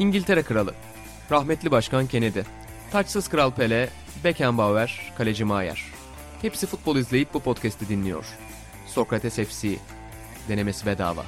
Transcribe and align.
İngiltere 0.00 0.42
Kralı, 0.42 0.74
rahmetli 1.30 1.70
Başkan 1.70 2.06
Kennedy, 2.06 2.40
taçsız 2.92 3.28
Kral 3.28 3.50
Pele, 3.50 3.88
Beckenbauer, 4.24 5.12
Kaleci 5.18 5.44
Maier. 5.44 5.84
Hepsi 6.42 6.66
futbol 6.66 6.96
izleyip 6.96 7.34
bu 7.34 7.40
podcast'i 7.40 7.88
dinliyor. 7.88 8.24
Sokrates 8.86 9.36
FC, 9.36 9.76
denemesi 10.48 10.86
bedava. 10.86 11.24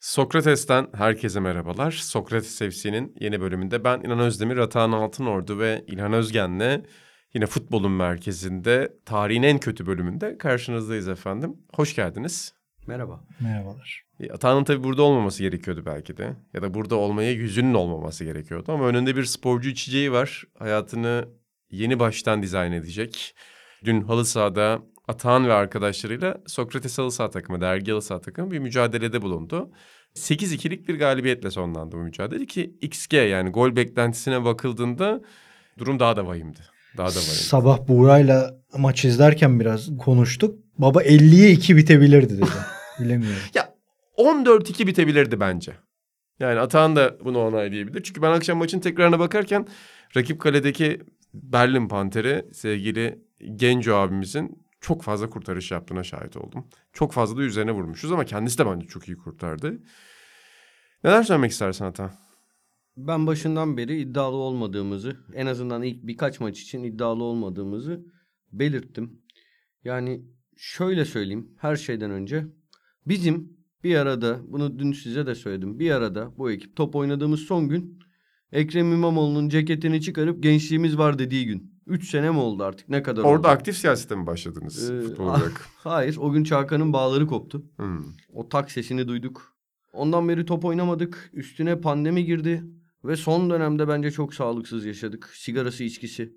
Sokrates'ten 0.00 0.86
herkese 0.94 1.40
merhabalar. 1.40 1.90
Sokrates 1.90 2.58
FC'nin 2.58 3.16
yeni 3.20 3.40
bölümünde 3.40 3.84
ben 3.84 4.00
İlhan 4.00 4.18
Özdemir, 4.18 4.56
Atahan 4.56 4.92
Altınordu 4.92 5.58
ve 5.58 5.84
İlhan 5.86 6.12
Özgen'le 6.12 6.82
yine 7.34 7.46
futbolun 7.46 7.92
merkezinde 7.92 8.92
tarihin 9.04 9.42
en 9.42 9.58
kötü 9.58 9.86
bölümünde 9.86 10.38
karşınızdayız 10.38 11.08
efendim. 11.08 11.56
Hoş 11.74 11.94
geldiniz. 11.94 12.54
Merhaba. 12.86 13.24
Merhabalar. 13.40 14.02
E, 14.20 14.30
Atahan'ın 14.30 14.64
tabii 14.64 14.84
burada 14.84 15.02
olmaması 15.02 15.42
gerekiyordu 15.42 15.82
belki 15.86 16.16
de. 16.16 16.36
Ya 16.54 16.62
da 16.62 16.74
burada 16.74 16.96
olmaya 16.96 17.32
yüzünün 17.32 17.74
olmaması 17.74 18.24
gerekiyordu. 18.24 18.72
Ama 18.72 18.86
önünde 18.86 19.16
bir 19.16 19.24
sporcu 19.24 19.68
içeceği 19.68 20.12
var. 20.12 20.44
Hayatını 20.58 21.28
yeni 21.70 21.98
baştan 21.98 22.42
dizayn 22.42 22.72
edecek. 22.72 23.34
Dün 23.84 24.00
halı 24.00 24.24
sahada 24.24 24.82
Atahan 25.08 25.46
ve 25.46 25.52
arkadaşlarıyla 25.52 26.42
Sokrates 26.46 26.98
halı 26.98 27.12
saha 27.12 27.30
takımı, 27.30 27.60
dergi 27.60 27.90
halı 27.90 28.02
saha 28.02 28.20
takımı 28.20 28.50
bir 28.50 28.58
mücadelede 28.58 29.22
bulundu. 29.22 29.70
8-2'lik 30.14 30.88
bir 30.88 30.98
galibiyetle 30.98 31.50
sonlandı 31.50 31.96
bu 31.96 32.00
mücadele 32.00 32.46
ki 32.46 32.76
XG 32.80 33.12
yani 33.12 33.50
gol 33.50 33.76
beklentisine 33.76 34.44
bakıldığında 34.44 35.22
durum 35.78 36.00
daha 36.00 36.16
da 36.16 36.26
vahimdi. 36.26 36.71
Daha 36.96 37.08
da 37.08 37.14
vahimdi. 37.14 37.34
Sabah 37.34 37.88
Buğra'yla 37.88 38.54
maç 38.78 39.04
izlerken 39.04 39.60
biraz 39.60 39.98
konuştuk. 39.98 40.58
Baba 40.78 41.02
50'ye 41.02 41.50
2 41.50 41.76
bitebilirdi 41.76 42.36
dedi. 42.36 42.50
Bilemiyorum. 43.00 43.42
Ya 43.54 43.74
14-2 44.18 44.86
bitebilirdi 44.86 45.40
bence. 45.40 45.72
Yani 46.40 46.60
Atahan 46.60 46.96
da 46.96 47.16
bunu 47.24 47.38
onaylayabilir. 47.38 48.02
Çünkü 48.02 48.22
ben 48.22 48.30
akşam 48.30 48.58
maçın 48.58 48.80
tekrarına 48.80 49.18
bakarken 49.18 49.66
rakip 50.16 50.40
kaledeki 50.40 51.00
Berlin 51.34 51.88
Panteri 51.88 52.44
sevgili 52.52 53.18
Genco 53.56 53.94
abimizin 53.94 54.62
çok 54.80 55.02
fazla 55.02 55.30
kurtarış 55.30 55.70
yaptığına 55.70 56.02
şahit 56.02 56.36
oldum. 56.36 56.68
Çok 56.92 57.12
fazla 57.12 57.36
da 57.36 57.42
üzerine 57.42 57.72
vurmuşuz 57.72 58.12
ama 58.12 58.24
kendisi 58.24 58.58
de 58.58 58.66
bence 58.66 58.86
çok 58.86 59.08
iyi 59.08 59.16
kurtardı. 59.16 59.78
Neler 61.04 61.22
söylemek 61.22 61.50
istersin 61.50 61.84
Atahan? 61.84 62.12
Ben 62.96 63.26
başından 63.26 63.76
beri 63.76 64.00
iddialı 64.00 64.36
olmadığımızı, 64.36 65.16
en 65.34 65.46
azından 65.46 65.82
ilk 65.82 66.06
birkaç 66.06 66.40
maç 66.40 66.60
için 66.60 66.82
iddialı 66.82 67.24
olmadığımızı 67.24 68.06
belirttim. 68.52 69.22
Yani 69.84 70.22
şöyle 70.56 71.04
söyleyeyim 71.04 71.50
her 71.58 71.76
şeyden 71.76 72.10
önce 72.10 72.46
bizim 73.06 73.56
bir 73.84 73.96
arada 73.96 74.40
bunu 74.46 74.78
dün 74.78 74.92
size 74.92 75.26
de 75.26 75.34
söyledim. 75.34 75.78
Bir 75.78 75.90
arada 75.90 76.38
bu 76.38 76.50
ekip 76.50 76.76
top 76.76 76.96
oynadığımız 76.96 77.40
son 77.40 77.68
gün 77.68 77.98
Ekrem 78.52 78.92
İmamoğlu'nun 78.92 79.48
ceketini 79.48 80.00
çıkarıp 80.00 80.42
gençliğimiz 80.42 80.98
var 80.98 81.18
dediği 81.18 81.46
gün. 81.46 81.72
3 81.86 82.10
sene 82.10 82.30
mi 82.30 82.38
oldu 82.38 82.64
artık 82.64 82.88
ne 82.88 83.02
kadar 83.02 83.22
Orada 83.22 83.38
oldu? 83.38 83.48
aktif 83.48 83.76
siyasete 83.76 84.14
mi 84.14 84.26
başladınız 84.26 84.90
Ee, 84.90 85.00
futbol 85.00 85.28
ah, 85.28 85.38
olarak? 85.38 85.66
Hayır 85.76 86.16
o 86.20 86.32
gün 86.32 86.44
Çağkan'ın 86.44 86.92
bağları 86.92 87.26
koptu. 87.26 87.64
Hmm. 87.76 88.04
O 88.32 88.48
tak 88.48 88.70
sesini 88.70 89.08
duyduk. 89.08 89.56
Ondan 89.92 90.28
beri 90.28 90.46
top 90.46 90.64
oynamadık. 90.64 91.30
Üstüne 91.32 91.80
pandemi 91.80 92.24
girdi. 92.24 92.62
Ve 93.04 93.16
son 93.16 93.50
dönemde 93.50 93.88
bence 93.88 94.10
çok 94.10 94.34
sağlıksız 94.34 94.84
yaşadık. 94.84 95.30
Sigarası 95.34 95.84
içkisi. 95.84 96.32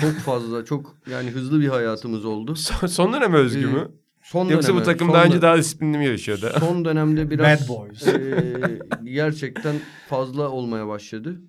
Çok 0.00 0.12
fazla 0.12 0.64
çok 0.64 0.96
yani 1.10 1.30
hızlı 1.30 1.60
bir 1.60 1.68
hayatımız 1.68 2.24
oldu. 2.24 2.54
Son, 2.56 2.86
son 2.86 3.12
döneme 3.12 3.38
özgü 3.38 3.60
Ee, 3.68 3.72
mü? 3.72 3.88
Son 4.22 4.48
Yoksa 4.48 4.72
bu 4.72 4.76
döneme- 4.78 4.84
takım 4.84 5.06
son 5.08 5.14
daha 5.14 5.24
önce 5.24 5.42
daha 5.42 5.58
disiplinli 5.58 5.98
mi 5.98 6.06
yaşıyordu? 6.06 6.50
Son 6.60 6.84
dönemde 6.84 7.30
biraz 7.30 7.68
Bad 7.70 7.76
boys. 7.76 8.06
eee, 8.06 8.78
gerçekten 9.04 9.76
fazla 10.08 10.48
olmaya 10.50 10.88
başladı. 10.88 11.40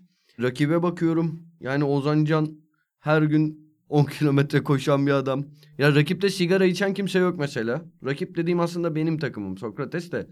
Rakibe 0.41 0.83
bakıyorum. 0.83 1.39
Yani 1.59 1.83
Ozan 1.83 2.25
Can 2.25 2.57
her 2.99 3.21
gün 3.21 3.73
10 3.89 4.05
kilometre 4.05 4.63
koşan 4.63 5.07
bir 5.07 5.11
adam. 5.11 5.45
Ya 5.77 5.95
rakipte 5.95 6.29
sigara 6.29 6.65
içen 6.65 6.93
kimse 6.93 7.19
yok 7.19 7.39
mesela. 7.39 7.85
Rakip 8.05 8.35
dediğim 8.37 8.59
aslında 8.59 8.95
benim 8.95 9.19
takımım. 9.19 9.57
Sokrates 9.57 10.11
de 10.11 10.27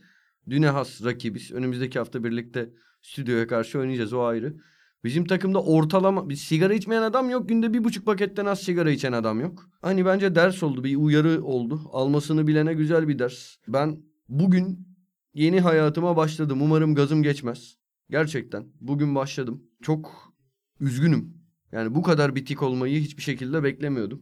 düne 0.50 0.68
has 0.70 1.04
rakibiz. 1.06 1.52
Önümüzdeki 1.52 2.00
hafta 2.00 2.24
birlikte 2.24 2.70
stüdyoya 3.08 3.48
karşı 3.48 3.80
oynayacağız 3.80 4.14
o 4.14 4.24
ayrı. 4.24 4.56
Bizim 5.04 5.26
takımda 5.26 5.64
ortalama 5.64 6.30
bir 6.30 6.36
sigara 6.36 6.74
içmeyen 6.74 7.02
adam 7.02 7.30
yok. 7.30 7.50
Günde 7.50 7.74
bir 7.74 7.84
buçuk 7.84 8.06
paketten 8.06 8.46
az 8.46 8.60
sigara 8.60 8.92
içen 8.92 9.12
adam 9.12 9.40
yok. 9.40 9.70
Hani 9.82 10.06
bence 10.06 10.36
ders 10.36 10.64
oldu 10.64 10.84
bir 10.84 10.96
uyarı 10.96 11.44
oldu. 11.44 11.82
Almasını 11.92 12.48
bilene 12.48 12.74
güzel 12.74 13.08
bir 13.08 13.20
ders. 13.20 13.56
Ben 13.68 13.98
bugün 14.30 14.88
yeni 15.34 15.62
hayatıma 15.62 16.16
başladım. 16.18 16.62
Umarım 16.62 16.96
gazım 16.96 17.24
geçmez. 17.24 17.78
Gerçekten 18.10 18.66
bugün 18.82 19.16
başladım. 19.16 19.64
Çok 19.82 20.34
üzgünüm. 20.80 21.34
Yani 21.72 21.96
bu 21.96 22.04
kadar 22.04 22.36
bitik 22.36 22.64
olmayı 22.64 23.02
hiçbir 23.02 23.24
şekilde 23.24 23.64
beklemiyordum. 23.64 24.22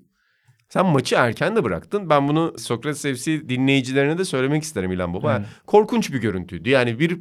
Sen 0.70 0.86
maçı 0.86 1.16
erken 1.16 1.56
de 1.56 1.64
bıraktın. 1.64 2.10
Ben 2.10 2.28
bunu 2.28 2.54
Sokrates 2.58 3.22
FC 3.22 3.50
dinleyicilerine 3.50 4.18
de 4.18 4.26
söylemek 4.26 4.64
isterim 4.64 4.92
İlhan 4.92 5.14
Baba. 5.14 5.30
Aynen. 5.30 5.46
Korkunç 5.66 6.14
bir 6.14 6.18
görüntüydü. 6.18 6.70
Yani 6.70 7.00
bir 7.00 7.20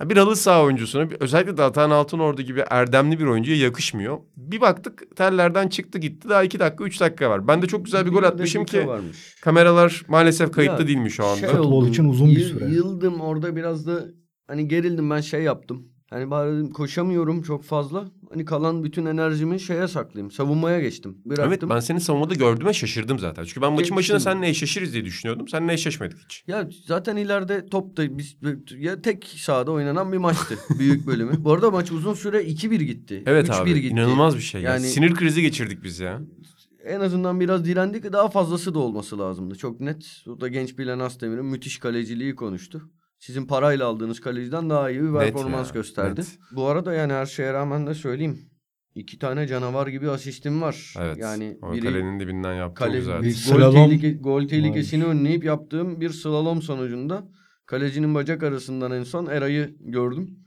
bir 0.00 0.16
halı 0.16 0.36
saha 0.36 0.62
oyuncusuna 0.62 1.08
özellikle 1.20 1.56
de 1.56 1.62
Atahan 1.62 1.90
Altınordu 1.90 2.42
gibi 2.42 2.64
erdemli 2.70 3.18
bir 3.18 3.24
oyuncuya 3.26 3.56
yakışmıyor. 3.56 4.18
Bir 4.36 4.60
baktık 4.60 5.16
tellerden 5.16 5.68
çıktı 5.68 5.98
gitti 5.98 6.28
daha 6.28 6.42
iki 6.42 6.58
dakika 6.58 6.84
üç 6.84 7.00
dakika 7.00 7.30
var. 7.30 7.48
Ben 7.48 7.62
de 7.62 7.66
çok 7.66 7.84
güzel 7.84 8.06
bir 8.06 8.10
gol 8.10 8.22
atmışım 8.22 8.64
ki 8.64 8.86
varmış. 8.86 9.36
kameralar 9.40 10.02
maalesef 10.08 10.52
kayıtlı 10.52 10.82
Ya, 10.82 10.88
değilmiş 10.88 11.14
şu 11.14 11.24
anda. 11.24 11.40
Şey 11.40 11.48
Futbol 11.48 11.72
oldum, 11.72 11.88
için 11.88 12.04
uzun 12.04 12.28
bir 12.28 12.40
süre. 12.40 12.64
Yıldım 12.64 13.20
orada 13.20 13.56
biraz 13.56 13.86
da 13.86 14.04
hani 14.46 14.68
gerildim 14.68 15.10
ben 15.10 15.20
şey 15.20 15.42
yaptım. 15.42 15.88
Hani 16.10 16.30
bari 16.30 16.70
koşamıyorum 16.70 17.42
çok 17.42 17.64
fazla. 17.64 18.04
Hani 18.30 18.44
kalan 18.44 18.84
bütün 18.84 19.06
enerjimi 19.06 19.60
şeye 19.60 19.88
saklayayım. 19.88 20.30
Savunmaya 20.30 20.80
geçtim. 20.80 21.18
Bıraktım. 21.24 21.48
Evet 21.48 21.62
ben 21.70 21.80
senin 21.80 21.98
savunmada 21.98 22.34
gördüğüme 22.34 22.72
şaşırdım 22.72 23.18
zaten. 23.18 23.44
Çünkü 23.44 23.62
ben 23.62 23.72
maçın 23.72 23.96
başında 23.96 24.20
seninle 24.20 24.48
eşleşiriz 24.48 24.92
diye 24.92 25.04
düşünüyordum. 25.04 25.48
Seninle 25.48 25.72
eşleşmedik 25.72 26.18
hiç. 26.24 26.44
Ya 26.46 26.68
zaten 26.86 27.16
ileride 27.16 27.66
top 27.66 27.96
da 27.96 28.18
biz 28.18 28.36
ya 28.78 29.02
tek 29.02 29.24
sahada 29.24 29.70
oynanan 29.70 30.12
bir 30.12 30.18
maçtı 30.18 30.58
büyük 30.78 31.06
bölümü. 31.06 31.32
Bu 31.38 31.52
arada 31.52 31.70
maç 31.70 31.92
uzun 31.92 32.14
süre 32.14 32.42
2-1 32.42 32.76
gitti. 32.76 33.22
Evet 33.26 33.48
3-1 33.48 33.62
abi 33.62 33.74
gitti. 33.74 33.88
inanılmaz 33.88 34.36
bir 34.36 34.42
şey. 34.42 34.62
Yani... 34.62 34.74
Yani- 34.74 34.86
Sinir 34.86 35.14
krizi 35.14 35.42
geçirdik 35.42 35.84
biz 35.84 36.00
ya. 36.00 36.20
En 36.84 37.00
azından 37.00 37.40
biraz 37.40 37.64
direndik. 37.64 38.12
Daha 38.12 38.28
fazlası 38.28 38.74
da 38.74 38.78
olması 38.78 39.18
lazımdı. 39.18 39.54
Çok 39.54 39.80
net. 39.80 40.24
O 40.26 40.40
da 40.40 40.48
genç 40.48 40.78
Bilen 40.78 40.98
Asdemir'in 40.98 41.44
müthiş 41.44 41.78
kaleciliği 41.78 42.34
konuştu. 42.34 42.90
Sizin 43.18 43.46
parayla 43.46 43.86
aldığınız 43.86 44.20
kaleciden 44.20 44.70
daha 44.70 44.90
iyi 44.90 45.00
bir 45.02 45.06
Net 45.12 45.12
performans 45.20 45.66
ya, 45.68 45.72
gösterdi. 45.74 46.20
net. 46.20 46.38
Bu 46.52 46.66
arada 46.66 46.94
yani 46.94 47.12
her 47.12 47.26
şeye 47.26 47.52
rağmen 47.52 47.86
de 47.86 47.94
söyleyeyim. 47.94 48.38
İki 48.94 49.18
tane 49.18 49.46
canavar 49.46 49.86
gibi 49.86 50.10
asistim 50.10 50.62
var. 50.62 50.94
Evet. 50.98 51.16
Yani 51.18 51.58
o 51.62 51.72
biri 51.72 51.80
kalenin 51.82 52.20
dibinden 52.20 52.54
yaptığım 52.54 52.86
kale, 52.86 52.98
güzeldi. 52.98 53.22
Bir 53.26 53.30
gol, 53.32 53.38
slalom 53.38 53.74
tehlike- 53.90 54.20
gol 54.20 54.48
tehlikesini 54.48 55.04
varmış. 55.06 55.20
önleyip 55.20 55.44
yaptığım 55.44 56.00
bir 56.00 56.10
slalom 56.10 56.62
sonucunda 56.62 57.28
kalecinin 57.66 58.14
bacak 58.14 58.42
arasından 58.42 58.92
en 58.92 59.02
son 59.02 59.26
Eray'ı 59.26 59.76
gördüm. 59.80 60.38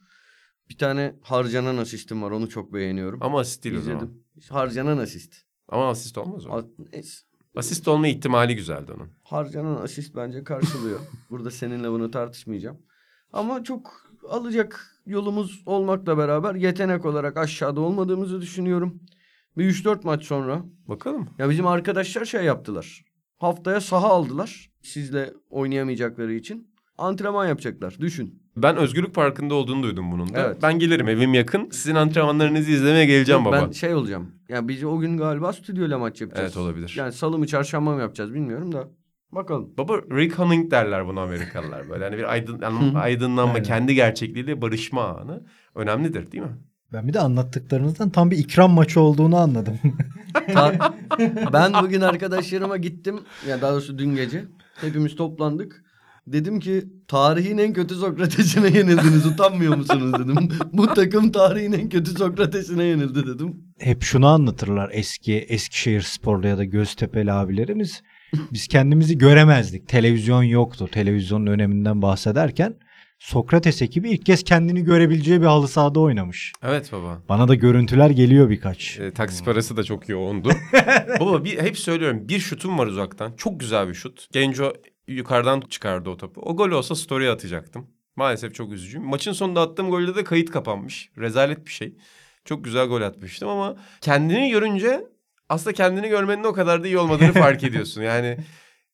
Bir 0.70 0.78
tane 0.78 1.16
harcanan 1.22 1.78
asistim 1.78 2.24
var. 2.24 2.32
Onu 2.32 2.50
çok 2.50 2.74
beğeniyorum. 2.74 3.20
Ama 3.24 3.40
asist 3.40 3.64
değil 3.64 3.76
o 3.78 3.82
zaman. 3.82 3.98
İzledim. 3.98 4.24
Harcanan 4.50 4.98
asist. 4.98 5.36
Ama 5.68 5.90
asist 5.90 6.18
olmaz 6.18 6.46
o. 6.48 6.52
A- 6.52 6.66
neyse. 6.94 7.18
Asist 7.56 7.88
olma 7.88 8.08
ihtimali 8.08 8.56
güzeldi 8.56 8.92
onun. 8.92 9.10
Harcanan 9.24 9.82
asist 9.82 10.16
bence 10.16 10.44
karşılıyor. 10.44 11.00
Burada 11.30 11.52
seninle 11.52 11.92
bunu 11.92 12.12
tartışmayacağım. 12.12 12.78
Ama 13.34 13.64
çok 13.64 14.12
alacak 14.30 15.02
yolumuz 15.06 15.64
olmakla 15.66 16.18
beraber 16.18 16.56
yetenek 16.56 17.06
olarak 17.06 17.38
aşağıda 17.38 17.82
olmadığımızı 17.82 18.42
düşünüyorum. 18.42 19.00
Bir 19.58 19.74
3-4 19.74 20.00
maç 20.04 20.24
sonra 20.24 20.64
Bakalım. 20.88 21.30
ya 21.38 21.50
bizim 21.50 21.68
arkadaşlar 21.68 22.26
şey 22.26 22.44
yaptılar. 22.44 23.06
Haftaya 23.38 23.82
saha 23.82 24.08
aldılar. 24.08 24.72
Sizle 24.82 25.34
oynayamayacakları 25.50 26.34
için. 26.34 26.72
Antrenman 26.98 27.48
yapacaklar. 27.48 27.98
Düşün. 28.00 28.41
Ben 28.58 28.76
Özgürlük 28.76 29.16
Parkı'nda 29.16 29.56
olduğunu 29.56 29.84
duydum 29.84 30.12
bunun 30.12 30.34
da. 30.34 30.40
Evet. 30.48 30.58
Ben 30.62 30.80
gelirim 30.80 31.08
evim 31.08 31.34
yakın. 31.34 31.70
Sizin 31.70 31.96
antrenmanlarınızı 31.96 32.72
izlemeye 32.72 33.06
geleceğim 33.06 33.44
Yok, 33.44 33.54
baba. 33.54 33.66
Ben 33.66 33.72
şey 33.72 33.94
olacağım. 33.94 34.32
Ya 34.50 34.68
biz 34.68 34.84
o 34.84 35.00
gün 35.00 35.18
galiba 35.18 35.54
stüdyoyla 35.54 35.98
maç 35.98 36.22
yapacağız. 36.22 36.54
Evet 36.56 36.66
olabilir. 36.66 36.94
Yani 36.98 37.12
salı 37.12 37.38
mı 37.38 37.48
çarşamba 37.48 37.96
mı 37.96 38.02
yapacağız 38.02 38.34
bilmiyorum 38.34 38.72
da. 38.72 38.88
Bakalım. 39.32 39.70
Baba 39.78 39.98
reckoning 39.98 40.72
derler 40.72 41.08
bunu 41.08 41.20
Amerikalılar 41.20 41.90
böyle. 41.90 42.04
Hani 42.04 42.18
bir 42.18 42.32
aydın, 42.32 42.62
aydınlanma, 42.96 43.54
Aynen. 43.54 43.64
kendi 43.64 43.96
gerçekliğiyle 43.96 44.62
barışma 44.62 45.04
anı 45.08 45.44
önemlidir 45.76 46.32
değil 46.32 46.44
mi? 46.44 46.58
Ben 46.94 47.08
bir 47.08 47.14
de 47.14 47.20
anlattıklarınızdan 47.20 48.10
tam 48.10 48.32
bir 48.32 48.38
ikram 48.38 48.72
maçı 48.72 49.00
olduğunu 49.00 49.38
anladım. 49.38 49.80
Ben 51.54 51.74
bugün 51.82 52.02
arkadaşlarıma 52.02 52.78
gittim. 52.78 53.20
Ya 53.48 53.62
daha 53.62 53.72
doğrusu 53.72 53.98
dün 53.98 54.16
gece. 54.16 54.46
Hepimiz 54.82 55.16
toplandık. 55.16 55.84
Dedim 56.28 56.60
ki 56.60 56.84
tarihin 57.08 57.58
en 57.58 57.74
kötü 57.74 57.96
Sokrates'ine 57.96 58.78
yenildiniz. 58.78 59.26
Utanmıyor 59.26 59.76
musunuz 59.76 60.14
dedim. 60.14 60.50
Bu 60.74 60.88
takım 60.88 61.32
tarihin 61.32 61.72
en 61.72 61.90
kötü 61.90 62.12
Sokrates'ine 62.12 62.84
yenildi 62.84 63.28
dedim. 63.28 63.56
Hep 63.80 64.04
şunu 64.04 64.28
anlatırlar 64.28 64.90
eski 64.94 65.38
Eskişehir 65.38 66.02
sporlu 66.02 66.48
ya 66.48 66.58
da 66.58 66.64
Göztepe'li 66.64 67.32
abilerimiz. 67.32 68.02
Biz 68.54 68.68
kendimizi 68.68 69.18
göremezdik. 69.18 69.88
Televizyon 69.88 70.44
yoktu. 70.44 70.90
Televizyonun 70.92 71.48
öneminden 71.48 72.02
bahsederken 72.02 72.76
Sokrates 73.22 73.82
ekibi 73.82 74.10
ilk 74.10 74.26
kez 74.26 74.44
kendini 74.44 74.84
görebileceği 74.84 75.42
bir 75.42 75.46
halı 75.46 75.68
sahada 75.68 76.00
oynamış. 76.00 76.54
Evet 76.64 76.92
baba. 76.92 77.22
Bana 77.30 77.48
da 77.48 77.56
görüntüler 77.56 78.10
geliyor 78.10 78.50
birkaç. 78.50 79.00
E, 79.00 79.12
taksi 79.12 79.44
parası 79.44 79.78
da 79.78 79.84
çok 79.84 80.10
yoğundu. 80.10 80.52
Baba 81.20 81.44
bir, 81.44 81.62
hep 81.62 81.78
söylüyorum 81.78 82.30
bir 82.30 82.40
şutum 82.40 82.78
var 82.78 82.88
uzaktan. 82.88 83.34
Çok 83.38 83.60
güzel 83.60 83.88
bir 83.88 83.94
şut. 83.94 84.28
Genco 84.32 84.74
yukarıdan 85.08 85.62
çıkardı 85.62 86.10
o 86.10 86.18
topu. 86.18 86.42
O 86.42 86.56
gol 86.56 86.72
olsa 86.72 86.96
story 86.96 87.30
atacaktım. 87.30 87.88
Maalesef 88.16 88.56
çok 88.56 88.72
üzücüyüm. 88.74 89.08
Maçın 89.08 89.32
sonunda 89.32 89.62
attığım 89.62 89.90
golde 89.90 90.16
de 90.16 90.24
kayıt 90.24 90.52
kapanmış. 90.52 91.12
Rezalet 91.18 91.66
bir 91.66 91.72
şey. 91.72 91.96
Çok 92.46 92.64
güzel 92.64 92.88
gol 92.88 93.02
atmıştım 93.02 93.50
ama 93.50 93.76
kendini 94.02 94.50
görünce 94.50 95.08
aslında 95.50 95.74
kendini 95.74 96.10
görmenin 96.10 96.44
o 96.44 96.54
kadar 96.54 96.84
da 96.84 96.88
iyi 96.88 96.98
olmadığını 96.98 97.34
fark 97.34 97.64
ediyorsun. 97.70 98.02
Yani 98.02 98.38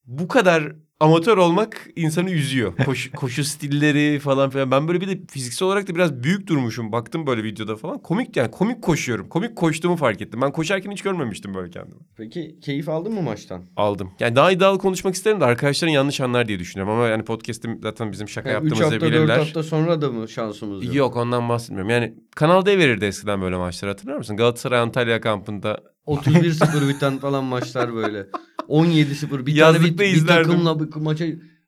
bu 0.05 0.27
kadar 0.27 0.73
amatör 0.99 1.37
olmak 1.37 1.87
insanı 1.95 2.31
üzüyor. 2.31 2.73
Koşu, 2.85 3.11
koşu 3.15 3.43
stilleri 3.43 4.19
falan 4.19 4.49
filan. 4.49 4.71
Ben 4.71 4.87
böyle 4.87 5.01
bir 5.01 5.07
de 5.07 5.19
fiziksel 5.29 5.65
olarak 5.67 5.87
da 5.87 5.95
biraz 5.95 6.23
büyük 6.23 6.47
durmuşum. 6.47 6.91
Baktım 6.91 7.27
böyle 7.27 7.43
videoda 7.43 7.75
falan. 7.75 8.01
Komik 8.01 8.37
yani 8.37 8.51
komik 8.51 8.81
koşuyorum. 8.81 9.29
Komik 9.29 9.55
koştuğumu 9.55 9.95
fark 9.95 10.21
ettim. 10.21 10.41
Ben 10.41 10.51
koşarken 10.51 10.91
hiç 10.91 11.01
görmemiştim 11.01 11.53
böyle 11.53 11.69
kendimi. 11.69 11.99
Peki 12.17 12.59
keyif 12.61 12.89
aldın 12.89 13.13
mı 13.13 13.21
maçtan? 13.21 13.63
Aldım. 13.75 14.11
Yani 14.19 14.35
daha 14.35 14.51
iddialı 14.51 14.77
konuşmak 14.79 15.15
isterim 15.15 15.39
de 15.41 15.45
arkadaşların 15.45 15.93
yanlış 15.93 16.21
anlar 16.21 16.47
diye 16.47 16.59
düşünüyorum. 16.59 16.93
Ama 16.93 17.07
yani 17.07 17.23
podcast'im 17.23 17.79
zaten 17.81 18.11
bizim 18.11 18.29
şaka 18.29 18.49
3 18.49 18.53
yaptığımızı 18.53 18.83
hafta 18.83 19.01
4 19.01 19.11
bilirler. 19.11 19.37
hafta 19.37 19.63
sonra 19.63 20.01
da 20.01 20.11
mı 20.11 20.27
şansımız 20.29 20.85
yok? 20.85 20.95
Yok 20.95 21.15
ondan 21.15 21.49
bahsetmiyorum. 21.49 21.89
Yani 21.89 22.13
Kanal 22.35 22.65
D 22.65 22.77
verirdi 22.77 23.05
eskiden 23.05 23.41
böyle 23.41 23.57
maçları 23.57 23.91
hatırlar 23.91 24.17
mısın? 24.17 24.37
Galatasaray 24.37 24.79
Antalya 24.79 25.21
kampında 25.21 25.79
31-0 26.07 26.89
biten 26.89 27.17
falan 27.17 27.43
maçlar 27.43 27.93
böyle. 27.95 28.27
17-0 28.69 29.45
bir 29.45 29.55
Yazlıkta 29.55 29.85
tane 29.85 29.93
bir, 29.93 29.97
bir 29.99 30.05
izlerdim. 30.05 30.51
takımla 30.51 30.79
bir 30.79 30.95
maça... 30.95 31.25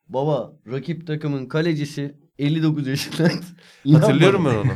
Baba 0.08 0.52
rakip 0.72 1.06
takımın 1.06 1.46
kalecisi 1.46 2.14
59 2.38 2.86
yaşındaydı. 2.86 3.40
hatırlıyorum 3.92 4.44
ben 4.44 4.54
onu. 4.54 4.72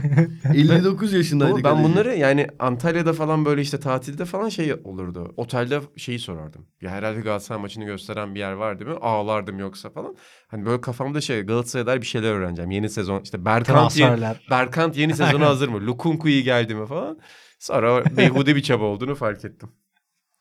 59 0.57 1.13
yaşındaydı 1.13 1.53
Ama 1.55 1.65
ben 1.65 1.75
kaleci. 1.75 1.85
bunları 1.85 2.17
yani 2.17 2.47
Antalya'da 2.59 3.13
falan 3.13 3.45
böyle 3.45 3.63
işte 3.63 3.81
tatilde 3.81 4.25
falan 4.25 4.49
şey 4.49 4.75
olurdu. 4.85 5.35
Otelde 5.37 5.81
şeyi 5.97 6.19
sorardım. 6.19 6.67
Ya 6.81 6.91
herhalde 6.91 7.21
Galatasaray 7.21 7.61
maçını 7.61 7.85
gösteren 7.85 8.35
bir 8.35 8.41
yer 8.41 8.53
var 8.53 8.79
değil 8.79 8.91
mi? 8.91 8.97
Ağlardım 9.01 9.59
yoksa 9.59 9.91
falan. 9.91 10.17
Hani 10.49 10.67
böyle 10.67 10.81
kafamda 10.81 11.21
şey 11.21 11.43
Galatasaray'a 11.43 11.87
dair 11.87 12.01
bir 12.01 12.07
şeyler 12.07 12.33
öğreneceğim. 12.33 12.71
Yeni 12.71 12.91
sezon 12.91 13.21
işte 13.21 13.45
Berkant, 13.45 13.97
yeni, 13.97 14.09
Transferler. 14.09 14.47
Berkant 14.51 14.97
yeni 14.97 15.15
sezona 15.15 15.47
hazır 15.47 15.69
mı? 15.69 15.87
Lukunku 15.87 16.29
iyi 16.29 16.43
geldi 16.45 16.75
mi 16.75 16.87
falan. 16.87 17.19
Sonra 17.65 18.05
beyhude 18.17 18.57
bir 18.57 18.63
çaba 18.63 18.85
olduğunu 18.85 19.15
fark 19.15 19.45
ettim. 19.45 19.69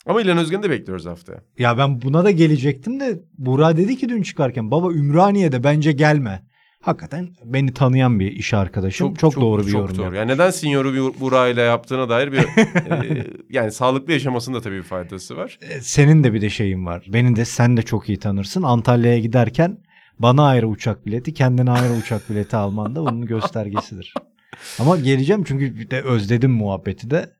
Ama 0.06 0.22
İlhan 0.22 0.38
Özgen'i 0.38 0.64
de 0.64 0.70
bekliyoruz 0.70 1.06
haftaya. 1.06 1.44
Ya 1.58 1.78
ben 1.78 2.02
buna 2.02 2.24
da 2.24 2.31
gelecektim 2.31 3.00
de 3.00 3.20
Burak 3.38 3.78
dedi 3.78 3.98
ki 3.98 4.10
dün 4.10 4.22
çıkarken 4.22 4.72
baba 4.72 4.92
Ümraniye'de 4.92 5.64
bence 5.64 5.92
gelme. 5.92 6.44
Hakikaten 6.81 7.30
beni 7.46 7.74
tanıyan 7.74 8.20
bir 8.20 8.31
iş 8.31 8.54
arkadaşım. 8.54 9.14
Çok, 9.14 9.36
doğru 9.36 9.62
bir 9.62 9.72
çok 9.72 9.81
yorum. 9.81 9.98
doğru. 9.98 10.04
yaptı. 10.04 10.18
Yani 10.18 10.31
neden 10.31 10.52
Sinyor'u 10.52 11.14
Burak 11.20 11.54
ile 11.54 11.62
yaptığına 11.62 12.10
dair 12.10 12.31
bir 12.31 12.38
e, 12.92 13.28
yani 13.50 13.72
sağlıklı 13.72 14.14
yaşamasında 14.14 14.62
tabii 14.62 14.78
bir 14.78 14.84
faydası 14.84 15.38
var. 15.38 15.60
E, 15.62 15.81
Senin 15.81 16.24
de 16.24 16.34
bir 16.34 16.42
de 16.42 16.50
şeyin 16.50 16.86
var. 16.86 17.06
Beni 17.08 17.36
de 17.36 17.46
sen 17.46 17.78
de 17.78 17.81
çok 17.81 18.10
iyi 18.10 18.20
tanırsın. 18.20 18.64
Antalya'ya 18.64 19.20
giderken 19.20 19.78
bana 20.20 20.48
ayrı 20.48 20.68
uçak 20.68 21.06
bileti, 21.06 21.34
kendine 21.34 21.72
ayrı 21.72 21.94
uçak 21.94 22.30
bileti 22.30 22.56
alman 22.56 22.96
da 22.96 23.02
bunun 23.02 23.25
göstergesidir. 23.25 24.14
Ama 24.79 24.97
geleceğim 24.97 25.44
çünkü 25.44 25.75
bir 25.79 25.89
de 25.89 26.01
özledim 26.01 26.51
muhabbeti 26.51 27.09
de. 27.09 27.33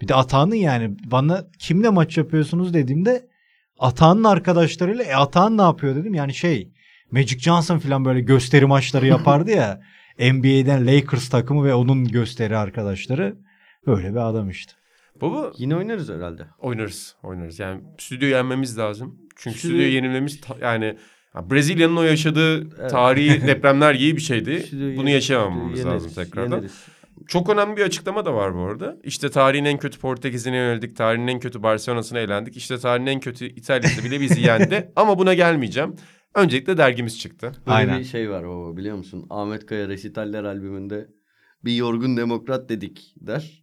Bir 0.00 0.08
de 0.08 0.14
Atahan'ın 0.14 0.54
yani 0.54 0.96
bana 1.04 1.44
kimle 1.58 1.88
maç 1.88 2.18
yapıyorsunuz 2.18 2.74
dediğimde 2.74 3.28
Atahan'ın 3.78 4.24
arkadaşlarıyla 4.24 5.04
e 5.04 5.14
Atahan 5.14 5.58
ne 5.58 5.62
yapıyor 5.62 5.96
dedim. 5.96 6.14
Yani 6.14 6.34
şey 6.34 6.72
Magic 7.10 7.38
Johnson 7.38 7.78
falan 7.78 8.04
böyle 8.04 8.20
gösteri 8.20 8.66
maçları 8.66 9.06
yapardı 9.06 9.50
ya. 9.50 9.80
NBA'den 10.18 10.86
Lakers 10.86 11.28
takımı 11.28 11.64
ve 11.64 11.74
onun 11.74 12.08
gösteri 12.08 12.56
arkadaşları. 12.56 13.36
Öyle 13.86 14.10
bir 14.10 14.28
adam 14.28 14.50
işte. 14.50 14.72
Baba 15.20 15.52
Yine 15.58 15.76
oynarız 15.76 16.08
herhalde. 16.08 16.46
Oynarız, 16.58 17.16
oynarız. 17.22 17.58
Yani 17.58 17.80
stüdyoyu 17.98 18.34
yenmemiz 18.34 18.78
lazım. 18.78 19.18
Çünkü 19.36 19.56
Stüdyo- 19.58 19.60
stüdyoyu 19.60 19.92
yenilmemiz 19.92 20.40
ta- 20.40 20.56
yani 20.60 20.84
ya 20.84 20.96
Brezilya'nın 21.50 21.96
o 21.96 22.02
yaşadığı 22.02 22.56
Evet. 22.80 22.90
tarihi 22.90 23.42
depremler 23.46 23.94
gibi 23.94 24.16
bir 24.16 24.22
şeydi. 24.22 24.60
Stüdyoyu 24.60 24.96
Bunu 24.96 25.08
yeneriz, 25.08 25.14
yaşamamamız 25.30 25.72
stüdyoyu 25.78 25.94
lazım 25.94 26.10
yeneriz, 26.10 26.30
tekrardan. 26.30 26.56
yeneriz. 26.56 26.84
Çok 27.26 27.50
önemli 27.50 27.76
bir 27.76 27.82
açıklama 27.82 28.24
da 28.24 28.34
var 28.34 28.54
bu 28.54 28.60
arada. 28.60 28.96
İşte 29.04 29.30
tarihin 29.30 29.64
en 29.64 29.78
kötü 29.78 29.98
Portekiz'ine 29.98 30.56
yöneldik. 30.56 30.96
Tarihin 30.96 31.26
en 31.26 31.40
kötü 31.40 31.62
Barcelona'sına 31.62 32.18
elendik. 32.18 32.56
İşte 32.56 32.78
tarihin 32.78 33.06
en 33.06 33.20
kötü 33.20 33.46
İtalya'sı 33.46 34.04
bile 34.04 34.20
bizi 34.20 34.40
yendi. 34.40 34.92
Ama 34.96 35.18
buna 35.18 35.34
gelmeyeceğim. 35.34 35.96
Öncelikle 36.34 36.76
dergimiz 36.76 37.18
çıktı. 37.20 37.52
Böyle 37.66 37.76
Aynen. 37.76 37.98
bir 37.98 38.04
şey 38.04 38.30
var 38.30 38.48
baba 38.48 38.76
biliyor 38.76 38.96
musun? 38.96 39.26
Ahmet 39.30 39.66
Kaya 39.66 39.88
Resitaller 39.88 40.44
albümünde 40.44 41.08
bir 41.64 41.72
yorgun 41.76 42.16
demokrat 42.16 42.68
dedik 42.68 43.14
der. 43.20 43.62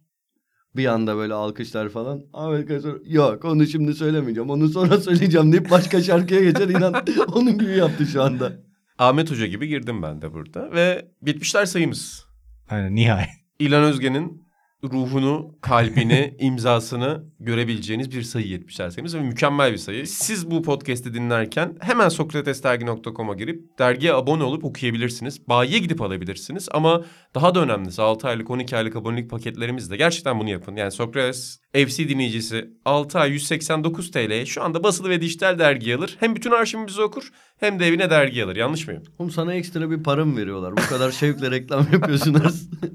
Bir 0.76 0.86
anda 0.86 1.16
böyle 1.16 1.34
alkışlar 1.34 1.88
falan. 1.88 2.22
Kaya 2.66 2.80
sonra 2.80 2.98
yok 3.06 3.44
onu 3.44 3.66
şimdi 3.66 3.94
söylemeyeceğim 3.94 4.50
onu 4.50 4.68
sonra 4.68 5.00
söyleyeceğim 5.00 5.52
deyip 5.52 5.70
başka 5.70 6.02
şarkıya 6.02 6.40
geçer 6.40 6.68
inan 6.68 6.94
onun 7.34 7.58
gibi 7.58 7.76
yaptı 7.76 8.06
şu 8.06 8.22
anda. 8.22 8.52
Ahmet 8.98 9.30
Hoca 9.30 9.46
gibi 9.46 9.68
girdim 9.68 10.02
ben 10.02 10.22
de 10.22 10.32
burada. 10.32 10.72
Ve 10.72 11.08
bitmişler 11.22 11.66
sayımız. 11.66 12.26
Aynen 12.70 12.94
nihayet. 12.94 13.28
İlhan 13.58 13.82
Özgen'in 13.84 14.45
ruhunu, 14.84 15.54
kalbini, 15.60 16.36
imzasını 16.40 17.24
görebileceğiniz 17.40 18.10
bir 18.10 18.22
sayı 18.22 18.46
70'ler 18.46 18.90
sayımız 18.90 19.14
ve 19.14 19.20
mükemmel 19.20 19.72
bir 19.72 19.78
sayı. 19.78 20.06
Siz 20.06 20.50
bu 20.50 20.62
podcast'i 20.62 21.14
dinlerken 21.14 21.76
hemen 21.80 22.08
sokratesdergi.com'a 22.08 23.34
girip 23.34 23.78
dergiye 23.78 24.14
abone 24.14 24.42
olup 24.42 24.64
okuyabilirsiniz. 24.64 25.48
Bayiye 25.48 25.78
gidip 25.78 26.02
alabilirsiniz 26.02 26.68
ama 26.72 27.04
daha 27.34 27.54
da 27.54 27.60
önemlisi 27.60 28.02
6 28.02 28.28
aylık 28.28 28.50
12 28.50 28.76
aylık 28.76 28.96
abonelik 28.96 29.30
paketlerimiz 29.30 29.90
de 29.90 29.96
gerçekten 29.96 30.40
bunu 30.40 30.50
yapın. 30.50 30.76
Yani 30.76 30.90
Sokrates 30.90 31.58
FC 31.84 32.08
dinleyicisi 32.08 32.70
6 32.84 33.18
ay 33.18 33.30
189 33.32 34.10
TL'ye 34.10 34.46
şu 34.46 34.62
anda 34.62 34.82
basılı 34.82 35.08
ve 35.08 35.20
dijital 35.20 35.58
dergi 35.58 35.96
alır. 35.96 36.16
Hem 36.20 36.36
bütün 36.36 36.50
arşivimizi 36.50 37.02
okur 37.02 37.32
hem 37.56 37.80
de 37.80 37.86
evine 37.86 38.10
dergi 38.10 38.44
alır. 38.44 38.56
Yanlış 38.56 38.86
mıyım? 38.86 39.02
Oğlum 39.18 39.30
sana 39.30 39.54
ekstra 39.54 39.90
bir 39.90 40.02
para 40.02 40.24
mı 40.24 40.36
veriyorlar? 40.36 40.72
Bu 40.72 40.88
kadar 40.88 41.10
şevkle 41.10 41.50
reklam 41.50 41.86
yapıyorsun 41.92 42.34
her, 42.34 42.52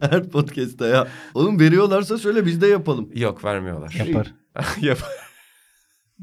her 0.10 0.30
podcast'ta 0.30 0.88
ya. 0.88 1.08
Oğlum 1.34 1.60
veriyorlarsa 1.60 2.18
söyle 2.18 2.46
biz 2.46 2.62
de 2.62 2.68
yapalım. 2.68 3.10
Yok 3.16 3.44
vermiyorlar. 3.44 3.94
Yapar. 3.94 4.34
Yap. 4.82 5.00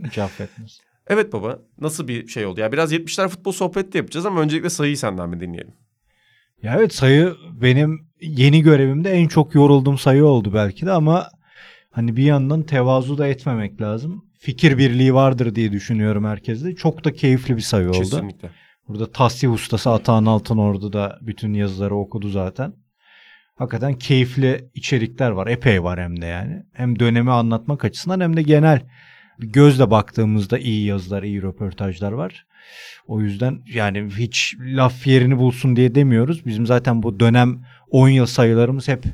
Hiç 0.05 0.19
affetmez. 0.19 0.81
Evet 1.09 1.33
baba 1.33 1.59
nasıl 1.81 2.09
bir 2.09 2.29
şey 2.29 2.47
oldu? 2.47 2.61
Ya 2.61 2.73
biraz 2.73 2.93
70'ler 2.93 3.29
futbol 3.29 3.53
sohbeti 3.53 3.93
de 3.93 3.99
yapacağız 3.99 4.27
ama 4.27 4.41
öncelikle 4.41 4.71
sayıyı 4.71 4.99
senden 4.99 5.33
bir 5.33 5.41
dinleyelim. 5.41 5.75
Ya 6.63 6.75
evet 6.79 6.95
sayı 6.95 7.35
benim 7.61 8.09
yeni 8.21 8.63
görevimde 8.63 9.11
en 9.11 9.29
çok 9.29 9.55
yorulduğum 9.55 9.99
sayı 9.99 10.25
oldu 10.25 10.55
belki 10.55 10.87
de 10.87 10.93
ama 10.93 11.29
hani 11.91 12.17
bir 12.17 12.23
yandan 12.23 12.63
tevazu 12.63 13.19
da 13.19 13.27
etmemek 13.27 13.81
lazım. 13.81 14.25
Fikir 14.39 14.79
birliği 14.79 15.15
vardır 15.15 15.55
diye 15.55 15.73
düşünüyorum 15.73 16.25
herkeste. 16.25 16.75
Çok 16.75 17.05
da 17.05 17.13
keyifli 17.13 17.57
bir 17.57 17.63
sayı 17.63 17.89
oldu. 17.89 17.99
Kesinlikle. 17.99 18.51
Burada 18.89 19.13
tasih 19.13 19.53
ustası 19.53 19.91
Atahan 19.91 20.27
Altınordu 20.27 20.93
da 20.93 21.19
bütün 21.23 21.55
yazıları 21.55 21.95
okudu 21.95 22.29
zaten. 22.29 22.75
Hakikaten 23.57 23.95
keyifli 23.95 24.71
içerikler 24.75 25.31
var. 25.31 25.47
Epey 25.47 25.83
var 25.83 26.01
hem 26.01 26.23
de 26.23 26.27
yani. 26.27 26.63
Hem 26.73 26.99
dönemi 26.99 27.31
anlatmak 27.31 27.85
açısından 27.85 28.21
hem 28.21 28.37
de 28.37 28.43
genel 28.43 28.81
gözle 29.39 29.91
baktığımızda 29.91 30.59
iyi 30.59 30.87
yazılar, 30.87 31.23
iyi 31.23 31.43
röportajlar 31.43 32.13
var. 32.13 32.47
O 33.07 33.21
yüzden 33.21 33.63
yani 33.67 34.09
hiç 34.19 34.55
laf 34.61 35.07
yerini 35.07 35.39
bulsun 35.39 35.77
diye 35.77 35.95
demiyoruz. 35.95 36.47
Bizim 36.47 36.67
zaten 36.67 37.03
bu 37.03 37.21
dönem 37.21 37.65
10 37.91 38.09
yıl 38.09 38.27
sayılarımız 38.27 38.89
hep 38.89 39.05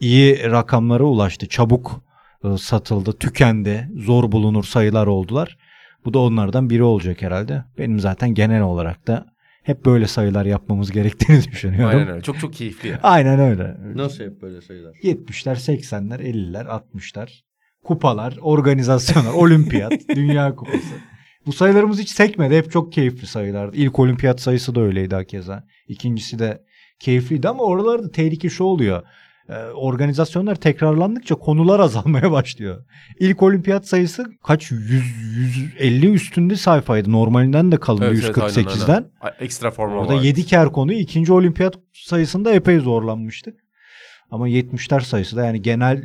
iyi 0.00 0.50
rakamlara 0.50 1.04
ulaştı. 1.04 1.48
Çabuk 1.48 2.07
satıldı, 2.58 3.12
tükendi, 3.12 3.88
zor 3.96 4.32
bulunur 4.32 4.64
sayılar 4.64 5.06
oldular. 5.06 5.58
Bu 6.04 6.14
da 6.14 6.18
onlardan 6.18 6.70
biri 6.70 6.82
olacak 6.82 7.22
herhalde. 7.22 7.64
Benim 7.78 8.00
zaten 8.00 8.34
genel 8.34 8.62
olarak 8.62 9.06
da 9.06 9.26
hep 9.62 9.84
böyle 9.86 10.06
sayılar 10.06 10.44
yapmamız 10.44 10.90
gerektiğini 10.90 11.44
düşünüyorum. 11.52 11.88
Aynen 11.88 12.08
öyle. 12.08 12.22
Çok 12.22 12.38
çok 12.38 12.52
keyifli 12.52 12.88
ya. 12.88 13.00
Aynen 13.02 13.40
öyle. 13.40 13.76
Nasıl 13.94 14.24
hep 14.24 14.42
böyle 14.42 14.60
sayılar? 14.60 14.94
70'ler, 14.94 15.54
80'ler, 15.54 16.20
50'ler, 16.20 16.82
60'lar. 16.94 17.28
Kupalar, 17.84 18.38
organizasyonlar, 18.40 19.32
olimpiyat, 19.34 19.92
dünya 20.08 20.54
kupası. 20.54 20.94
Bu 21.46 21.52
sayılarımız 21.52 21.98
hiç 22.00 22.10
sekmedi. 22.10 22.56
Hep 22.56 22.72
çok 22.72 22.92
keyifli 22.92 23.26
sayılardı. 23.26 23.76
İlk 23.76 23.98
olimpiyat 23.98 24.40
sayısı 24.40 24.74
da 24.74 24.80
öyleydi 24.80 25.14
hakeza. 25.14 25.64
İkincisi 25.88 26.38
de 26.38 26.62
keyifliydi 26.98 27.48
ama 27.48 27.62
oralarda 27.62 28.10
tehlike 28.10 28.48
şu 28.48 28.64
oluyor. 28.64 29.02
Ee, 29.48 29.54
organizasyonlar 29.64 30.54
tekrarlandıkça 30.54 31.34
konular 31.34 31.80
azalmaya 31.88 32.32
başlıyor. 32.32 32.84
İlk 33.20 33.42
olimpiyat 33.42 33.86
sayısı 33.86 34.24
kaç? 34.44 34.70
100, 34.70 34.80
150 35.78 36.12
üstünde 36.12 36.56
sayfaydı. 36.56 37.12
Normalinden 37.12 37.72
de 37.72 37.76
kalındı 37.76 38.04
Evet, 38.04 38.24
evet, 38.24 38.38
aynen, 38.38 38.68
148'den. 38.68 38.94
aynen. 38.94 39.10
Ay, 39.20 39.32
Ekstra 39.40 39.70
forma 39.70 39.96
Orada 39.96 40.14
var. 40.14 40.22
7 40.22 40.46
ker 40.46 40.68
konu 40.72 40.92
ikinci 40.92 41.32
olimpiyat 41.32 41.74
sayısında 41.92 42.52
epey 42.52 42.78
zorlanmıştık. 42.78 43.54
Ama 44.30 44.48
70'ler 44.48 45.00
sayısı 45.00 45.36
da 45.36 45.44
yani 45.44 45.62
genel 45.62 46.02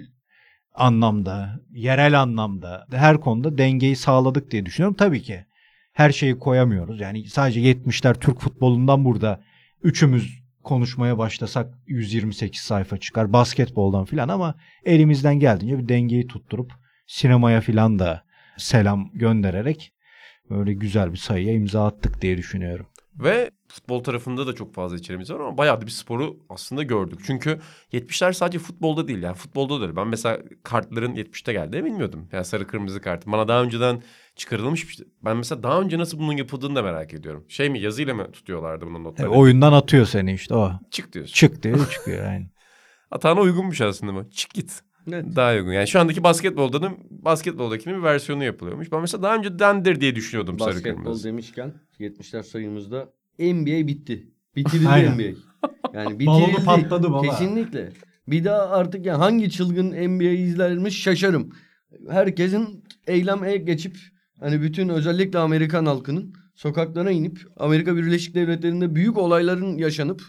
anlamda, 0.74 1.60
yerel 1.72 2.22
anlamda 2.22 2.88
her 2.92 3.18
konuda 3.22 3.58
dengeyi 3.58 3.96
sağladık 3.96 4.52
diye 4.52 4.66
düşünüyorum. 4.66 4.96
Tabii 5.00 5.22
ki 5.22 5.46
her 5.94 6.12
şeyi 6.12 6.40
koyamıyoruz. 6.40 7.00
Yani 7.02 7.28
sadece 7.28 7.60
70'ler 7.60 8.20
Türk 8.20 8.40
futbolundan 8.40 9.06
burada 9.06 9.42
üçümüz 9.84 10.43
konuşmaya 10.63 11.17
başlasak 11.17 11.74
128 11.88 12.62
sayfa 12.62 12.98
çıkar 12.98 13.34
basketboldan 13.34 14.05
filan 14.05 14.29
ama 14.29 14.55
elimizden 14.86 15.39
geldiğince 15.39 15.79
bir 15.79 15.89
dengeyi 15.89 16.27
tutturup 16.27 16.72
sinemaya 17.08 17.62
filan 17.62 18.00
da 18.00 18.24
selam 18.58 19.10
göndererek 19.13 19.93
böyle 20.50 20.74
güzel 20.74 21.12
bir 21.12 21.17
sayıya 21.17 21.53
imza 21.53 21.86
attık 21.86 22.22
diye 22.22 22.38
düşünüyorum. 22.38 22.86
Ve 23.20 23.51
futbol 23.67 24.03
tarafında 24.03 24.48
da 24.48 24.53
çok 24.53 24.74
fazla 24.74 24.98
içeriğimiz 24.98 25.32
var 25.32 25.39
ama 25.39 25.58
bayağı 25.58 25.82
da 25.82 25.86
bir 25.86 25.91
sporu 25.91 26.38
aslında 26.50 26.84
gördük. 26.84 27.20
Çünkü 27.27 27.60
70'ler 27.93 28.34
sadece 28.34 28.60
futbolda 28.60 29.08
değil 29.08 29.24
yani 29.24 29.36
futbolda 29.36 29.79
da 29.79 29.84
öyle. 29.84 29.96
Ben 29.96 30.08
mesela 30.08 30.39
kartların 30.63 31.15
70'te 31.15 31.53
geldiğini 31.53 31.86
bilmiyordum. 31.86 32.29
Yani 32.32 32.46
sarı 32.46 32.67
kırmızı 32.67 33.01
kart. 33.01 33.27
Bana 33.27 33.48
daha 33.48 33.63
önceden 33.63 34.03
çıkarılmış 34.36 34.88
bir 34.88 34.93
şey. 34.93 35.05
Ben 35.22 35.38
mesela 35.38 35.63
daha 35.63 35.82
önce 35.82 35.98
nasıl 35.98 36.20
bunun 36.20 36.38
yapıldığını 36.38 36.75
da 36.75 36.82
merak 36.82 37.13
ediyorum. 37.13 37.46
Şey 37.48 37.70
mi 37.70 37.79
yazıyla 37.79 38.13
mı 38.13 38.32
tutuyorlardı 38.32 38.86
bunun 38.86 39.03
notları? 39.03 39.29
oyundan 39.29 39.74
atıyor 39.74 40.05
seni 40.05 40.34
işte 40.34 40.55
o. 40.55 40.72
Çık 40.91 41.13
diyorsun. 41.13 41.34
Çık 41.34 41.63
diyor 41.63 41.89
çıkıyor 41.89 42.25
yani. 42.25 42.50
Atağına 43.12 43.41
uygunmuş 43.41 43.82
aslında 43.82 44.13
bu. 44.13 44.29
Çık 44.29 44.53
git. 44.53 44.82
Evet. 45.12 45.26
Daha 45.36 45.54
uygun. 45.54 45.72
Yani 45.72 45.88
şu 45.88 46.00
andaki 46.00 46.24
basketboldanın 46.24 46.98
basketboldakinin 47.10 47.98
bir 47.98 48.04
versiyonu 48.04 48.44
yapılıyormuş. 48.44 48.92
Ben 48.92 49.02
mesela 49.02 49.24
daha 49.24 49.36
öncedendir 49.36 50.02
diye 50.02 50.16
düşünüyordum 50.16 50.60
sarı 50.60 50.76
Basketbol 50.76 51.02
kırmızı. 51.04 51.28
demişken 51.28 51.74
70'ler 52.00 52.44
sayımızda 52.44 53.10
NBA 53.40 53.88
bitti. 53.88 54.28
Bitirildi. 54.56 54.88
NBA. 55.16 55.24
Yani 55.94 56.26
Balonu 56.26 56.48
bitirildi. 56.48 56.66
patladı 56.66 57.12
baba. 57.12 57.22
Kesinlikle. 57.22 57.90
Bir 58.28 58.44
daha 58.46 58.70
artık 58.70 59.06
yani 59.06 59.18
hangi 59.18 59.52
çılgın 59.52 59.92
NBA 60.18 60.24
izlermiş 60.24 61.02
şaşarım. 61.04 61.50
Herkesin 62.10 62.84
eyleme 63.08 63.58
geçip 63.58 63.98
hani 64.40 64.62
bütün 64.62 64.90
özellikle 64.90 65.40
Amerikan 65.40 65.86
halkının 65.86 66.34
sokaklara 66.56 67.12
inip 67.12 67.40
Amerika 67.58 67.96
Birleşik 67.96 68.36
Devletleri'nde 68.36 68.96
büyük 68.96 69.18
olayların 69.18 69.78
yaşanıp 69.78 70.22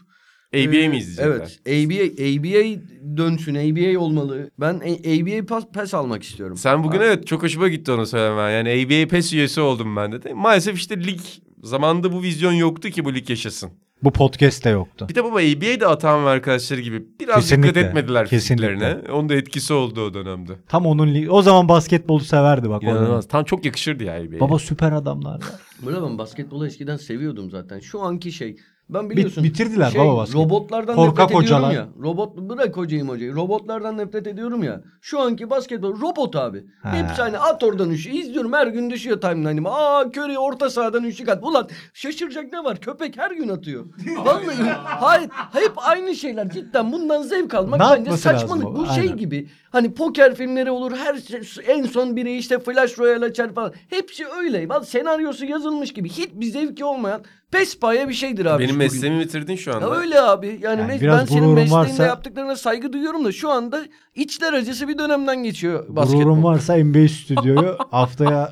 ABA 0.54 0.76
ee, 0.76 0.88
mi 0.88 0.96
izleyecekler? 0.96 1.26
Evet. 1.26 1.60
ABA, 1.66 2.22
ABA 2.24 2.80
dönsün. 3.16 3.54
ABA 3.54 3.98
olmalı. 4.00 4.50
Ben 4.60 4.74
A- 4.74 5.10
ABA 5.14 5.46
pas, 5.46 5.64
pes 5.74 5.94
almak 5.94 6.22
istiyorum. 6.22 6.56
Sen 6.56 6.84
bugün 6.84 6.98
Ha. 6.98 7.04
evet 7.04 7.26
çok 7.26 7.42
hoşuma 7.42 7.68
gitti 7.68 7.92
onu 7.92 8.06
söylemen. 8.06 8.50
Yani 8.50 8.68
ABA 8.68 9.08
PES 9.08 9.32
üyesi 9.32 9.60
oldum 9.60 9.96
ben 9.96 10.12
de. 10.12 10.32
Maalesef 10.34 10.76
işte 10.76 11.04
lig 11.04 11.20
zamanında 11.62 12.12
bu 12.12 12.22
vizyon 12.22 12.52
yoktu 12.52 12.88
ki 12.90 13.04
bu 13.04 13.14
lig 13.14 13.30
yaşasın. 13.30 13.70
Bu 14.02 14.12
podcast'te 14.12 14.70
yoktu. 14.70 15.06
Bir 15.10 15.14
de 15.14 15.24
baba 15.24 15.36
ABA 15.36 15.80
de 15.80 15.86
Atan 15.86 16.24
ve 16.24 16.28
arkadaşları 16.28 16.80
gibi 16.80 17.06
biraz 17.20 17.36
Kesinlikle, 17.36 17.68
dikkat 17.68 17.84
etmediler 17.84 18.28
kesinlikle. 18.28 19.00
Onun 19.12 19.28
da 19.28 19.34
etkisi 19.34 19.72
oldu 19.72 20.00
o 20.00 20.14
dönemde. 20.14 20.52
Tam 20.68 20.86
onun 20.86 21.14
li- 21.14 21.30
o 21.30 21.42
zaman 21.42 21.68
basketbolu 21.68 22.20
severdi 22.20 22.70
bak. 22.70 22.82
İnanılmaz. 22.82 23.28
Tam 23.28 23.44
çok 23.44 23.64
yakışırdı 23.64 24.04
ya 24.04 24.12
ABA'ya. 24.14 24.40
Baba 24.40 24.58
süper 24.58 24.92
adamlar. 24.92 25.40
Böyle 25.86 26.02
ben 26.02 26.18
basketbolu 26.18 26.66
eskiden 26.66 26.96
seviyordum 26.96 27.50
zaten. 27.50 27.80
Şu 27.80 28.00
anki 28.00 28.32
şey. 28.32 28.56
Ben 28.88 29.04
Bit- 29.04 29.10
biliyorsun. 29.16 29.44
bitirdiler 29.44 29.90
şey, 29.90 30.00
baba 30.00 30.16
basket. 30.16 30.36
Robotlardan 30.36 30.94
Korkak 30.96 31.30
nefret 31.30 31.36
hocalar. 31.44 31.70
ediyorum 31.70 31.92
ya. 31.96 32.02
Robot 32.04 32.36
bırak 32.36 32.76
hocayım 32.76 33.08
hocayı. 33.08 33.34
Robotlardan 33.34 33.98
nefret 33.98 34.26
ediyorum 34.26 34.62
ya. 34.62 34.80
Şu 35.00 35.20
anki 35.20 35.50
basketbol 35.50 36.00
robot 36.00 36.36
abi. 36.36 36.64
Ha. 36.82 36.92
Hepsi 36.92 37.22
hani 37.22 37.38
at 37.38 37.62
oradan 37.62 37.90
üçü. 37.90 38.10
İzliyorum 38.10 38.52
her 38.52 38.66
gün 38.66 38.90
düşüyor 38.90 39.20
timeline'ıma. 39.20 39.70
Aa 39.70 40.04
Curry 40.04 40.38
orta 40.38 40.70
sahadan 40.70 41.04
üçlük 41.04 41.28
at. 41.28 41.38
Ulan 41.44 41.68
şaşıracak 41.94 42.52
ne 42.52 42.64
var? 42.64 42.80
Köpek 42.80 43.18
her 43.18 43.30
gün 43.30 43.48
atıyor. 43.48 43.84
Vallahi 44.24 44.70
hayır 44.84 45.30
hep 45.52 45.72
aynı 45.76 46.14
şeyler 46.14 46.50
cidden 46.50 46.92
bundan 46.92 47.22
zevk 47.22 47.54
almak 47.54 47.80
Ne 47.80 47.86
bence 47.90 48.16
saçmalık. 48.16 48.64
Bu 48.76 48.86
şey 48.86 49.02
Aynen. 49.02 49.16
gibi 49.16 49.48
hani 49.70 49.94
poker 49.94 50.34
filmleri 50.34 50.70
olur 50.70 50.92
her 50.96 51.16
şey, 51.16 51.40
en 51.66 51.82
son 51.82 52.16
biri 52.16 52.36
işte 52.36 52.58
Flash 52.58 52.98
Royale 52.98 53.24
açar 53.24 53.54
falan. 53.54 53.72
Hepsi 53.90 54.26
öyle. 54.26 54.68
Bak 54.68 54.84
senaryosu 54.84 55.46
yazılmış 55.46 55.92
gibi 55.92 56.08
hiçbir 56.08 56.46
zevki 56.46 56.84
olmayan 56.84 57.22
pespaye 57.50 58.08
bir 58.08 58.14
şeydir 58.14 58.46
abi. 58.46 58.58
Benim 58.62 58.74
bugün. 58.74 58.78
mesleğimi 58.78 59.20
bitirdin 59.20 59.56
şu 59.56 59.74
anda. 59.74 59.86
Ya 59.86 59.94
öyle 60.00 60.20
abi. 60.20 60.58
Yani, 60.62 60.80
Yani 60.80 60.92
mes- 60.92 61.00
biraz 61.00 61.20
ben 61.20 61.24
senin 61.24 61.38
gururun 61.40 61.54
mesleğinde 61.54 61.74
varsa- 61.88 62.06
yaptıklarına 62.06 62.56
saygı 62.56 62.92
duyuyorum 62.92 63.24
da 63.24 63.32
şu 63.32 63.50
anda 63.50 63.84
içler 64.14 64.52
acısı 64.52 64.88
bir 64.88 64.98
dönemden 64.98 65.42
geçiyor 65.42 65.84
basketbol. 65.88 66.22
Gururun 66.22 66.42
varsa 66.44 66.76
NBA 66.76 67.08
stüdyoyu 67.08 67.76
haftaya 67.90 68.50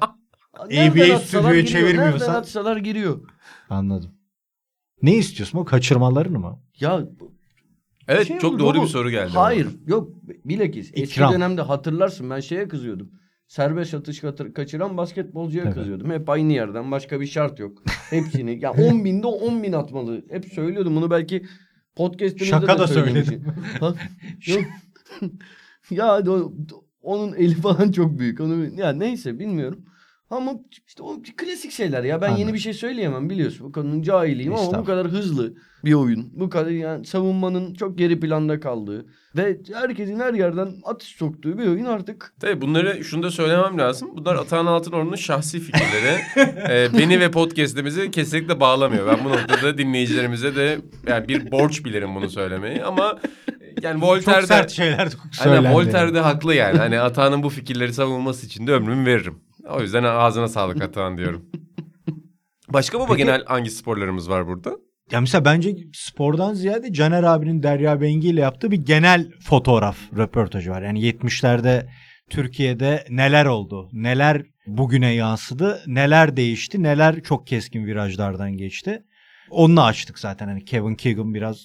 Nereden 0.71 0.91
ABA 0.91 1.15
atsalar 1.15 1.21
stüdyoya 1.43 1.61
giriyor, 1.61 1.67
çevirmiyorsan- 1.89 2.21
Nereden 2.21 2.35
atsalar 2.35 2.77
giriyor. 2.77 3.21
anladım. 3.71 4.11
Ne 5.03 5.15
istiyorsun? 5.17 5.59
O 5.59 5.65
kaçırmalarını 5.65 6.39
mı? 6.39 6.61
Ya 6.81 7.01
Evet 8.09 8.27
şey 8.29 8.39
çok 8.39 8.51
olur, 8.51 8.59
doğru 8.61 8.77
robot- 8.79 8.83
bir 8.85 8.89
soru 8.89 9.11
geldi. 9.11 9.31
Hayır 9.35 9.69
yok 9.87 10.09
bilakis. 10.45 10.91
Eski 10.95 11.03
İkram. 11.15 11.33
dönemde 11.33 11.63
hatırlarsın 11.63 12.31
ben 12.31 12.41
şeye 12.41 12.69
kızıyordum. 12.69 13.11
Serbest 13.53 13.95
atış 13.95 14.23
kaçıran 14.55 14.97
basketbolcuya 14.97 15.65
Evet. 15.65 15.75
kızıyordum. 15.75 16.11
Hep 16.11 16.29
aynı 16.31 16.53
yerden 16.53 16.91
başka 16.91 17.21
bir 17.21 17.27
şart 17.27 17.59
yok. 17.59 17.83
Hepsini 18.11 18.59
ya 18.63 18.73
10 18.73 19.05
binde 19.05 19.27
10 19.27 19.63
bin 19.63 19.73
atmalı. 19.73 20.23
Hep 20.31 20.45
söylüyordum 20.45 20.97
bunu 20.97 21.11
belki 21.11 21.47
podcast'imizde 21.97 22.45
Şaka 22.45 22.75
de 22.75 22.79
da 22.79 22.87
söyledim. 22.87 23.45
Yok. 23.81 23.97
ya 25.91 26.23
o- 26.29 26.53
onun 27.03 27.35
eli 27.35 27.55
falan 27.55 27.91
çok 27.93 28.19
büyük. 28.19 28.41
Onu 28.41 28.81
ya 28.81 28.93
neyse 28.93 29.39
bilmiyorum. 29.39 29.85
Ama 30.31 30.53
işte 30.87 31.03
o 31.03 31.23
klasik 31.37 31.71
şeyler 31.73 32.05
ya. 32.05 32.21
Ben 32.21 32.29
yeni 32.29 32.37
Anladım. 32.37 32.55
bir 32.55 32.59
şey 32.59 32.73
söyleyemem 32.73 33.31
biliyorsun. 33.31 33.67
Bu 33.67 33.73
konunun 33.73 34.03
cahiliyim 34.03 34.55
ama 34.55 34.79
bu 34.79 34.85
kadar 34.85 35.09
hızlı 35.09 35.55
bir 35.85 35.93
oyun. 35.93 36.31
Bu 36.41 36.51
kadar 36.51 36.71
yani 36.71 37.07
savunmanın 37.07 37.75
çok 37.75 37.99
geri 37.99 38.21
planda 38.21 38.61
kaldığı 38.61 39.07
ve 39.37 39.59
herkesin 39.75 40.21
her 40.21 40.35
yerden 40.35 40.75
atış 40.85 41.09
soktuğu 41.09 41.59
bir 41.59 41.67
oyun 41.67 41.85
artık. 41.85 42.35
Tabii 42.41 42.61
bunları 42.61 43.05
şunu 43.05 43.23
da 43.23 43.31
söylemem 43.31 43.79
lazım. 43.79 44.11
Bunlar 44.17 44.35
Atahan 44.35 44.67
Altınordu'nun 44.67 45.17
şahsi 45.17 45.61
fikirleri. 45.61 46.19
Ee, 46.71 46.89
beni 46.99 47.21
ve 47.21 47.31
podcast'imizi 47.31 48.11
kesinlikle 48.11 48.61
bağlamıyor. 48.61 49.07
Ben 49.07 49.25
bu 49.25 49.29
noktada 49.29 49.79
dinleyicilerimize 49.79 50.57
de 50.57 50.79
yani 51.09 51.29
bir 51.29 51.51
borç 51.51 51.85
bilirim 51.85 52.15
bunu 52.15 52.31
söylemeyi. 52.31 52.85
Ama 52.85 53.19
yani 53.83 54.01
Çok 54.01 54.09
Voltaire'de... 54.09 54.47
sert 54.47 54.71
şeyler 54.71 55.09
söylendi. 55.33 55.69
Aynen 55.69 55.75
Voltaire 55.75 56.15
de 56.15 56.21
haklı 56.21 56.55
yani. 56.55 56.79
Hani 56.79 57.01
Atahan'ın 57.01 57.43
bu 57.43 57.49
fikirleri 57.49 57.93
savunması 57.93 58.47
için 58.47 58.67
de 58.67 58.73
ömrümü 58.73 59.07
veririm. 59.07 59.39
O 59.69 59.81
yüzden 59.81 60.05
ağzına 60.05 60.49
sağlık 60.49 60.83
Atahan 60.83 61.19
diyorum. 61.19 61.45
Başka 62.69 62.99
baba 63.01 63.13
Peki- 63.13 63.19
genel 63.19 63.45
hangi 63.45 63.71
sporlarımız 63.71 64.31
var 64.31 64.47
burada? 64.47 64.77
Ya 65.11 65.21
mesela 65.21 65.45
bence 65.45 65.77
spordan 65.93 66.55
ziyade 66.55 66.93
Caner 66.93 67.23
abinin 67.23 67.63
Derya 67.63 68.01
Bengi 68.01 68.29
ile 68.29 68.41
yaptığı 68.41 68.71
bir 68.71 68.77
genel 68.77 69.31
fotoğraf 69.41 69.97
röportajı 70.17 70.71
var. 70.71 70.83
Yani 70.83 71.01
70'lerde 71.01 71.87
Türkiye'de 72.31 73.05
neler 73.11 73.47
oldu? 73.47 73.89
Neler 73.93 74.43
bugüne 74.67 75.15
yansıdı? 75.15 75.83
Neler 75.87 76.37
değişti? 76.37 76.83
Neler 76.83 77.23
çok 77.23 77.47
keskin 77.47 77.87
virajlardan 77.87 78.53
geçti? 78.57 79.03
Onunla 79.51 79.85
açtık 79.85 80.19
zaten. 80.19 80.49
Hani 80.49 80.65
Kevin 80.65 80.95
Keegan 80.95 81.35
biraz 81.35 81.57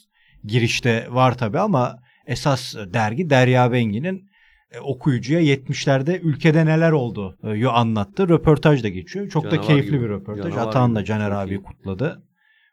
girişte 0.44 1.08
var 1.10 1.38
tabii 1.38 1.60
ama 1.60 2.00
esas 2.26 2.76
dergi 2.76 3.30
Derya 3.30 3.72
Bengi'nin 3.72 4.30
e, 4.72 4.80
okuyucuya 4.80 5.42
70'lerde 5.42 6.20
ülkede 6.20 6.66
neler 6.66 6.92
oldu 6.92 7.38
e, 7.44 7.66
anlattı. 7.66 8.30
Röportaj 8.30 8.84
da 8.84 8.90
geçiyor. 8.90 9.30
Çok 9.30 9.46
da 9.46 9.50
Canavar 9.50 9.68
keyifli 9.68 9.92
gibi. 9.92 10.02
bir 10.02 10.10
röportaj. 10.10 10.44
Canavar 10.54 10.68
Atahan 10.68 10.96
da. 10.96 11.04
Caner 11.04 11.32
abi 11.32 11.64
kutladı. 11.64 12.24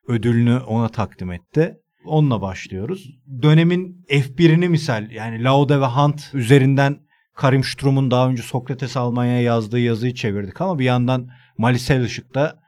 Ödülünü 0.09 0.59
ona 0.59 0.89
takdim 0.89 1.33
etti. 1.33 1.77
Onunla 2.05 2.41
başlıyoruz. 2.41 3.11
Dönemin 3.43 4.05
F1'ini 4.11 4.69
misal 4.69 5.11
yani 5.11 5.45
Laude 5.45 5.81
ve 5.81 5.87
Hunt 5.87 6.31
üzerinden 6.35 6.99
Karim 7.35 7.65
Strum'un 7.65 8.11
daha 8.11 8.29
önce 8.29 8.43
Sokrates 8.43 8.97
Almanya'ya 8.97 9.43
yazdığı 9.43 9.81
yazıyı 9.81 10.15
çevirdik 10.15 10.61
ama 10.61 10.79
bir 10.79 10.85
yandan 10.85 11.29
Malisel 11.59 12.05
Işık'ta 12.05 12.59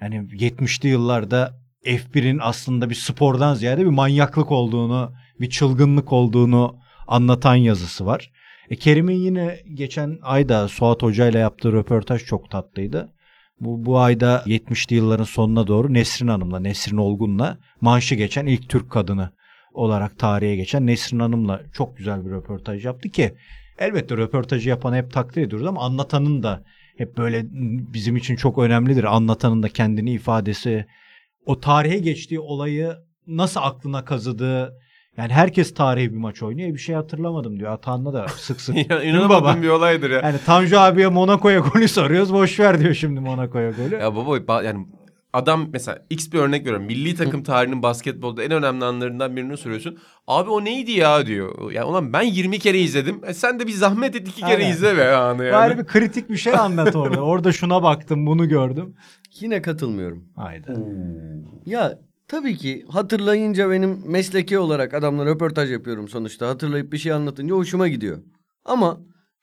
yani 0.00 0.16
70'li 0.16 0.88
yıllarda 0.88 1.54
F1'in 1.84 2.38
aslında 2.42 2.90
bir 2.90 2.94
spordan 2.94 3.54
ziyade 3.54 3.80
bir 3.80 3.90
manyaklık 3.90 4.50
olduğunu, 4.52 5.12
bir 5.40 5.50
çılgınlık 5.50 6.12
olduğunu 6.12 6.76
anlatan 7.06 7.54
yazısı 7.54 8.06
var. 8.06 8.32
E, 8.70 8.76
Kerim'in 8.76 9.14
yine 9.14 9.60
geçen 9.74 10.18
ayda 10.22 10.68
Suat 10.68 11.02
Hoca 11.02 11.28
ile 11.28 11.38
yaptığı 11.38 11.72
röportaj 11.72 12.24
çok 12.24 12.50
tatlıydı. 12.50 13.12
Bu, 13.60 13.84
bu 13.86 13.98
ayda 13.98 14.42
70'li 14.46 14.96
yılların 14.96 15.24
sonuna 15.24 15.66
doğru 15.66 15.94
Nesrin 15.94 16.28
Hanım'la, 16.28 16.60
Nesrin 16.60 16.96
Olgun'la 16.96 17.58
manşı 17.80 18.14
geçen 18.14 18.46
ilk 18.46 18.68
Türk 18.68 18.90
kadını 18.90 19.30
olarak 19.72 20.18
tarihe 20.18 20.56
geçen 20.56 20.86
Nesrin 20.86 21.18
Hanım'la 21.18 21.62
çok 21.72 21.96
güzel 21.96 22.24
bir 22.24 22.30
röportaj 22.30 22.84
yaptı 22.84 23.08
ki 23.08 23.34
elbette 23.78 24.16
röportajı 24.16 24.68
yapanı 24.68 24.96
hep 24.96 25.12
takdir 25.12 25.42
ediyoruz 25.42 25.66
ama 25.66 25.80
anlatanın 25.80 26.42
da 26.42 26.64
hep 26.98 27.18
böyle 27.18 27.46
bizim 27.94 28.16
için 28.16 28.36
çok 28.36 28.58
önemlidir. 28.58 29.04
Anlatanın 29.04 29.62
da 29.62 29.68
kendini 29.68 30.12
ifadesi, 30.12 30.86
o 31.46 31.60
tarihe 31.60 31.98
geçtiği 31.98 32.40
olayı 32.40 32.92
nasıl 33.26 33.60
aklına 33.60 34.04
kazıdığı 34.04 34.78
yani 35.16 35.32
herkes 35.32 35.74
tarihi 35.74 36.12
bir 36.12 36.16
maç 36.16 36.42
oynuyor. 36.42 36.74
Bir 36.74 36.78
şey 36.78 36.94
hatırlamadım 36.94 37.58
diyor. 37.58 37.72
Atan'la 37.72 38.12
da 38.12 38.26
sık 38.28 38.60
sık. 38.60 38.76
Ya, 38.76 38.84
baba? 38.90 39.02
İnanamadığım 39.02 39.62
bir 39.62 39.68
olaydır 39.68 40.10
ya. 40.10 40.20
Yani 40.24 40.38
Tanju 40.46 40.78
abiye 40.78 41.08
Monaco'ya 41.08 41.58
golü 41.58 41.88
soruyoruz. 41.88 42.32
Boş 42.32 42.60
ver 42.60 42.80
diyor 42.80 42.94
şimdi 42.94 43.20
Monaco'ya 43.20 43.70
golü. 43.70 43.94
Ya 43.94 44.16
baba 44.16 44.36
ba- 44.36 44.64
yani 44.64 44.86
adam 45.32 45.68
mesela 45.72 45.98
X 46.10 46.32
bir 46.32 46.38
örnek 46.38 46.60
veriyorum. 46.60 46.86
Milli 46.86 47.14
takım 47.14 47.42
tarihinin 47.42 47.82
basketbolda 47.82 48.42
en 48.42 48.50
önemli 48.50 48.84
anlarından 48.84 49.36
birini 49.36 49.56
soruyorsun. 49.56 49.98
Abi 50.26 50.50
o 50.50 50.64
neydi 50.64 50.92
ya 50.92 51.26
diyor. 51.26 51.72
Ya 51.72 51.86
ulan 51.86 52.12
ben 52.12 52.22
20 52.22 52.58
kere 52.58 52.78
izledim. 52.78 53.20
E 53.26 53.34
sen 53.34 53.60
de 53.60 53.66
bir 53.66 53.72
zahmet 53.72 54.16
et 54.16 54.28
iki 54.28 54.40
kere 54.40 54.52
Aynen. 54.62 54.70
izle 54.70 54.96
be 54.96 55.16
anı 55.16 55.44
yani. 55.44 55.52
Bari 55.54 55.78
bir 55.78 55.84
kritik 55.84 56.30
bir 56.30 56.36
şey 56.36 56.52
anlat 56.54 56.96
orada. 56.96 57.20
Orada 57.20 57.52
şuna 57.52 57.82
baktım, 57.82 58.26
bunu 58.26 58.48
gördüm. 58.48 58.94
Yine 59.40 59.62
katılmıyorum. 59.62 60.24
Haydi. 60.36 60.66
Ya 61.66 61.98
tabii 62.28 62.56
ki 62.56 62.84
hatırlayınca 62.88 63.70
benim 63.70 64.02
mesleki 64.06 64.58
olarak 64.58 64.94
adamla 64.94 65.26
röportaj 65.26 65.72
yapıyorum 65.72 66.08
sonuçta. 66.08 66.48
Hatırlayıp 66.48 66.92
bir 66.92 66.98
şey 66.98 67.12
anlatınca 67.12 67.54
hoşuma 67.54 67.88
gidiyor. 67.88 68.18
Ama 68.64 68.98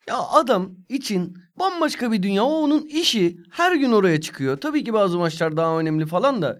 ya 0.08 0.16
adam 0.34 0.70
için 0.90 1.38
bambaşka 1.60 2.12
bir 2.12 2.24
dünya. 2.24 2.44
O 2.44 2.52
onun 2.64 2.86
işi. 2.86 3.38
Her 3.52 3.76
gün 3.76 3.92
oraya 3.92 4.22
çıkıyor. 4.22 4.58
Tabii 4.58 4.84
ki 4.84 4.94
bazı 4.94 5.18
maçlar 5.18 5.58
daha 5.58 5.80
önemli 5.80 6.06
falan 6.06 6.42
da. 6.42 6.60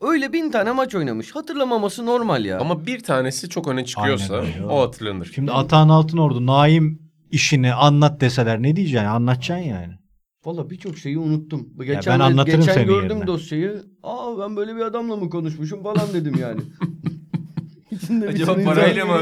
Öyle 0.00 0.32
bin 0.32 0.50
tane 0.50 0.72
maç 0.72 0.94
oynamış. 0.94 1.34
Hatırlamaması 1.34 2.06
normal 2.06 2.44
ya. 2.44 2.58
Ama 2.60 2.86
bir 2.86 3.00
tanesi 3.00 3.48
çok 3.48 3.68
öne 3.68 3.84
çıkıyorsa 3.84 4.34
Aynen 4.36 4.54
öyle. 4.54 4.66
o 4.66 4.80
hatırlanır. 4.80 5.30
Şimdi 5.34 5.52
Atahan 5.52 5.88
Altınordu 5.88 6.46
Naim 6.46 6.98
işini 7.30 7.74
anlat 7.74 8.20
deseler 8.20 8.62
ne 8.62 8.76
diyeceksin? 8.76 9.06
Anlatacaksın 9.06 9.64
yani. 9.68 9.94
Valla 10.48 10.70
birçok 10.70 10.98
şeyi 10.98 11.18
unuttum. 11.18 11.68
Geçen, 11.78 12.14
ben 12.14 12.20
anlatırım 12.24 12.60
geçen 12.60 12.72
senin 12.72 12.86
gördüm 12.86 13.10
yerine. 13.10 13.26
dosyayı. 13.26 13.82
Aa 14.02 14.38
ben 14.38 14.56
böyle 14.56 14.76
bir 14.76 14.80
adamla 14.80 15.16
mı 15.16 15.30
konuşmuşum 15.30 15.82
falan 15.82 16.14
dedim 16.14 16.34
yani. 16.40 16.60
İçinde 17.90 18.28
bir 18.28 18.34
Acaba 18.34 18.64
parayla 18.64 19.06
mı? 19.06 19.18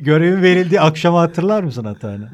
Görevin 0.00 0.42
verildiği 0.42 0.80
akşamı 0.80 1.18
hatırlar 1.18 1.62
mısın 1.62 1.84
Atahan'ı? 1.84 2.30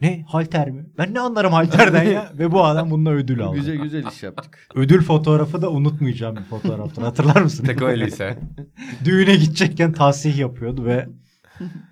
Ne? 0.00 0.24
Halter 0.28 0.70
mi? 0.70 0.86
Ben 0.98 1.14
ne 1.14 1.20
anlarım 1.20 1.52
halterden 1.52 2.02
ya? 2.02 2.32
Ve 2.38 2.52
bu 2.52 2.64
adam 2.64 2.90
bununla 2.90 3.10
ödül 3.10 3.42
aldı. 3.42 3.56
Güzel 3.56 3.76
güzel 3.76 4.06
iş 4.06 4.22
yaptık. 4.22 4.68
Ödül 4.74 5.02
fotoğrafı 5.02 5.62
da 5.62 5.70
unutmayacağım 5.70 6.36
bir 6.36 6.44
fotoğraftır. 6.44 7.02
Hatırlar 7.02 7.40
mısın? 7.40 7.64
Tek 7.64 7.82
öyleyse. 7.82 8.38
Düğüne 9.04 9.36
gidecekken 9.36 9.92
tahsih 9.92 10.38
yapıyordu 10.38 10.84
ve 10.84 11.08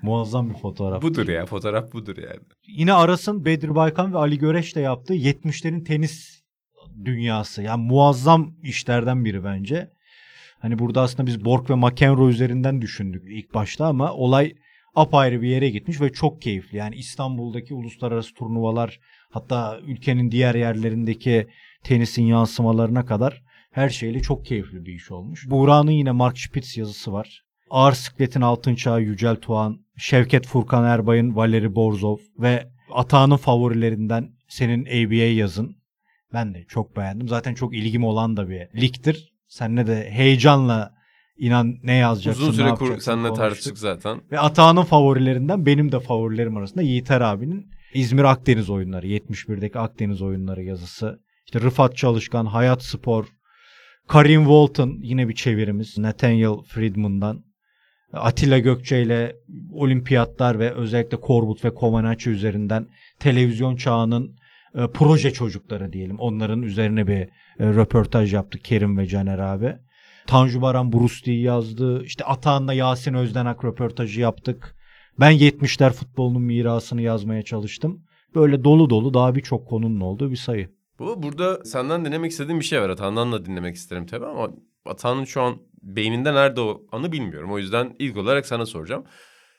muazzam 0.02 0.50
bir 0.50 0.54
fotoğraf. 0.54 1.02
budur 1.02 1.28
ya 1.28 1.46
fotoğraf 1.46 1.92
budur 1.92 2.16
yani. 2.16 2.40
Yine 2.66 2.92
Aras'ın 2.92 3.44
Bedir 3.44 3.74
Baykan 3.74 4.14
ve 4.14 4.18
Ali 4.18 4.38
Göreş 4.38 4.76
de 4.76 4.80
yaptığı 4.80 5.14
70'lerin 5.14 5.84
tenis 5.84 6.42
dünyası. 7.04 7.62
Yani 7.62 7.86
muazzam 7.86 8.54
işlerden 8.62 9.24
biri 9.24 9.44
bence. 9.44 9.90
Hani 10.58 10.78
burada 10.78 11.02
aslında 11.02 11.26
biz 11.26 11.44
Borg 11.44 11.70
ve 11.70 11.74
McEnroe 11.74 12.30
üzerinden 12.30 12.82
düşündük 12.82 13.22
ilk 13.28 13.54
başta 13.54 13.86
ama 13.86 14.12
olay 14.12 14.54
apayrı 14.94 15.42
bir 15.42 15.48
yere 15.48 15.70
gitmiş 15.70 16.00
ve 16.00 16.12
çok 16.12 16.42
keyifli. 16.42 16.78
Yani 16.78 16.94
İstanbul'daki 16.94 17.74
uluslararası 17.74 18.34
turnuvalar 18.34 19.00
hatta 19.30 19.80
ülkenin 19.86 20.30
diğer 20.30 20.54
yerlerindeki 20.54 21.46
tenisin 21.82 22.22
yansımalarına 22.22 23.06
kadar 23.06 23.42
her 23.70 23.88
şeyle 23.88 24.20
çok 24.22 24.44
keyifli 24.44 24.86
bir 24.86 24.92
iş 24.92 25.10
olmuş. 25.10 25.50
Buğra'nın 25.50 25.90
yine 25.90 26.12
Mark 26.12 26.38
Spitz 26.38 26.76
yazısı 26.76 27.12
var. 27.12 27.45
Ağır 27.70 27.92
sikletin 27.92 28.40
altın 28.40 28.74
çağı 28.74 29.02
Yücel 29.02 29.36
Tuğan, 29.36 29.78
Şevket 29.96 30.46
Furkan 30.46 30.84
Erbay'ın 30.84 31.36
Valeri 31.36 31.74
Borzov 31.74 32.16
ve 32.38 32.68
Atağan'ın 32.92 33.36
favorilerinden 33.36 34.30
senin 34.48 34.86
ABA 34.86 35.14
yazın. 35.14 35.76
Ben 36.32 36.54
de 36.54 36.64
çok 36.68 36.96
beğendim. 36.96 37.28
Zaten 37.28 37.54
çok 37.54 37.74
ilgim 37.74 38.04
olan 38.04 38.36
da 38.36 38.48
bir 38.48 38.80
ligdir. 38.80 39.32
Seninle 39.48 39.86
de 39.86 40.10
heyecanla 40.10 40.94
inan 41.38 41.74
ne 41.82 41.94
yazacaksın, 41.94 42.42
Uzun 42.42 42.52
ne 42.52 42.56
süre 42.56 42.68
kur, 42.74 42.86
yapacaksın 42.86 43.12
seninle 43.12 43.34
tartıştık 43.34 43.78
zaten. 43.78 44.20
Ve 44.30 44.40
Atağan'ın 44.40 44.82
favorilerinden 44.82 45.66
benim 45.66 45.92
de 45.92 46.00
favorilerim 46.00 46.56
arasında 46.56 46.82
Yiğiter 46.82 47.20
abinin 47.20 47.70
İzmir 47.94 48.24
Akdeniz 48.24 48.70
oyunları, 48.70 49.06
71'deki 49.06 49.78
Akdeniz 49.78 50.22
oyunları 50.22 50.62
yazısı. 50.62 51.20
İşte 51.46 51.60
Rıfat 51.60 51.96
Çalışkan, 51.96 52.46
Hayat 52.46 52.82
Spor, 52.82 53.26
Karim 54.08 54.40
Walton 54.40 54.98
yine 55.02 55.28
bir 55.28 55.34
çevirimiz. 55.34 55.98
Nathaniel 55.98 56.56
Friedman'dan. 56.68 57.45
Atilla 58.18 58.58
Gökçe 58.58 59.02
ile 59.02 59.36
olimpiyatlar 59.72 60.58
ve 60.58 60.72
özellikle 60.72 61.20
Korbut 61.20 61.64
ve 61.64 61.72
Comaneci 61.80 62.30
üzerinden 62.30 62.86
televizyon 63.18 63.76
çağının 63.76 64.36
e, 64.74 64.86
proje 64.94 65.30
çocukları 65.30 65.92
diyelim. 65.92 66.18
Onların 66.18 66.62
üzerine 66.62 67.06
bir 67.06 67.20
e, 67.20 67.28
röportaj 67.58 68.34
yaptık 68.34 68.64
Kerim 68.64 68.98
ve 68.98 69.06
Caner 69.06 69.38
abi. 69.38 69.76
Tanju 70.26 70.62
Baran 70.62 70.92
Lee 70.92 71.40
yazdı. 71.40 72.04
İşte 72.04 72.24
Atahan'la 72.24 72.72
Yasin 72.72 73.14
Özdenak 73.14 73.64
röportajı 73.64 74.20
yaptık. 74.20 74.76
Ben 75.20 75.32
70'ler 75.32 75.90
futbolunun 75.90 76.42
mirasını 76.42 77.02
yazmaya 77.02 77.42
çalıştım. 77.42 78.02
Böyle 78.34 78.64
dolu 78.64 78.90
dolu 78.90 79.14
daha 79.14 79.34
birçok 79.34 79.68
konunun 79.68 80.00
olduğu 80.00 80.30
bir 80.30 80.36
sayı. 80.36 80.68
Bu 80.98 81.22
burada 81.22 81.64
senden 81.64 82.04
dinlemek 82.04 82.30
istediğim 82.30 82.60
bir 82.60 82.64
şey 82.64 82.80
var. 82.80 82.90
Atan'dan 82.90 83.32
da 83.32 83.46
dinlemek 83.46 83.76
isterim 83.76 84.06
tabii 84.06 84.26
ama 84.26 84.50
Atan'ın 84.86 85.24
şu 85.24 85.42
an 85.42 85.56
beyninde 85.86 86.34
nerede 86.34 86.60
o 86.60 86.82
anı 86.92 87.12
bilmiyorum. 87.12 87.52
O 87.52 87.58
yüzden 87.58 87.96
ilk 87.98 88.16
olarak 88.16 88.46
sana 88.46 88.66
soracağım. 88.66 89.04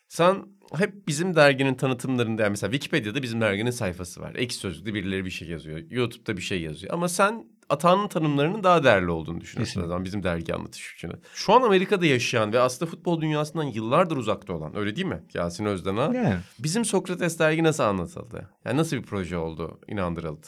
Sen 0.08 0.46
hep 0.76 1.08
bizim 1.08 1.36
derginin 1.36 1.76
tanıtımlarında 1.76 2.42
yani 2.42 2.50
mesela 2.52 2.72
Wikipedia'da 2.72 3.24
bizim 3.24 3.42
derginin 3.42 3.72
sayfası 3.72 4.22
var. 4.22 4.36
Ekşi 4.36 4.58
Sözlük'te 4.58 4.94
birileri 4.94 5.26
bir 5.26 5.30
şey 5.30 5.48
yazıyor. 5.48 5.80
YouTube'da 5.90 6.38
bir 6.38 6.42
şey 6.42 6.62
yazıyor. 6.62 6.94
Ama 6.94 7.10
sen 7.10 7.46
Atan'ın 7.70 8.08
tanımlarının 8.08 8.64
daha 8.64 8.84
değerli 8.84 9.12
olduğunu 9.12 9.42
düşünüyorsun 9.42 9.72
Kesinlikle. 9.72 9.86
o 9.86 9.90
zaman 9.90 10.06
bizim 10.06 10.24
dergi 10.24 10.56
anlatış 10.56 10.94
için. 10.94 11.12
Şu 11.34 11.54
an 11.54 11.62
Amerika'da 11.62 12.06
yaşayan 12.06 12.54
ve 12.54 12.60
aslında 12.60 12.92
futbol 12.92 13.22
dünyasından 13.22 13.64
yıllardır 13.64 14.18
uzakta 14.18 14.54
olan 14.54 14.78
öyle 14.78 14.96
değil 14.96 15.08
mi? 15.08 15.24
Yasin 15.34 15.66
Özden'a. 15.66 16.02
Yani. 16.02 16.36
Bizim 16.60 16.86
Sokrates 16.86 17.40
dergi 17.40 17.64
nasıl 17.64 17.84
anlatıldı? 17.84 18.50
Yani 18.66 18.78
nasıl 18.78 18.98
bir 18.98 19.04
proje 19.04 19.38
oldu, 19.38 19.80
inandırıldı? 19.88 20.48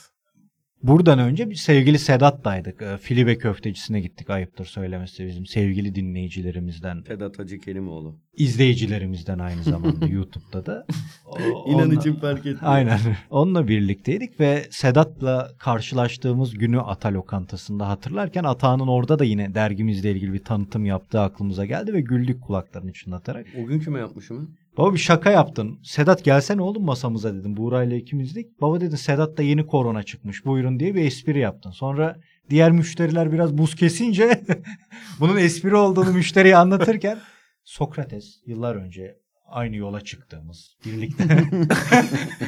Buradan 0.84 1.20
önce 1.20 1.50
bir 1.50 1.56
sevgili 1.56 2.00
Sedat'taydık. 2.00 2.82
E, 2.82 2.98
Filibe 2.98 3.38
köftecisine 3.38 4.02
gittik 4.02 4.30
ayıptır 4.30 4.66
söylemesi 4.66 5.26
bizim 5.28 5.46
sevgili 5.46 5.96
dinleyicilerimizden. 5.96 7.02
Sedat 7.08 7.40
Hacı 7.40 7.60
Kerimoğlu. 7.60 8.16
izleyicilerimizden 8.38 9.40
aynı 9.40 9.64
zamanda 9.64 10.06
YouTube'da 10.12 10.66
da. 10.66 10.86
O- 11.26 11.70
İnan 11.72 11.80
onunla- 11.82 12.00
için 12.00 12.14
fark 12.16 12.38
etmiyor. 12.40 12.60
Aynen. 12.62 13.00
Onunla 13.30 13.68
birlikteydik 13.68 14.40
ve 14.40 14.66
Sedat'la 14.72 15.52
karşılaştığımız 15.60 16.54
günü 16.54 16.82
Ata 16.82 17.14
lokantasında 17.14 17.88
hatırlarken 17.90 18.44
Ata'nın 18.44 18.88
orada 18.88 19.20
da 19.20 19.24
yine 19.24 19.54
dergimizle 19.56 20.12
ilgili 20.12 20.34
bir 20.34 20.44
tanıtım 20.44 20.86
yaptığı 20.86 21.22
aklımıza 21.22 21.66
geldi 21.66 21.94
ve 21.94 22.02
güldük 22.02 22.42
kulaklarını 22.42 22.94
çınlatarak. 22.94 23.46
O 23.64 23.66
gün 23.66 23.80
kime 23.80 24.00
yapmışım? 24.00 24.56
Baba 24.80 24.94
bir 24.94 25.00
şaka 25.00 25.32
yaptın. 25.32 25.80
Sedat 25.84 26.24
gelsene 26.24 26.62
oğlum 26.62 26.86
masamıza 26.86 27.36
dedim. 27.36 27.58
Buğra'yla 27.58 27.98
ikimizdik. 27.98 28.62
Baba 28.62 28.82
dedi 28.82 28.98
Sedat 28.98 29.38
da 29.38 29.44
yeni 29.44 29.68
korona 29.68 30.04
çıkmış 30.04 30.46
buyurun 30.46 30.80
diye 30.80 30.96
bir 30.96 31.06
espri 31.06 31.40
yaptın. 31.40 31.72
Sonra 31.72 32.18
diğer 32.50 32.72
müşteriler 32.72 33.32
biraz 33.32 33.58
buz 33.58 33.76
kesince 33.76 34.42
bunun 35.20 35.38
espri 35.38 35.76
olduğunu 35.76 36.12
müşteriye 36.12 36.58
anlatırken 36.58 37.18
Sokrates 37.64 38.26
yıllar 38.46 38.76
önce 38.76 39.16
aynı 39.48 39.76
yola 39.76 40.02
çıktığımız 40.02 40.76
birlikte 40.86 41.24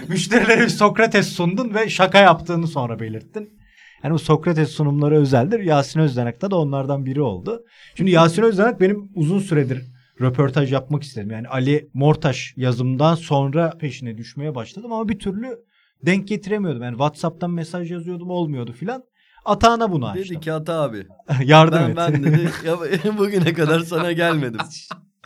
müşterilere 0.07 0.61
bir 0.61 0.69
Sokrates 0.69 1.27
sundun 1.27 1.73
ve 1.73 1.89
şaka 1.89 2.17
yaptığını 2.17 2.67
sonra 2.67 2.99
belirttin. 2.99 3.49
Yani 4.03 4.13
bu 4.13 4.19
Sokrates 4.19 4.69
sunumları 4.69 5.15
özeldir. 5.15 5.59
Yasin 5.59 5.99
Özdenak'ta 5.99 6.51
da 6.51 6.55
onlardan 6.55 7.05
biri 7.05 7.21
oldu. 7.21 7.65
Şimdi 7.95 8.11
Yasin 8.11 8.41
Özdenak 8.41 8.81
benim 8.81 9.09
uzun 9.15 9.39
süredir 9.39 9.91
röportaj 10.21 10.73
yapmak 10.73 11.03
istedim. 11.03 11.31
Yani 11.31 11.47
Ali 11.47 11.89
Mortaş 11.93 12.53
yazımdan 12.57 13.15
sonra 13.15 13.69
peşine 13.79 14.17
düşmeye 14.17 14.55
başladım 14.55 14.93
ama 14.93 15.09
bir 15.09 15.19
türlü 15.19 15.57
denk 16.05 16.27
getiremiyordum. 16.27 16.83
Yani 16.83 16.93
WhatsApp'tan 16.93 17.51
mesaj 17.51 17.91
yazıyordum 17.91 18.29
olmuyordu 18.29 18.73
filan. 18.73 19.03
Atağına 19.45 19.91
bunu 19.91 20.07
açtım. 20.07 20.23
Dedi 20.23 20.39
ki 20.39 20.53
Ata 20.53 20.73
abi. 20.81 21.07
Yardım 21.45 21.79
Ben, 21.79 21.89
et. 21.89 21.97
ben 21.97 22.23
dedi 22.23 22.49
ya, 22.65 22.77
bugüne 23.17 23.53
kadar 23.53 23.79
sana 23.79 24.11
gelmedim. 24.11 24.59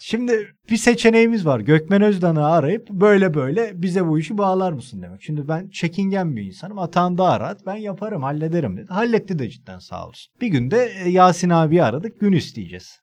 Şimdi 0.01 0.47
bir 0.71 0.77
seçeneğimiz 0.77 1.45
var. 1.45 1.59
Gökmen 1.59 2.01
Özdan'ı 2.01 2.45
arayıp 2.45 2.89
böyle 2.89 3.33
böyle 3.33 3.81
bize 3.81 4.07
bu 4.07 4.19
işi 4.19 4.37
bağlar 4.37 4.71
mısın 4.71 5.01
demek. 5.01 5.21
Şimdi 5.21 5.47
ben 5.47 5.69
çekingen 5.69 6.35
bir 6.35 6.43
insanım. 6.43 6.79
Atan 6.79 7.17
da 7.17 7.29
arat. 7.29 7.65
Ben 7.65 7.75
yaparım 7.75 8.23
hallederim 8.23 8.77
dedi. 8.77 8.87
Halletti 8.89 9.39
de 9.39 9.49
cidden 9.49 9.79
sağ 9.79 10.07
olsun. 10.07 10.33
Bir 10.41 10.47
günde 10.47 10.91
e, 11.05 11.09
Yasin 11.09 11.49
abi 11.49 11.83
aradık. 11.83 12.19
Gün 12.19 12.31
isteyeceğiz. 12.31 12.99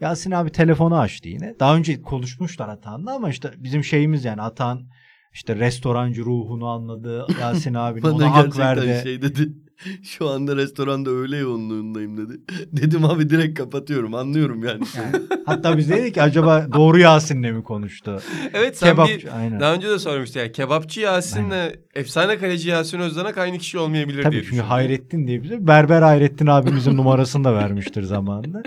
Yasin 0.00 0.30
abi 0.30 0.50
telefonu 0.50 0.98
açtı 0.98 1.28
yine. 1.28 1.54
Daha 1.60 1.76
önce 1.76 2.02
konuşmuşlar 2.02 2.68
Atahan'la 2.68 3.14
ama 3.14 3.30
işte 3.30 3.50
bizim 3.56 3.84
şeyimiz 3.84 4.24
yani 4.24 4.42
Atahan 4.42 4.86
işte 5.32 5.56
restorancı 5.56 6.24
ruhunu 6.24 6.66
anladı. 6.66 7.26
Yasin 7.40 7.74
Bana 7.74 8.14
ona 8.14 8.34
hak 8.34 8.58
verdi. 8.58 9.00
şey 9.02 9.22
dedi. 9.22 9.52
Şu 10.02 10.28
anda 10.28 10.56
restoranda 10.56 11.10
öğle 11.10 11.36
yoğunluğundayım 11.36 12.16
dedi. 12.16 12.40
Dedim 12.72 13.04
abi 13.04 13.30
direkt 13.30 13.58
kapatıyorum 13.58 14.14
anlıyorum 14.14 14.64
yani. 14.64 14.84
Yani, 14.96 15.24
hatta 15.46 15.78
biz 15.78 15.90
dedik 15.90 16.14
ki 16.14 16.22
acaba 16.22 16.66
doğru 16.72 16.98
Yasin'le 16.98 17.52
mi 17.52 17.62
konuştu? 17.62 18.20
Evet 18.54 18.78
sen 18.78 18.90
Kebap. 18.90 19.08
bir 19.08 19.38
Aynen. 19.38 19.60
daha 19.60 19.74
önce 19.74 19.88
de 19.90 19.98
söylemiştin 19.98 20.40
yani 20.40 20.52
kebapçı 20.52 21.00
Yasin'le 21.00 21.72
efsane 21.94 22.38
kaleci 22.38 22.68
Yasin 22.68 22.98
Özdenak 22.98 23.38
aynı 23.38 23.58
kişi 23.58 23.78
olmayabilir 23.78 24.22
Tabii 24.22 24.32
diye 24.32 24.42
çünkü 24.42 24.52
düşündüm. 24.52 24.70
Hayrettin 24.70 25.26
diye 25.26 25.42
bize 25.42 25.66
Berber 25.66 26.02
Hayrettin 26.02 26.46
abimizin 26.46 26.96
numarasını 26.96 27.44
da 27.44 27.54
vermiştir 27.54 28.02
zamanında. 28.02 28.62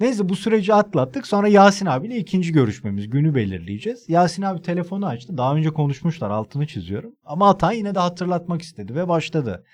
Neyse 0.00 0.28
bu 0.28 0.36
süreci 0.36 0.74
atlattık. 0.74 1.26
Sonra 1.26 1.48
Yasin 1.48 1.86
abiyle 1.86 2.16
ikinci 2.16 2.52
görüşmemiz. 2.52 3.10
Günü 3.10 3.34
belirleyeceğiz. 3.34 4.08
Yasin 4.08 4.42
abi 4.42 4.62
telefonu 4.62 5.06
açtı. 5.06 5.36
Daha 5.38 5.54
önce 5.54 5.70
konuşmuşlar 5.70 6.30
altını 6.30 6.66
çiziyorum. 6.66 7.14
Ama 7.24 7.50
Atan 7.50 7.72
yine 7.72 7.94
de 7.94 7.98
hatırlatmak 7.98 8.62
istedi 8.62 8.94
ve 8.94 9.08
başladı. 9.08 9.64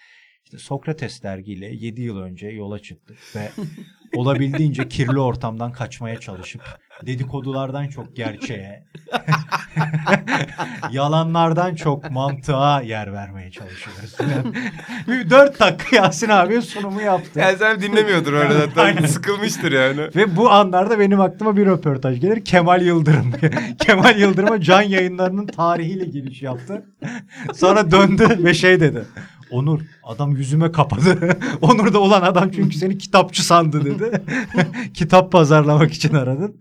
İşte 0.44 0.58
Sokrates 0.58 1.22
dergiyle 1.22 1.66
7 1.66 2.02
yıl 2.02 2.18
önce 2.18 2.48
yola 2.48 2.78
çıktık 2.78 3.18
ve 3.36 3.50
olabildiğince 4.16 4.88
kirli 4.88 5.20
ortamdan 5.20 5.72
kaçmaya 5.72 6.20
çalışıp 6.20 6.62
dedikodulardan 7.06 7.88
çok 7.88 8.16
gerçeğe 8.16 8.84
Yalanlardan 10.90 11.74
çok 11.74 12.10
mantığa 12.10 12.82
yer 12.82 13.12
vermeye 13.12 13.50
çalışıyoruz. 13.50 14.16
bir 15.08 15.30
dört 15.30 15.60
dakika 15.60 15.96
Yasin 15.96 16.28
abi 16.28 16.62
sunumu 16.62 17.02
yaptı. 17.02 17.40
Yani 17.40 17.58
sen 17.58 17.80
dinlemiyordur 17.80 18.32
öyle 18.32 18.54
zaten. 18.54 19.06
Sıkılmıştır 19.06 19.72
yani. 19.72 20.00
Ve 20.16 20.36
bu 20.36 20.50
anlarda 20.50 20.98
benim 20.98 21.20
aklıma 21.20 21.56
bir 21.56 21.66
röportaj 21.66 22.20
gelir. 22.20 22.44
Kemal 22.44 22.82
Yıldırım. 22.82 23.32
Kemal 23.78 24.18
Yıldırım'a 24.18 24.60
can 24.60 24.82
yayınlarının 24.82 25.46
tarihiyle 25.46 26.04
giriş 26.04 26.42
yaptı. 26.42 26.82
Sonra 27.54 27.90
döndü 27.90 28.28
ve 28.38 28.54
şey 28.54 28.80
dedi. 28.80 29.04
Onur 29.50 29.80
adam 30.02 30.36
yüzüme 30.36 30.72
kapadı. 30.72 31.38
Onur 31.60 31.92
da 31.92 31.98
olan 32.00 32.22
adam 32.22 32.50
çünkü 32.50 32.76
seni 32.76 32.98
kitapçı 32.98 33.46
sandı 33.46 33.84
dedi. 33.84 34.22
Kitap 34.94 35.32
pazarlamak 35.32 35.92
için 35.92 36.14
aradın. 36.14 36.60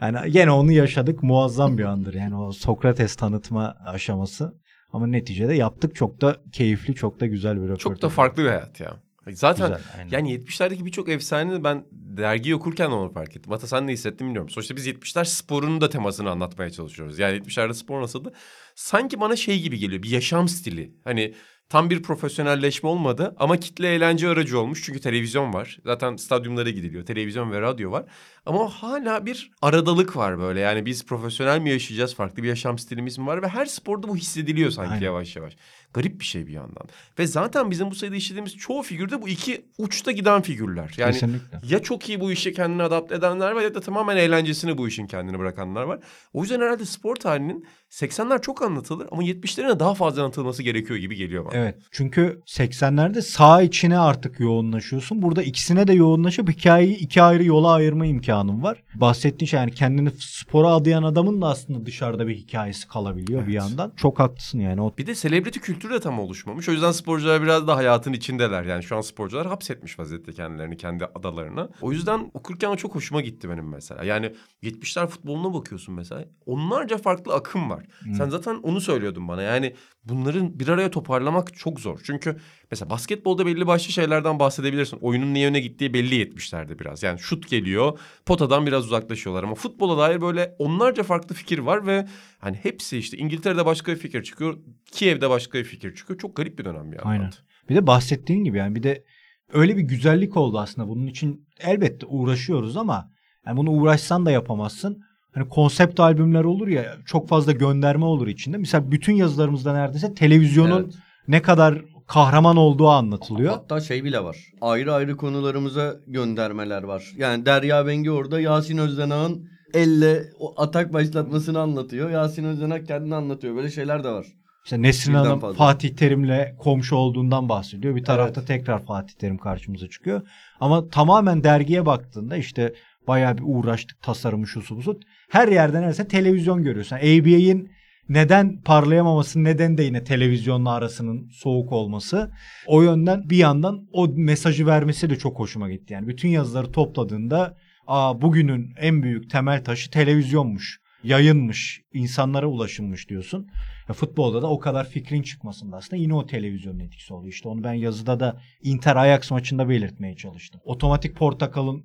Yani 0.00 0.32
gene 0.32 0.50
onu 0.50 0.72
yaşadık. 0.72 1.22
Muazzam 1.22 1.78
bir 1.78 1.84
andır. 1.84 2.14
Yani 2.14 2.36
o 2.36 2.52
Sokrates 2.52 3.16
tanıtma 3.16 3.76
aşaması. 3.86 4.54
Ama 4.92 5.06
neticede 5.06 5.54
yaptık. 5.54 5.94
Çok 5.96 6.20
da 6.20 6.36
keyifli, 6.52 6.94
çok 6.94 7.20
da 7.20 7.26
güzel 7.26 7.56
bir 7.56 7.62
röportaj. 7.62 7.82
Çok 7.82 8.02
da 8.02 8.08
farklı 8.08 8.42
bir 8.42 8.48
hayat 8.48 8.80
ya. 8.80 8.96
Zaten 9.30 9.68
Güzel, 9.68 9.82
aynen. 9.98 10.10
yani 10.10 10.34
70'lerdeki 10.34 10.84
birçok 10.84 11.08
efsane 11.08 11.64
ben 11.64 11.84
dergi 11.92 12.54
okurken 12.54 12.90
onu 12.90 13.12
fark 13.12 13.36
ettim. 13.36 13.52
Hatta 13.52 13.66
sen 13.66 13.86
ne 13.86 13.92
hissettin 13.92 14.26
bilmiyorum. 14.26 14.50
Sonuçta 14.50 14.76
biz 14.76 14.88
70'ler 14.88 15.24
sporunun 15.24 15.80
da 15.80 15.88
temasını 15.90 16.30
anlatmaya 16.30 16.70
çalışıyoruz. 16.70 17.18
Yani 17.18 17.38
70'lerde 17.38 17.74
spor 17.74 18.02
nasıldı? 18.02 18.32
Sanki 18.74 19.20
bana 19.20 19.36
şey 19.36 19.60
gibi 19.62 19.78
geliyor 19.78 20.02
bir 20.02 20.10
yaşam 20.10 20.48
stili. 20.48 20.94
Hani 21.04 21.34
tam 21.72 21.90
bir 21.90 22.02
profesyonelleşme 22.02 22.88
olmadı 22.88 23.34
ama 23.38 23.56
kitle 23.56 23.94
eğlence 23.94 24.28
aracı 24.28 24.60
olmuş. 24.60 24.82
Çünkü 24.84 25.00
televizyon 25.00 25.52
var. 25.54 25.78
Zaten 25.84 26.16
stadyumlara 26.16 26.70
gidiliyor. 26.70 27.06
Televizyon 27.06 27.52
ve 27.52 27.60
radyo 27.60 27.90
var. 27.90 28.04
Ama 28.46 28.68
hala 28.68 29.26
bir 29.26 29.50
aradalık 29.62 30.16
var 30.16 30.38
böyle. 30.38 30.60
Yani 30.60 30.86
biz 30.86 31.06
profesyonel 31.06 31.58
mi 31.58 31.70
yaşayacağız? 31.70 32.14
Farklı 32.14 32.42
bir 32.42 32.48
yaşam 32.48 32.78
stilimiz 32.78 33.18
mi 33.18 33.26
var? 33.26 33.42
Ve 33.42 33.48
her 33.48 33.66
sporda 33.66 34.08
bu 34.08 34.16
hissediliyor 34.16 34.70
sanki 34.70 34.92
Aynen. 34.92 35.04
yavaş 35.04 35.36
yavaş. 35.36 35.56
Garip 35.94 36.20
bir 36.20 36.24
şey 36.24 36.46
bir 36.46 36.52
yandan. 36.52 36.82
Ve 37.18 37.26
zaten 37.26 37.70
bizim 37.70 37.90
bu 37.90 37.94
sayıda 37.94 38.16
işlediğimiz 38.16 38.56
çoğu 38.56 38.82
figürde 38.82 39.22
bu 39.22 39.28
iki 39.28 39.64
uçta 39.78 40.12
giden 40.12 40.42
figürler. 40.42 40.94
Yani 40.96 41.12
Kesinlikle. 41.12 41.60
ya 41.68 41.82
çok 41.82 42.08
iyi 42.08 42.20
bu 42.20 42.32
işe 42.32 42.52
kendini 42.52 42.82
adapte 42.82 43.14
edenler 43.14 43.52
var 43.52 43.62
ya 43.62 43.74
da 43.74 43.80
tamamen 43.80 44.16
eğlencesini 44.16 44.78
bu 44.78 44.88
işin 44.88 45.06
kendini 45.06 45.38
bırakanlar 45.38 45.82
var. 45.82 45.98
O 46.32 46.42
yüzden 46.42 46.60
herhalde 46.60 46.84
spor 46.84 47.16
tarihinin 47.16 47.66
80'ler 47.90 48.40
çok 48.40 48.62
anlatılır 48.62 49.06
ama 49.10 49.22
70'lerin 49.22 49.78
daha 49.80 49.94
fazla 49.94 50.22
anlatılması 50.22 50.62
gerekiyor 50.62 50.98
gibi 50.98 51.16
geliyor 51.16 51.44
bana. 51.44 51.54
Evet. 51.56 51.76
Çünkü 51.90 52.40
80'lerde 52.46 53.22
sağ 53.22 53.62
içine 53.62 53.98
artık 53.98 54.40
yoğunlaşıyorsun. 54.40 55.22
Burada 55.22 55.42
ikisine 55.42 55.86
de 55.86 55.92
yoğunlaşıp 55.92 56.50
hikayeyi 56.50 56.96
iki 56.96 57.22
ayrı 57.22 57.44
yola 57.44 57.72
ayırma 57.72 58.06
imkanın 58.06 58.62
var. 58.62 58.82
Bahsettiğin 58.94 59.48
şey 59.48 59.60
yani 59.60 59.72
kendini 59.72 60.10
spora 60.18 60.68
adayan 60.68 61.02
adamın 61.02 61.42
da 61.42 61.46
aslında 61.46 61.86
dışarıda 61.86 62.26
bir 62.26 62.36
hikayesi 62.36 62.88
kalabiliyor 62.88 63.40
bir 63.40 63.52
Evet. 63.52 63.54
yandan. 63.54 63.92
Çok 63.96 64.18
haklısın 64.18 64.58
yani. 64.58 64.80
O 64.80 64.94
Bir 64.98 65.06
de 65.06 65.14
selebriti 65.14 65.60
kültürü 65.60 65.81
de 65.90 66.00
tam 66.00 66.18
oluşmamış. 66.20 66.68
O 66.68 66.72
yüzden 66.72 66.92
sporcular 66.92 67.42
biraz 67.42 67.66
da 67.66 67.76
hayatın 67.76 68.12
içindeler. 68.12 68.62
Yani 68.62 68.82
şu 68.82 68.96
an 68.96 69.00
sporcular 69.00 69.46
hapsetmiş 69.46 69.98
vaziyette 69.98 70.32
kendilerini 70.32 70.76
kendi 70.76 71.04
adalarına. 71.04 71.68
O 71.80 71.92
yüzden 71.92 72.30
okurken 72.34 72.68
o 72.68 72.76
çok 72.76 72.94
hoşuma 72.94 73.20
gitti 73.20 73.50
benim 73.50 73.68
mesela. 73.68 74.04
Yani 74.04 74.34
70'ler 74.62 75.06
futboluna 75.06 75.54
bakıyorsun 75.54 75.94
mesela. 75.94 76.24
Onlarca 76.46 76.98
farklı 76.98 77.34
akım 77.34 77.70
var. 77.70 77.84
Sen 78.16 78.28
zaten 78.28 78.54
onu 78.54 78.80
söylüyordun 78.80 79.28
bana. 79.28 79.42
Yani 79.42 79.74
bunların 80.04 80.60
bir 80.60 80.68
araya 80.68 80.90
toparlamak 80.90 81.54
çok 81.56 81.80
zor. 81.80 82.00
Çünkü 82.04 82.36
mesela 82.72 82.90
basketbolda 82.90 83.46
belli 83.46 83.66
başlı 83.66 83.92
şeylerden 83.92 84.38
bahsedebilirsin. 84.38 84.98
Oyunun 85.00 85.34
ne 85.34 85.40
yöne 85.40 85.60
gittiği 85.60 85.94
belli 85.94 86.14
70'lerde 86.14 86.78
biraz. 86.78 87.02
Yani 87.02 87.18
şut 87.18 87.50
geliyor, 87.50 87.98
potadan 88.26 88.66
biraz 88.66 88.84
uzaklaşıyorlar. 88.84 89.42
Ama 89.44 89.54
futbola 89.54 89.98
dair 89.98 90.20
böyle 90.20 90.54
onlarca 90.58 91.02
farklı 91.02 91.34
fikir 91.34 91.58
var 91.58 91.86
ve 91.86 92.06
hani 92.38 92.56
hepsi 92.56 92.98
işte 92.98 93.16
İngiltere'de 93.16 93.66
başka 93.66 93.92
bir 93.92 93.96
fikir 93.96 94.22
çıkıyor. 94.22 94.58
Kiev'de 94.92 95.30
başka 95.30 95.58
bir 95.58 95.64
fikir 95.64 95.94
çıkıyor. 95.94 96.18
Çok 96.18 96.36
garip 96.36 96.58
bir 96.58 96.64
dönem 96.64 96.92
bir 96.92 96.96
yandan. 96.96 97.10
Aynen. 97.10 97.30
Bir 97.68 97.74
de 97.74 97.86
bahsettiğin 97.86 98.44
gibi 98.44 98.58
yani 98.58 98.74
bir 98.74 98.82
de 98.82 99.04
öyle 99.52 99.76
bir 99.76 99.82
güzellik 99.82 100.36
oldu 100.36 100.58
aslında. 100.58 100.88
Bunun 100.88 101.06
için 101.06 101.48
elbette 101.60 102.06
uğraşıyoruz 102.06 102.76
ama 102.76 103.10
yani 103.46 103.56
bunu 103.56 103.70
uğraşsan 103.70 104.26
da 104.26 104.30
yapamazsın. 104.30 105.02
Hani 105.34 105.48
konsept 105.48 106.00
albümler 106.00 106.44
olur 106.44 106.68
ya 106.68 106.96
çok 107.06 107.28
fazla 107.28 107.52
gönderme 107.52 108.04
olur 108.04 108.26
içinde. 108.26 108.56
Mesela 108.56 108.90
bütün 108.92 109.12
yazılarımızda 109.12 109.72
neredeyse 109.72 110.14
televizyonun 110.14 110.82
Evet. 110.84 110.94
ne 111.28 111.42
kadar 111.42 111.82
kahraman 112.06 112.56
olduğu 112.56 112.88
anlatılıyor. 112.88 113.52
Hatta 113.52 113.80
şey 113.80 114.04
bile 114.04 114.24
var. 114.24 114.36
Ayrı 114.60 114.94
ayrı 114.94 115.16
konularımıza 115.16 115.96
göndermeler 116.06 116.82
var. 116.82 117.12
Yani 117.16 117.46
Derya 117.46 117.86
Bengi 117.86 118.10
orada 118.10 118.40
Yasin 118.40 118.78
Özdenak'ın 118.78 119.48
elle 119.74 120.24
o 120.38 120.54
atak 120.62 120.92
başlatmasını 120.92 121.60
anlatıyor. 121.60 122.10
Yasin 122.10 122.44
Özdenak 122.44 122.86
kendini 122.86 123.14
anlatıyor. 123.14 123.56
Böyle 123.56 123.70
şeyler 123.70 124.04
de 124.04 124.08
var. 124.08 124.26
İşte 124.64 124.82
Nesrin 124.82 125.14
Birden 125.14 125.24
Hanım 125.24 125.40
fazla. 125.40 125.58
Fatih 125.58 125.96
Terim'le 125.96 126.56
komşu 126.58 126.96
olduğundan 126.96 127.48
bahsediyor. 127.48 127.96
Bir 127.96 128.04
tarafta 128.04 128.44
tekrar 128.44 128.84
Fatih 128.84 129.14
Terim 129.14 129.38
karşımıza 129.38 129.88
çıkıyor. 129.88 130.22
Ama 130.60 130.88
tamamen 130.88 131.44
dergiye 131.44 131.86
baktığında 131.86 132.36
işte 132.36 132.74
bayağı 133.08 133.38
bir 133.38 133.42
uğraştık 133.46 134.02
tasarımı 134.02 134.46
şusu 134.46 134.76
busu. 134.76 135.00
Her 135.30 135.48
yerden 135.48 135.80
neredeyse 135.80 136.08
televizyon 136.08 136.62
görüyorsun. 136.62 136.96
ABA'in 136.96 137.70
neden 138.12 138.60
parlayamaması 138.60 139.44
neden 139.44 139.78
de 139.78 139.82
yine 139.82 140.04
televizyonla 140.04 140.70
arasının 140.72 141.28
soğuk 141.32 141.72
olması. 141.72 142.30
O 142.66 142.82
yönden 142.82 143.30
bir 143.30 143.36
yandan 143.36 143.88
o 143.92 144.08
mesajı 144.08 144.66
vermesi 144.66 145.10
de 145.10 145.18
çok 145.18 145.38
hoşuma 145.38 145.70
gitti. 145.70 145.92
Yani 145.92 146.08
bütün 146.08 146.28
yazıları 146.28 146.72
topladığında 146.72 147.56
Aa, 147.86 148.22
bugünün 148.22 148.74
en 148.76 149.02
büyük 149.02 149.30
temel 149.30 149.64
taşı 149.64 149.90
televizyonmuş, 149.90 150.80
yayınmış, 151.04 151.82
insanlara 151.92 152.46
ulaşılmış 152.46 153.08
diyorsun. 153.08 153.48
Ya 153.88 153.94
futbolda 153.94 154.42
da 154.42 154.50
o 154.50 154.58
kadar 154.58 154.88
fikrin 154.88 155.22
çıkmasında 155.22 155.76
aslında 155.76 156.02
yine 156.02 156.14
o 156.14 156.26
televizyonun 156.26 156.78
etkisi 156.78 157.14
oluyor. 157.14 157.32
İşte 157.32 157.48
onu 157.48 157.64
ben 157.64 157.72
yazıda 157.72 158.20
da 158.20 158.40
Inter 158.62 158.96
Ajax 158.96 159.30
maçında 159.30 159.68
belirtmeye 159.68 160.16
çalıştım. 160.16 160.60
Otomatik 160.64 161.16
Portakal'ın 161.16 161.84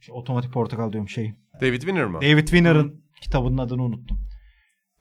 şey, 0.00 0.14
otomatik 0.14 0.52
portakal 0.52 0.92
diyorum 0.92 1.08
şey. 1.08 1.34
David 1.60 1.80
Winner 1.80 2.04
mı? 2.04 2.20
David 2.22 2.46
Winner'ın 2.48 3.04
kitabının 3.20 3.58
adını 3.58 3.82
unuttum. 3.82 4.18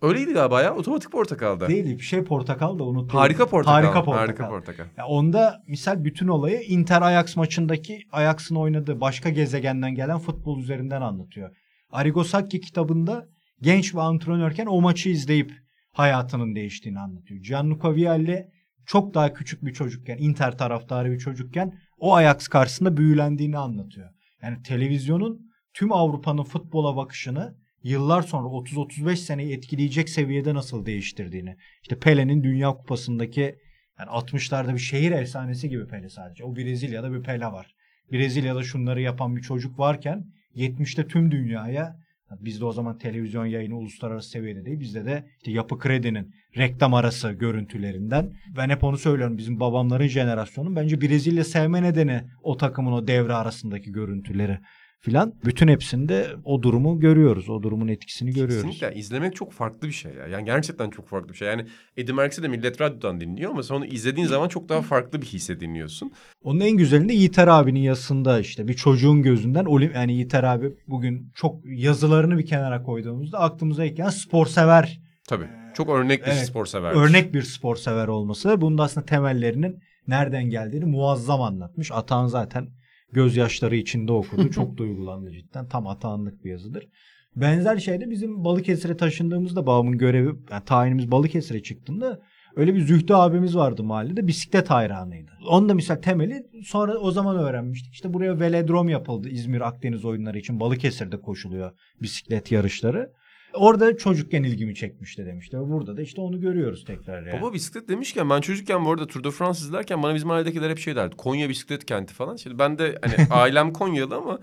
Öyleydi 0.02 0.34
galiba 0.34 0.62
ya. 0.62 0.76
Otomatik 0.76 1.12
portakalda. 1.12 1.68
Değil 1.68 1.86
bir 1.86 2.04
şey 2.04 2.24
portakal 2.24 2.80
da 2.80 2.84
unuttum. 2.84 3.20
Harika 3.20 3.46
portakal. 3.46 3.74
Harika 3.74 4.04
portakal. 4.04 4.20
Harika 4.20 4.50
portakal. 4.50 4.86
Ya 4.98 5.06
onda 5.06 5.64
misal 5.68 6.04
bütün 6.04 6.28
olayı 6.28 6.62
Inter 6.62 7.02
Ajax 7.02 7.36
maçındaki 7.36 8.00
Ajax'ın 8.12 8.56
oynadığı 8.56 9.02
başka 9.02 9.30
gezegenden 9.30 9.96
gelen 9.96 10.20
futbol 10.20 10.60
üzerinden 10.60 11.02
anlatıyor. 11.02 11.56
Arrigo 11.92 12.24
Sacchi 12.24 12.62
kitabında 12.62 13.28
genç 13.62 13.94
bir 13.94 14.00
antrenörken 14.00 14.66
o 14.66 14.82
maçı 14.82 15.10
izleyip 15.10 15.54
hayatının 15.92 16.56
değiştiğini 16.56 17.00
anlatıyor. 17.00 17.40
Gianluca 17.42 17.96
Vialli 17.96 18.48
çok 18.86 19.14
daha 19.14 19.34
küçük 19.34 19.66
bir 19.66 19.74
çocukken, 19.74 20.18
Inter 20.18 20.58
taraftarı 20.58 21.12
bir 21.12 21.20
çocukken 21.20 21.80
o 21.98 22.16
Ajax 22.16 22.48
karşısında 22.48 22.98
büyülendiğini 22.98 23.58
anlatıyor. 23.58 24.10
Yani 24.42 24.62
televizyonun 24.64 25.52
tüm 25.74 25.92
Avrupa'nın 25.92 26.44
futbola 26.44 26.96
bakışını 26.96 27.56
yıllar 27.86 28.22
sonra 28.22 28.48
30-35 28.48 29.16
seneyi 29.16 29.54
etkileyecek 29.54 30.10
seviyede 30.10 30.54
nasıl 30.54 30.86
değiştirdiğini. 30.86 31.56
İşte 31.82 32.00
Pele'nin 32.00 32.44
Dünya 32.44 32.72
Kupası'ndaki 32.72 33.56
yani 34.00 34.10
60'larda 34.10 34.74
bir 34.74 34.80
şehir 34.80 35.12
efsanesi 35.12 35.70
gibi 35.70 35.88
Pele 35.88 36.10
sadece. 36.10 36.44
O 36.44 36.56
Brezilya'da 36.56 37.14
bir 37.14 37.24
Pele 37.24 37.46
var. 37.46 37.76
Brezilya'da 38.12 38.64
şunları 38.64 39.02
yapan 39.02 39.36
bir 39.36 39.42
çocuk 39.42 39.80
varken 39.80 40.26
70'te 40.56 41.08
tüm 41.08 41.32
dünyaya 41.32 41.96
bizde 42.40 42.66
o 42.66 42.72
zaman 42.72 42.98
televizyon 42.98 43.46
yayını 43.46 43.78
uluslararası 43.78 44.30
seviyede 44.30 44.66
değil. 44.66 44.80
Bizde 44.80 45.06
de 45.06 45.26
işte 45.38 45.52
yapı 45.52 45.80
kredinin 45.80 46.36
reklam 46.58 46.94
arası 46.94 47.32
görüntülerinden. 47.32 48.34
Ben 48.58 48.70
hep 48.70 48.84
onu 48.84 48.98
söylüyorum. 48.98 49.38
Bizim 49.38 49.60
babamların 49.60 50.08
jenerasyonu 50.08 50.76
bence 50.76 51.02
Brezilya 51.02 51.44
sevme 51.44 51.84
nedeni 51.84 52.24
o 52.44 52.58
takımın 52.58 52.92
o 52.92 53.08
devre 53.08 53.34
arasındaki 53.34 53.92
görüntüleri 53.92 54.60
filan. 55.00 55.34
Bütün 55.46 55.68
hepsinde 55.68 56.28
o 56.44 56.64
durumu 56.64 57.00
görüyoruz. 57.00 57.50
O 57.50 57.64
durumun 57.64 57.88
etkisini 57.88 58.32
görüyoruz. 58.32 58.72
Kesinlikle. 58.72 59.00
izlemek 59.00 59.36
çok 59.36 59.52
farklı 59.52 59.88
bir 59.88 59.94
şey 59.94 60.14
ya. 60.14 60.28
Yani 60.28 60.46
gerçekten 60.46 60.90
çok 60.90 61.08
farklı 61.08 61.30
bir 61.30 61.38
şey. 61.38 61.48
Yani 61.48 61.66
Eddie 61.98 62.16
Merckx'i 62.16 62.44
de 62.44 62.48
Millet 62.48 62.82
Radyo'dan 62.82 63.22
dinliyor 63.22 63.52
ama 63.52 63.64
sen 63.64 63.76
onu 63.76 63.86
izlediğin 63.86 64.28
zaman 64.28 64.48
çok 64.48 64.70
daha 64.70 64.82
farklı 64.82 65.22
bir 65.22 65.26
hisse 65.28 65.60
dinliyorsun. 65.60 66.12
Onun 66.44 66.60
en 66.60 66.78
güzelinde 66.78 67.14
Yiğiter 67.14 67.48
abinin 67.48 67.80
yazısında 67.80 68.40
işte 68.40 68.68
bir 68.68 68.74
çocuğun 68.74 69.22
gözünden 69.22 69.66
olim 69.66 69.92
yani 69.96 70.14
Yiğiter 70.14 70.44
abi 70.44 70.74
bugün 70.88 71.32
çok 71.36 71.66
yazılarını 71.66 72.38
bir 72.38 72.46
kenara 72.46 72.84
koyduğumuzda 72.84 73.40
aklımıza 73.40 73.86
ilk 73.86 73.98
gelen 73.98 74.10
spor 74.10 74.46
sever 74.46 75.00
Tabii. 75.28 75.48
Çok 75.74 75.90
örnek 75.90 76.22
bir 76.22 76.32
Evet, 76.32 76.46
spor 76.46 76.66
sever. 76.66 76.92
örnek 76.92 77.34
bir 77.34 77.42
spor 77.42 77.76
sever 77.76 78.08
olması. 78.08 78.62
Bunun 78.62 78.78
da 78.78 78.84
aslında 78.84 79.06
temellerinin 79.06 79.80
nereden 80.08 80.44
geldiğini 80.50 80.86
muazzam 80.86 81.42
anlatmış. 81.42 81.92
Atan 81.92 82.28
zaten 82.28 82.68
gözyaşları 83.12 83.76
içinde 83.76 84.12
okudu. 84.12 84.50
Çok 84.52 84.78
duygulandı 84.78 85.32
cidden. 85.32 85.68
Tam 85.68 85.88
Ataanlık 85.88 86.46
bir 86.46 86.52
yazıdır. 86.52 86.88
Benzer 87.36 87.78
şeyde 87.78 88.10
bizim 88.10 88.44
Balıkesir'e 88.46 88.98
taşındığımızda 88.98 89.68
babamın 89.68 89.98
görevi, 89.98 90.36
yani 90.52 90.66
tayinimiz 90.66 91.12
Balıkesir'e 91.12 91.64
çıktığında 91.64 92.22
öyle 92.56 92.76
bir 92.76 92.82
Zühtü 92.82 93.14
abimiz 93.14 93.56
vardı 93.56 93.84
mahallede 93.84 94.28
bisiklet 94.28 94.70
hayranıydı. 94.70 95.32
Onun 95.50 95.70
da 95.70 95.74
misal 95.74 95.96
temeli 95.96 96.48
sonra 96.66 96.98
o 96.98 97.12
zaman 97.12 97.38
öğrenmiştik. 97.38 97.94
İşte 97.94 98.14
buraya 98.14 98.40
velodrom 98.40 98.90
yapıldı 98.90 99.30
İzmir 99.30 99.62
Akdeniz 99.62 100.06
oyunları 100.06 100.38
için 100.38 100.60
Balıkesir'de 100.60 101.22
koşuluyor 101.22 101.72
bisiklet 102.02 102.52
yarışları. 102.52 103.12
Orada 103.56 103.98
çocukken 103.98 104.44
ilgimi 104.44 104.76
çekmişti 104.76 105.26
demişti. 105.26 105.58
Burada 105.60 105.98
da 105.98 106.02
işte 106.02 106.22
onu 106.22 106.42
görüyoruz 106.42 106.86
tekrar 106.86 107.28
yani. 107.28 107.42
Baba 107.42 107.54
bisiklet 107.54 107.90
demişken 107.90 108.30
ben 108.30 108.42
çocukken 108.42 108.86
bu 108.86 108.92
arada 108.92 109.08
Tour 109.08 109.24
de 109.24 109.32
France 109.32 109.60
izlerken 109.60 110.04
bana 110.04 110.16
bizim 110.16 110.28
mahalledekiler 110.28 110.70
hep 110.70 110.80
şey 110.80 110.96
derdi. 110.96 111.16
Konya 111.16 111.50
bisiklet 111.50 111.86
kenti 111.86 112.14
falan. 112.14 112.36
Şimdi 112.36 112.60
ben 112.60 112.78
de 112.78 113.00
hani 113.02 113.28
ailem 113.30 113.74
Konyalı 113.74 114.16
ama 114.16 114.40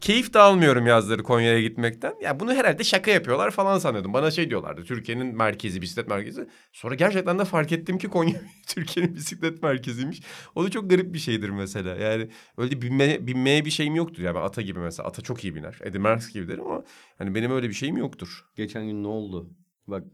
keyif 0.00 0.34
de 0.34 0.38
almıyorum 0.38 0.86
yazları 0.86 1.22
Konya'ya 1.22 1.62
gitmekten. 1.62 2.14
Ya 2.22 2.40
bunu 2.40 2.54
herhalde 2.54 2.84
şaka 2.84 3.10
yapıyorlar 3.10 3.50
falan 3.50 3.78
sanıyordum. 3.78 4.12
Bana 4.12 4.30
şey 4.30 4.50
diyorlardı. 4.50 4.84
Türkiye'nin 4.84 5.36
merkezi, 5.36 5.82
bisiklet 5.82 6.08
merkezi. 6.08 6.48
Sonra 6.72 6.94
gerçekten 6.94 7.38
de 7.38 7.44
fark 7.44 7.72
ettim 7.72 7.98
ki 7.98 8.08
Konya 8.08 8.40
Türkiye'nin 8.66 9.14
bisiklet 9.14 9.62
merkeziymiş. 9.62 10.20
O 10.54 10.64
da 10.64 10.70
çok 10.70 10.90
garip 10.90 11.14
bir 11.14 11.18
şeydir 11.18 11.50
mesela. 11.50 11.96
Yani 11.96 12.28
öyle 12.56 12.82
binme, 12.82 13.26
binmeye 13.26 13.64
bir 13.64 13.70
şeyim 13.70 13.94
yoktur. 13.94 14.22
Yani 14.22 14.34
ben 14.34 14.40
ata 14.42 14.62
gibi 14.62 14.78
mesela. 14.78 15.08
Ata 15.08 15.22
çok 15.22 15.44
iyi 15.44 15.54
biner. 15.54 15.78
Eddie 15.82 15.98
Merckx 16.00 16.32
gibi 16.32 16.48
derim 16.48 16.66
ama 16.66 16.84
hani 17.18 17.34
benim 17.34 17.50
öyle 17.50 17.68
bir 17.68 17.74
şeyim 17.74 17.96
yoktur. 17.96 18.44
Geçen 18.56 18.86
gün 18.86 19.02
ne 19.02 19.06
oldu? 19.08 19.50
Bak 19.86 20.04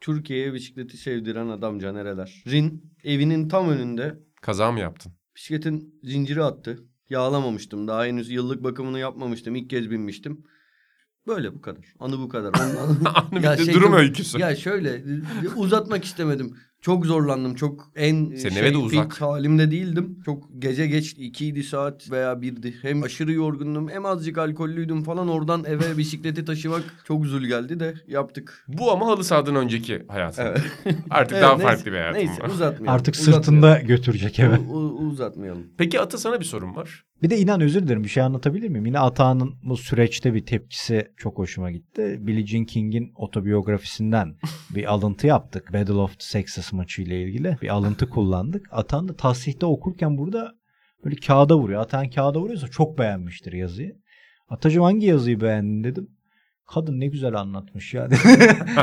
Türkiye'ye 0.00 0.54
bisikleti 0.54 0.96
sevdiren 0.96 1.48
adam 1.48 1.78
Canereler. 1.78 2.42
Rin 2.46 2.92
evinin 3.04 3.48
tam 3.48 3.68
önünde 3.68 4.18
Kaza 4.40 4.72
mı 4.72 4.80
yaptın? 4.80 5.12
bisikletin 5.36 6.00
zinciri 6.02 6.42
attı. 6.42 6.78
Yağlamamıştım. 7.10 7.88
Daha 7.88 8.04
henüz 8.04 8.30
yıllık 8.30 8.64
bakımını 8.64 8.98
yapmamıştım. 8.98 9.54
İlk 9.54 9.70
kez 9.70 9.90
binmiştim. 9.90 10.44
Böyle 11.26 11.54
bu 11.54 11.60
kadar. 11.60 11.84
Anı 11.98 12.18
bu 12.18 12.28
kadar. 12.28 12.52
Anı 12.60 13.44
Ya 13.44 13.52
bitti, 13.52 13.64
şey 13.64 13.74
durum 13.74 13.92
öyküsü. 13.92 14.38
Ya 14.38 14.56
şöyle 14.56 15.04
uzatmak 15.56 16.04
istemedim. 16.04 16.56
Çok 16.84 17.06
zorlandım. 17.06 17.54
Çok 17.54 17.90
en 17.96 18.24
Senin 18.36 18.36
şey, 18.54 18.60
eve 18.62 18.68
de 18.68 18.72
fit 18.74 18.84
uzak. 18.84 19.20
halimde 19.20 19.70
değildim. 19.70 20.18
Çok 20.24 20.44
gece 20.58 20.86
geç 20.86 21.12
2'ydi 21.14 21.62
saat 21.62 22.10
veya 22.10 22.42
birdi. 22.42 22.74
Hem 22.82 23.02
aşırı 23.02 23.32
yorgundum 23.32 23.88
hem 23.88 24.06
azıcık 24.06 24.38
alkollüydüm 24.38 25.02
falan. 25.02 25.28
Oradan 25.28 25.64
eve 25.64 25.96
bisikleti 25.98 26.44
taşımak 26.44 26.82
çok 27.06 27.26
zul 27.26 27.42
geldi 27.42 27.80
de 27.80 27.94
yaptık. 28.08 28.64
Bu 28.68 28.92
ama 28.92 29.06
halı 29.06 29.24
sahadan 29.24 29.56
önceki 29.56 30.02
hayatım. 30.08 30.44
Evet. 30.46 30.60
Artık 31.10 31.32
Evet, 31.32 31.42
daha 31.42 31.56
neyse, 31.56 31.68
farklı 31.68 31.86
bir 31.86 31.96
hayatım 31.96 32.18
Neyse 32.18 32.42
var. 32.42 32.48
uzatmayalım. 32.48 32.88
Artık 33.00 33.14
uzatmayalım. 33.14 33.44
sırtında 33.44 33.78
götürecek 33.80 34.38
eve. 34.40 34.58
U- 34.58 34.72
u- 34.72 35.06
uzatmayalım. 35.08 35.66
Peki 35.78 36.00
Ata 36.00 36.18
sana 36.18 36.40
bir 36.40 36.44
sorum 36.44 36.76
var. 36.76 37.04
Bir 37.22 37.30
de 37.30 37.38
inan 37.38 37.60
özür 37.60 37.82
dilerim 37.82 38.04
bir 38.04 38.08
şey 38.08 38.22
anlatabilir 38.22 38.68
miyim? 38.68 38.86
Yine 38.86 38.98
Atağan'ın 38.98 39.54
bu 39.62 39.76
süreçte 39.76 40.34
bir 40.34 40.46
tepkisi 40.46 41.08
çok 41.16 41.38
hoşuma 41.38 41.70
gitti. 41.70 42.16
Billie 42.20 42.46
Jean 42.46 42.64
King'in 42.64 43.12
otobiyografisinden 43.14 44.34
bir 44.74 44.92
alıntı 44.92 45.26
yaptık. 45.26 45.72
Battle 45.72 45.92
of 45.94 46.10
the 46.10 46.16
Sexes 46.26 46.72
maçı 46.74 47.02
ile 47.02 47.22
ilgili 47.22 47.56
bir 47.62 47.68
alıntı 47.68 48.10
kullandık. 48.10 48.66
Atan 48.70 49.08
da 49.08 49.16
tasihte 49.16 49.66
okurken 49.66 50.18
burada 50.18 50.52
böyle 51.04 51.16
kağıda 51.16 51.58
vuruyor. 51.58 51.80
Atan 51.80 52.10
kağıda 52.10 52.40
vuruyorsa 52.40 52.68
çok 52.68 52.98
beğenmiştir 52.98 53.52
yazıyı. 53.52 53.96
Atacığım 54.48 54.82
hangi 54.82 55.06
yazıyı 55.06 55.40
beğendin 55.40 55.84
dedim. 55.84 56.08
Kadın 56.66 57.00
ne 57.00 57.06
güzel 57.06 57.34
anlatmış 57.34 57.94
ya. 57.94 58.08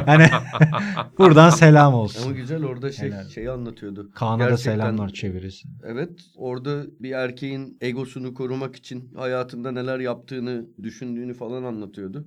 hani 0.06 0.26
buradan 1.18 1.50
selam 1.50 1.88
Ama 1.88 1.98
olsun. 2.04 2.36
güzel 2.36 2.66
orada 2.66 2.92
şey 2.92 3.10
Helal. 3.12 3.28
şeyi 3.30 3.52
anlatıyordu. 3.52 4.12
Kaan'a 4.16 4.50
da 4.50 4.58
selamlar 4.58 5.10
çevirisi. 5.10 5.68
Evet 5.84 6.20
orada 6.36 6.84
bir 7.00 7.12
erkeğin 7.12 7.78
egosunu 7.82 8.34
korumak 8.34 8.76
için 8.76 9.14
hayatında 9.16 9.72
neler 9.72 10.00
yaptığını 10.00 10.66
düşündüğünü 10.84 11.34
falan 11.34 11.64
anlatıyordu. 11.64 12.26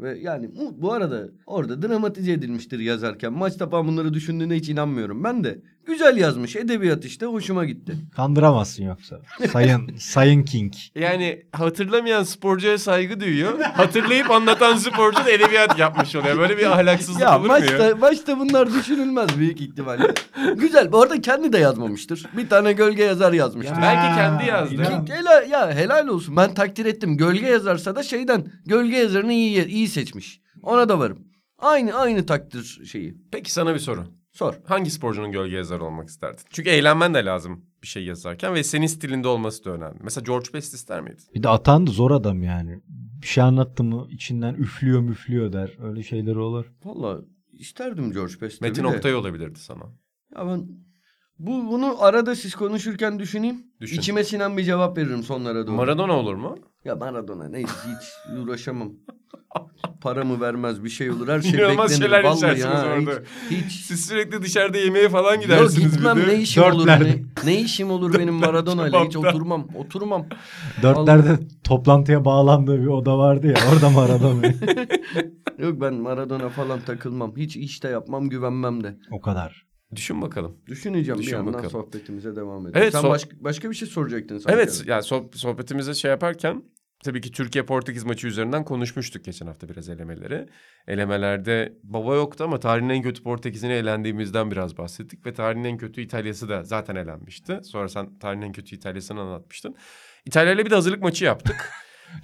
Ve 0.00 0.18
yani 0.18 0.50
bu, 0.56 0.92
arada 0.92 1.28
orada 1.46 1.82
dramatize 1.82 2.32
edilmiştir 2.32 2.78
yazarken. 2.78 3.32
Maç 3.32 3.56
tapan 3.56 3.88
bunları 3.88 4.14
düşündüğüne 4.14 4.54
hiç 4.54 4.68
inanmıyorum. 4.68 5.24
Ben 5.24 5.44
de 5.44 5.62
güzel 5.86 6.16
yazmış 6.16 6.56
edebiyat 6.56 7.04
işte 7.04 7.26
hoşuma 7.26 7.64
gitti. 7.64 7.96
Kandıramazsın 8.16 8.84
yoksa. 8.84 9.20
Sayın 9.52 9.96
Sayın 9.98 10.42
King. 10.42 10.72
Yani 10.94 11.42
hatırlamayan 11.52 12.22
sporcuya 12.22 12.78
saygı 12.78 13.20
duyuyor. 13.20 13.60
Hatırlayıp 13.60 14.30
anlatan 14.30 14.76
sporcu 14.76 15.24
da 15.24 15.30
edebiyat 15.30 15.78
yapmış 15.78 16.16
oluyor. 16.16 16.38
Böyle 16.38 16.58
bir 16.58 16.64
ahlaksızlık 16.72 17.22
ya 17.22 17.38
olur 17.40 17.46
mu 17.46 17.52
ya? 17.54 17.60
maçta, 17.60 17.96
maçta 17.96 18.38
bunlar 18.38 18.72
düşünülmez 18.74 19.38
büyük 19.38 19.60
ihtimalle. 19.60 20.14
güzel 20.56 20.92
bu 20.92 21.02
arada 21.02 21.20
kendi 21.20 21.52
de 21.52 21.58
yazmamıştır. 21.58 22.26
Bir 22.36 22.48
tane 22.48 22.72
gölge 22.72 23.02
yazar 23.04 23.32
yazmıştır. 23.32 23.74
Ya. 23.76 23.82
Belki 23.82 24.14
kendi 24.16 24.46
yazdı. 24.46 24.74
inan- 24.74 25.04
Ki- 25.04 25.12
helal, 25.12 25.50
ya 25.50 25.72
helal 25.74 26.08
olsun. 26.08 26.36
Ben 26.36 26.54
takdir 26.54 26.84
ettim. 26.86 27.16
Gölge 27.16 27.46
yazarsa 27.46 27.96
da 27.96 28.02
şeyden 28.02 28.44
gölge 28.66 28.96
yazarını 28.96 29.32
iyi 29.32 29.66
iyi 29.66 29.88
seçmiş. 29.88 30.40
Ona 30.62 30.88
da 30.88 30.98
varım. 30.98 31.18
Aynı 31.58 31.94
aynı 31.94 32.26
takdir 32.26 32.80
şeyi. 32.92 33.14
Peki 33.32 33.52
sana 33.52 33.74
bir 33.74 33.78
soru. 33.78 34.04
Sor. 34.34 34.54
Hangi 34.64 34.90
sporcunun 34.90 35.32
gölge 35.32 35.56
yazarı 35.56 35.84
olmak 35.84 36.08
isterdin? 36.08 36.44
Çünkü 36.50 36.70
eğlenmen 36.70 37.14
de 37.14 37.24
lazım 37.24 37.66
bir 37.82 37.86
şey 37.86 38.04
yazarken 38.04 38.54
ve 38.54 38.64
senin 38.64 38.86
stilinde 38.86 39.28
olması 39.28 39.64
da 39.64 39.70
önemli. 39.70 39.98
Mesela 40.02 40.24
George 40.24 40.52
Best 40.54 40.74
ister 40.74 41.00
miydin? 41.00 41.24
Bir 41.34 41.42
de 41.42 41.48
atan 41.48 41.86
da 41.86 41.90
zor 41.90 42.10
adam 42.10 42.42
yani. 42.42 42.80
Bir 43.22 43.26
şey 43.26 43.44
anlattı 43.44 43.84
mı 43.84 44.06
içinden 44.10 44.54
üflüyor 44.54 45.00
müflüyor 45.00 45.52
der. 45.52 45.76
Öyle 45.82 46.02
şeyleri 46.02 46.38
olur. 46.38 46.72
Valla 46.84 47.20
isterdim 47.52 48.12
George 48.12 48.34
Best 48.40 48.60
Metin. 48.60 48.84
Oktay 48.84 49.14
olabilirdi 49.14 49.58
sana. 49.58 49.84
Ya 50.34 50.46
ben 50.46 50.68
bu 51.38 51.70
bunu 51.70 52.02
arada 52.04 52.34
siz 52.36 52.54
konuşurken 52.54 53.18
düşüneyim. 53.18 53.56
Düşün. 53.80 53.98
İçime 53.98 54.24
sinen 54.24 54.56
bir 54.56 54.64
cevap 54.64 54.98
veririm 54.98 55.22
sonlara 55.22 55.66
doğru. 55.66 55.74
Maradona 55.76 56.12
olur 56.12 56.34
mu? 56.34 56.58
Ya 56.84 56.96
Maradona 56.96 57.48
ne 57.48 57.58
hiç 57.60 58.36
uğraşamam. 58.38 58.92
Para 60.00 60.24
mı 60.24 60.40
vermez 60.40 60.84
bir 60.84 60.88
şey 60.88 61.10
olur 61.10 61.28
her 61.28 61.40
şey 61.40 61.50
İnanılmaz 61.50 61.90
beklenir. 61.90 62.02
şeyler 62.10 62.24
Vallahi 62.24 62.36
içersiniz 62.36 62.64
ha, 62.66 62.86
orada. 62.98 63.22
Hiç, 63.50 63.64
hiç. 63.64 63.72
Siz 63.72 64.06
sürekli 64.06 64.42
dışarıda 64.42 64.78
yemeğe 64.78 65.08
falan 65.08 65.34
Yok 65.34 65.42
gidersiniz 65.42 65.92
gitmem 65.96 66.16
bir 66.16 66.22
de. 66.22 66.28
ne 66.28 66.34
işim 66.34 66.62
olur 66.62 66.78
Dörtlerde. 66.86 67.04
ne, 67.44 67.50
ne 67.50 67.60
işim 67.60 67.90
olur 67.90 68.18
benim 68.18 68.34
Maradona'yla 68.34 69.04
hiç 69.04 69.16
oturmam 69.16 69.68
oturmam. 69.78 70.26
Dörtlerde 70.82 71.38
toplantıya 71.64 72.24
bağlandığı 72.24 72.80
bir 72.82 72.86
oda 72.86 73.18
vardı 73.18 73.46
ya. 73.46 73.54
Orada 73.72 73.90
Maradona. 73.90 74.46
Yok 75.58 75.80
ben 75.80 75.94
Maradona 75.94 76.48
falan 76.48 76.80
takılmam. 76.80 77.36
Hiç 77.36 77.56
işte 77.56 77.88
yapmam 77.88 78.28
güvenmem 78.28 78.84
de. 78.84 78.96
o 79.10 79.20
kadar. 79.20 79.66
Düşün 79.96 80.22
bakalım. 80.22 80.56
Düşüneceğim 80.66 81.18
Düşün 81.20 81.32
bir 81.32 81.36
yandan 81.36 81.54
bakalım. 81.54 81.70
sohbetimize 81.70 82.36
devam 82.36 82.62
edelim. 82.66 82.80
Evet, 82.82 82.92
Sen 82.92 83.00
so- 83.02 83.08
başka, 83.08 83.30
başka 83.40 83.70
bir 83.70 83.74
şey 83.74 83.88
soracaktın 83.88 84.38
sanki. 84.38 84.54
Evet 84.54 84.82
yani 84.86 85.02
soh- 85.02 85.36
sohbetimize 85.36 85.94
şey 85.94 86.10
yaparken 86.10 86.62
tabii 87.04 87.20
ki 87.20 87.32
Türkiye-Portekiz 87.32 88.04
maçı 88.04 88.26
üzerinden 88.26 88.64
konuşmuştuk 88.64 89.24
geçen 89.24 89.46
hafta 89.46 89.68
biraz 89.68 89.88
elemeleri. 89.88 90.46
Elemelerde 90.88 91.78
baba 91.82 92.14
yoktu 92.14 92.44
ama 92.44 92.60
tarihin 92.60 92.88
en 92.88 93.02
kötü 93.02 93.22
Portekiz'ine 93.22 93.74
elendiğimizden 93.74 94.50
biraz 94.50 94.78
bahsettik. 94.78 95.26
Ve 95.26 95.32
tarihin 95.34 95.64
en 95.64 95.76
kötü 95.78 96.00
İtalya'sı 96.00 96.48
da 96.48 96.62
zaten 96.64 96.96
elenmişti. 96.96 97.60
Sonra 97.62 97.88
sen 97.88 98.18
tarihin 98.18 98.42
en 98.42 98.52
kötü 98.52 98.76
İtalya'sını 98.76 99.20
anlatmıştın. 99.20 99.76
İtalya'yla 100.26 100.64
bir 100.64 100.70
de 100.70 100.74
hazırlık 100.74 101.02
maçı 101.02 101.24
yaptık. 101.24 101.70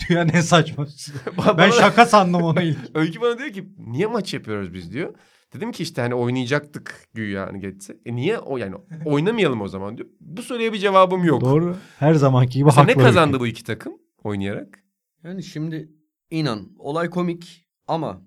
Ya 0.09 0.25
ne 0.25 0.43
saçma. 0.43 0.87
Bana- 1.39 1.59
ben 1.59 1.71
şaka 1.71 2.07
sandım 2.07 2.43
onu 2.43 2.63
ilk. 2.63 2.79
Öykü 2.95 3.21
bana 3.21 3.39
diyor 3.39 3.51
ki 3.51 3.69
niye 3.79 4.07
maç 4.07 4.35
yapıyoruz 4.35 4.75
biz 4.75 4.93
diyor. 4.93 5.15
Dedim 5.55 5.73
ki 5.73 5.83
işte 5.83 6.03
hani 6.03 6.15
oynayacaktık 6.15 7.09
güya 7.15 7.47
hani 7.47 7.61
geçse. 7.61 7.97
E 8.07 8.17
niye 8.17 8.39
o 8.39 8.57
yani 8.57 8.75
oynamayalım 9.05 9.61
o 9.61 9.69
zaman 9.69 9.97
diyor. 9.97 10.09
Bu 10.21 10.43
soruya 10.43 10.73
bir 10.73 10.79
cevabım 10.79 11.25
yok. 11.25 11.41
Doğru. 11.41 11.77
Her 11.99 12.15
zamanki 12.15 12.59
gibi 12.59 12.71
haklı. 12.71 12.87
ne 12.87 12.95
kazandı 12.95 13.41
bu 13.41 13.47
iki 13.47 13.65
takım 13.65 13.93
oynayarak? 14.25 14.85
Yani 15.25 15.43
şimdi 15.43 15.93
inan 16.31 16.69
olay 16.79 17.11
komik 17.11 17.67
ama 17.87 18.23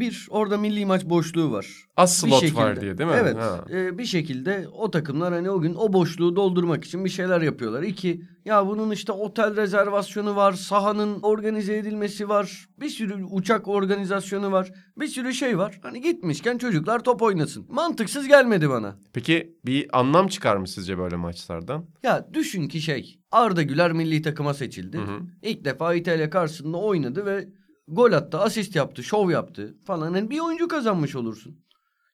bir 0.00 0.26
orada 0.30 0.58
milli 0.58 0.86
maç 0.86 1.04
boşluğu 1.04 1.52
var. 1.52 1.66
Az 1.96 2.24
Bir 2.24 2.28
slot 2.30 2.40
şekilde. 2.40 2.60
var 2.60 2.80
diye 2.80 2.98
değil 2.98 3.10
mi? 3.10 3.16
Evet. 3.20 3.36
Ha. 3.36 3.64
e, 3.70 3.98
bir 3.98 4.04
şekilde 4.04 4.66
o 4.72 4.90
takımlar 4.90 5.34
hani 5.34 5.50
o 5.50 5.60
gün 5.60 5.74
o 5.74 5.92
boşluğu 5.92 6.36
doldurmak 6.36 6.84
için 6.84 7.04
bir 7.04 7.10
şeyler 7.10 7.40
yapıyorlar. 7.40 7.82
İki 7.82 8.22
ya 8.44 8.66
bunun 8.66 8.90
işte 8.90 9.12
otel 9.12 9.56
rezervasyonu 9.56 10.36
var, 10.36 10.52
sahanın 10.52 11.22
organize 11.22 11.76
edilmesi 11.76 12.28
var, 12.28 12.66
bir 12.80 12.88
sürü 12.88 13.24
uçak 13.24 13.68
organizasyonu 13.68 14.52
var, 14.52 14.72
bir 14.98 15.06
sürü 15.06 15.34
şey 15.34 15.58
var. 15.58 15.78
Hani 15.82 16.00
gitmişken 16.00 16.58
çocuklar 16.58 17.00
top 17.04 17.22
oynasın. 17.22 17.66
Mantıksız 17.70 18.28
gelmedi 18.28 18.70
bana. 18.70 18.96
Peki 19.12 19.56
bir 19.66 19.98
anlam 19.98 20.28
çıkar 20.28 20.56
mı 20.56 20.68
sizce 20.68 20.98
böyle 20.98 21.16
maçlardan? 21.16 21.84
Ya 22.02 22.28
düşün 22.34 22.68
ki 22.68 22.80
şey 22.80 23.18
Arda 23.32 23.62
Güler 23.62 23.92
milli 23.92 24.22
takıma 24.22 24.54
seçildi. 24.54 24.98
Hı 24.98 25.02
hı. 25.02 25.20
İlk 25.42 25.64
defa 25.64 25.94
İtalya 25.94 26.30
karşısında 26.30 26.76
oynadı 26.76 27.26
ve 27.26 27.48
gol 27.88 28.12
attı, 28.12 28.38
asist 28.38 28.76
yaptı, 28.76 29.02
şov 29.02 29.30
yaptı 29.30 29.74
falan. 29.84 30.14
Yani 30.14 30.30
bir 30.30 30.40
oyuncu 30.40 30.68
kazanmış 30.68 31.16
olursun. 31.16 31.66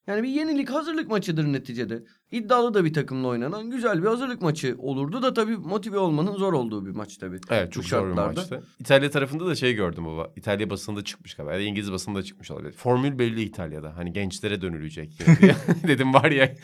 Yani 0.07 0.23
bir 0.23 0.29
yenilik 0.29 0.71
hazırlık 0.71 1.09
maçıdır 1.09 1.45
neticede. 1.45 2.05
İddialı 2.31 2.75
da 2.75 2.85
bir 2.85 2.93
takımla 2.93 3.29
oynanan 3.29 3.71
güzel 3.71 4.03
bir 4.03 4.07
hazırlık 4.07 4.43
maçı 4.43 4.77
olurdu 4.79 5.23
da 5.23 5.35
tabii 5.35 5.57
motive 5.57 5.99
olmanın 5.99 6.33
zor 6.37 6.53
olduğu 6.53 6.87
bir 6.87 6.91
maç 6.91 7.17
tabii. 7.17 7.41
Evet 7.51 7.73
çok 7.73 7.85
zor 7.85 8.09
bir 8.09 8.13
maçtı. 8.13 8.63
İtalya 8.79 9.11
tarafında 9.11 9.47
da 9.47 9.55
şey 9.55 9.75
gördüm 9.75 10.05
baba. 10.05 10.33
İtalya 10.37 10.71
basında 10.71 11.05
çıkmış 11.05 11.35
galiba. 11.35 11.53
Ya 11.53 11.59
da 11.59 11.63
İngiliz 11.63 11.93
basında 11.93 12.23
çıkmış 12.23 12.51
olabilir. 12.51 12.73
Formül 12.73 13.19
belli 13.19 13.43
İtalya'da. 13.43 13.97
Hani 13.97 14.13
gençlere 14.13 14.61
dönülecek. 14.61 15.19
Dedim 15.89 16.15
var 16.15 16.31
ya 16.31 16.55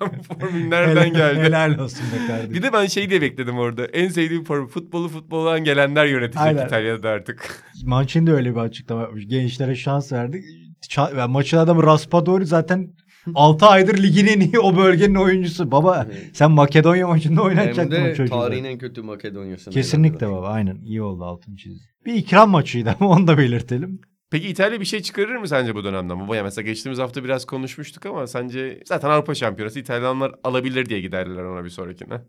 bu 0.00 0.34
formül 0.34 0.68
nereden 0.68 1.12
geldi? 1.12 1.40
Helal 1.40 1.78
olsun 1.78 2.04
be 2.12 2.26
kardeşim. 2.26 2.54
Bir 2.54 2.62
de 2.62 2.72
ben 2.72 2.86
şey 2.86 3.10
diye 3.10 3.20
bekledim 3.20 3.58
orada. 3.58 3.84
En 3.86 4.08
sevdiğim 4.08 4.44
formül 4.44 4.68
futbolu 4.68 5.08
futboldan 5.08 5.64
gelenler 5.64 6.06
yönetecek 6.06 6.42
Aynen. 6.42 6.66
İtalya'da 6.66 7.08
artık. 7.08 7.64
Mancini 7.84 8.26
de 8.26 8.32
öyle 8.32 8.50
bir 8.54 8.60
açıklama 8.60 9.02
yapmış. 9.02 9.26
Gençlere 9.28 9.74
şans 9.74 10.12
verdik. 10.12 10.44
Ça- 10.88 11.18
yani 11.18 11.32
maçın 11.32 11.56
adamı 11.56 11.82
Raspadori 11.82 12.46
zaten 12.46 12.90
6 13.34 13.66
aydır 13.66 14.02
ligin 14.02 14.26
en 14.26 14.40
iyi 14.40 14.58
o 14.58 14.76
bölgenin 14.76 15.14
oyuncusu. 15.14 15.70
Baba 15.70 16.06
Evet. 16.10 16.30
sen 16.32 16.50
Makedonya 16.50 17.08
maçında 17.08 17.40
Hem 17.40 17.46
oynatacaktın 17.46 18.10
o 18.10 18.14
çocuğu. 18.14 18.30
tarihin 18.34 18.64
en 18.64 18.78
kötü 18.78 19.02
Makedonya'sını. 19.02 19.74
Kesinlikle 19.74 20.28
baba 20.30 20.48
aynen 20.48 20.76
iyi 20.80 21.02
oldu 21.02 21.24
altın 21.24 21.56
çizdi. 21.56 21.84
Bir 22.06 22.14
ikram 22.14 22.50
maçıydı 22.50 22.96
ama 23.00 23.10
onu 23.10 23.26
da 23.26 23.38
belirtelim. 23.38 24.00
Peki 24.30 24.48
İtalya 24.48 24.80
bir 24.80 24.84
şey 24.84 25.02
çıkarır 25.02 25.36
mı 25.36 25.48
sence 25.48 25.74
bu 25.74 25.84
dönemden? 25.84 26.28
Bu 26.28 26.32
mesela 26.32 26.62
geçtiğimiz 26.62 26.98
hafta 26.98 27.24
biraz 27.24 27.44
konuşmuştuk 27.44 28.06
ama 28.06 28.26
sence 28.26 28.82
zaten 28.86 29.10
Avrupa 29.10 29.34
Şampiyonası 29.34 29.78
İtalyanlar 29.78 30.32
alabilir 30.44 30.86
diye 30.86 31.00
giderler 31.00 31.42
ona 31.42 31.64
bir 31.64 31.70
sonrakine. 31.70 32.20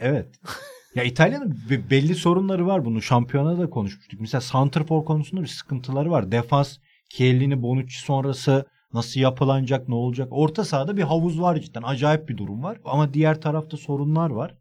Evet. 0.00 0.40
ya 0.94 1.04
İtalya'nın 1.04 1.58
be- 1.70 1.90
belli 1.90 2.14
sorunları 2.14 2.66
var 2.66 2.84
bunu. 2.84 3.02
Şampiyonada 3.02 3.58
da 3.58 3.70
konuşmuştuk. 3.70 4.20
Mesela 4.20 4.40
Santrfor 4.40 5.04
konusunda 5.04 5.42
bir 5.42 5.46
sıkıntıları 5.46 6.10
var. 6.10 6.32
Defans, 6.32 6.78
Chiellini, 7.08 7.62
Bonucci 7.62 7.98
sonrası 7.98 8.66
nasıl 8.92 9.20
yapılanacak, 9.20 9.88
ne 9.88 9.94
olacak? 9.94 10.28
Orta 10.30 10.64
sahada 10.64 10.96
bir 10.96 11.02
havuz 11.02 11.40
var 11.40 11.60
cidden. 11.60 11.82
Acayip 11.82 12.28
bir 12.28 12.36
durum 12.36 12.62
var. 12.62 12.78
Ama 12.84 13.14
diğer 13.14 13.40
tarafta 13.40 13.76
sorunlar 13.76 14.30
var. 14.30 14.54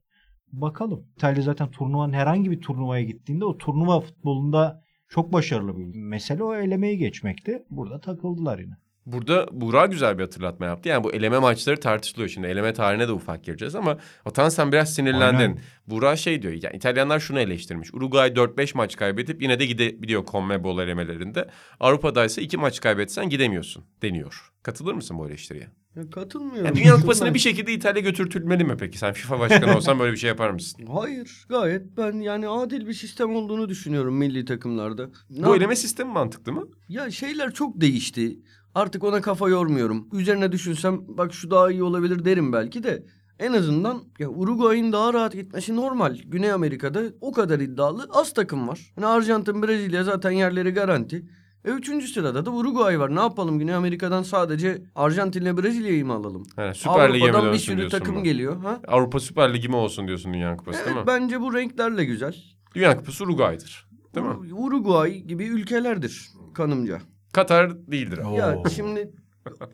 Bakalım. 0.51 1.07
İtalya 1.15 1.41
zaten 1.43 1.71
turnuvanın 1.71 2.13
herhangi 2.13 2.51
bir 2.51 2.61
turnuvaya 2.61 3.03
gittiğinde 3.03 3.45
o 3.45 3.57
turnuva 3.57 3.99
futbolunda 3.99 4.83
çok 5.09 5.33
başarılı 5.33 5.77
bir 5.77 5.99
mesele 5.99 6.43
o 6.43 6.55
elemeyi 6.55 6.97
geçmekti. 6.97 7.63
Burada 7.69 8.01
takıldılar 8.01 8.59
yine. 8.59 8.73
Burada 9.05 9.47
Burak 9.51 9.91
güzel 9.91 10.17
bir 10.17 10.23
hatırlatma 10.23 10.65
yaptı. 10.65 10.89
Yani 10.89 11.03
bu 11.03 11.11
eleme 11.13 11.39
maçları 11.39 11.79
tartışılıyor 11.79 12.29
şimdi. 12.29 12.47
Eleme 12.47 12.73
tarihine 12.73 13.07
de 13.07 13.11
ufak 13.11 13.43
gireceğiz 13.43 13.75
ama 13.75 13.97
Atan 14.25 14.49
sen 14.49 14.71
biraz 14.71 14.95
sinirlendin. 14.95 15.39
Aynen. 15.39 15.59
Burak 15.87 16.17
şey 16.17 16.41
diyor. 16.41 16.53
Yani 16.61 16.75
İtalyanlar 16.75 17.19
şunu 17.19 17.39
eleştirmiş. 17.39 17.93
Uruguay 17.93 18.29
4-5 18.29 18.77
maç 18.77 18.95
kaybedip 18.95 19.41
yine 19.41 19.59
de 19.59 19.65
gidebiliyor 19.65 20.25
CONMEBOL 20.25 20.79
elemelerinde. 20.79 21.47
Avrupa'da 21.79 22.25
ise 22.25 22.41
2 22.41 22.57
maç 22.57 22.79
kaybetsen 22.79 23.29
gidemiyorsun 23.29 23.85
deniyor. 24.01 24.51
Katılır 24.63 24.93
mısın 24.93 25.17
bu 25.17 25.27
eleştiriye? 25.27 25.67
Ya 25.95 26.09
katılmıyorum. 26.09 26.65
Yani 26.65 26.75
Dünya 26.75 26.95
Kupası'na 26.95 27.33
bir 27.33 27.39
şekilde 27.39 27.73
İtalya 27.73 28.01
götürtülmeli 28.01 28.63
mi 28.63 28.77
peki? 28.79 28.97
Sen 28.97 29.13
FIFA 29.13 29.39
başkanı 29.39 29.77
olsan 29.77 29.99
böyle 29.99 30.11
bir 30.11 30.17
şey 30.17 30.27
yapar 30.27 30.49
mısın? 30.49 30.85
Hayır 30.93 31.45
gayet 31.49 31.97
ben 31.97 32.13
yani 32.13 32.47
adil 32.47 32.87
bir 32.87 32.93
sistem 32.93 33.35
olduğunu 33.35 33.69
düşünüyorum 33.69 34.15
milli 34.17 34.45
takımlarda. 34.45 35.09
Ne 35.29 35.45
Bu 35.45 35.55
eleme 35.55 35.75
sistemi 35.75 36.11
mantıklı 36.11 36.53
mı? 36.53 36.67
Ya 36.89 37.11
şeyler 37.11 37.53
çok 37.53 37.81
değişti. 37.81 38.39
Artık 38.75 39.03
ona 39.03 39.21
kafa 39.21 39.49
yormuyorum. 39.49 40.07
Üzerine 40.13 40.51
düşünsem 40.51 40.99
bak 41.07 41.33
şu 41.33 41.51
daha 41.51 41.71
iyi 41.71 41.83
olabilir 41.83 42.25
derim 42.25 42.53
belki 42.53 42.83
de. 42.83 43.05
En 43.39 43.53
azından 43.53 44.03
ya 44.19 44.29
Uruguay'ın 44.29 44.91
daha 44.91 45.13
rahat 45.13 45.33
gitmesi 45.33 45.75
normal. 45.75 46.17
Güney 46.25 46.51
Amerika'da 46.51 47.03
o 47.21 47.31
kadar 47.31 47.59
iddialı 47.59 48.07
az 48.09 48.33
takım 48.33 48.67
var. 48.67 48.93
Yani 48.97 49.07
Arjantin, 49.07 49.63
Brezilya 49.63 50.03
zaten 50.03 50.31
yerleri 50.31 50.71
garanti. 50.71 51.25
E 51.65 51.69
üçüncü 51.69 52.07
sırada 52.07 52.45
da 52.45 52.51
Uruguay 52.51 52.99
var. 52.99 53.15
Ne 53.15 53.19
yapalım 53.19 53.59
Güney 53.59 53.75
Amerika'dan 53.75 54.23
sadece 54.23 54.81
Arjantin'le 54.95 55.57
Brezilya'yı 55.57 56.05
mı 56.05 56.13
alalım? 56.13 56.43
He, 56.55 56.73
Süper 56.73 57.13
Lig'e 57.13 57.17
mi 57.17 57.23
Avrupa'dan 57.23 57.41
bir 57.45 57.47
dönsün 57.53 57.65
sürü 57.65 57.77
diyorsun 57.77 57.99
takım 57.99 58.15
bu? 58.15 58.23
geliyor. 58.23 58.61
Ha? 58.63 58.79
Avrupa 58.87 59.19
Süper 59.19 59.53
Ligi 59.53 59.69
mi 59.69 59.75
olsun 59.75 60.07
diyorsun 60.07 60.33
Dünya 60.33 60.57
Kupası 60.57 60.77
değil 60.85 60.95
mi? 60.95 60.95
Evet, 60.97 61.07
bence 61.07 61.41
bu 61.41 61.53
renklerle 61.53 62.05
güzel. 62.05 62.35
Dünya 62.75 62.97
Kupası 62.97 63.23
Uruguay'dır. 63.23 63.87
Değil 64.15 64.25
mi? 64.27 64.33
Ur- 64.33 64.53
Uruguay 64.67 65.17
gibi 65.19 65.45
ülkelerdir 65.45 66.29
kanımca. 66.53 66.99
Katar 67.33 67.87
değildir. 67.91 68.17
ama. 68.17 68.35
Ya 68.37 68.57
Oo. 68.57 68.69
şimdi 68.75 69.11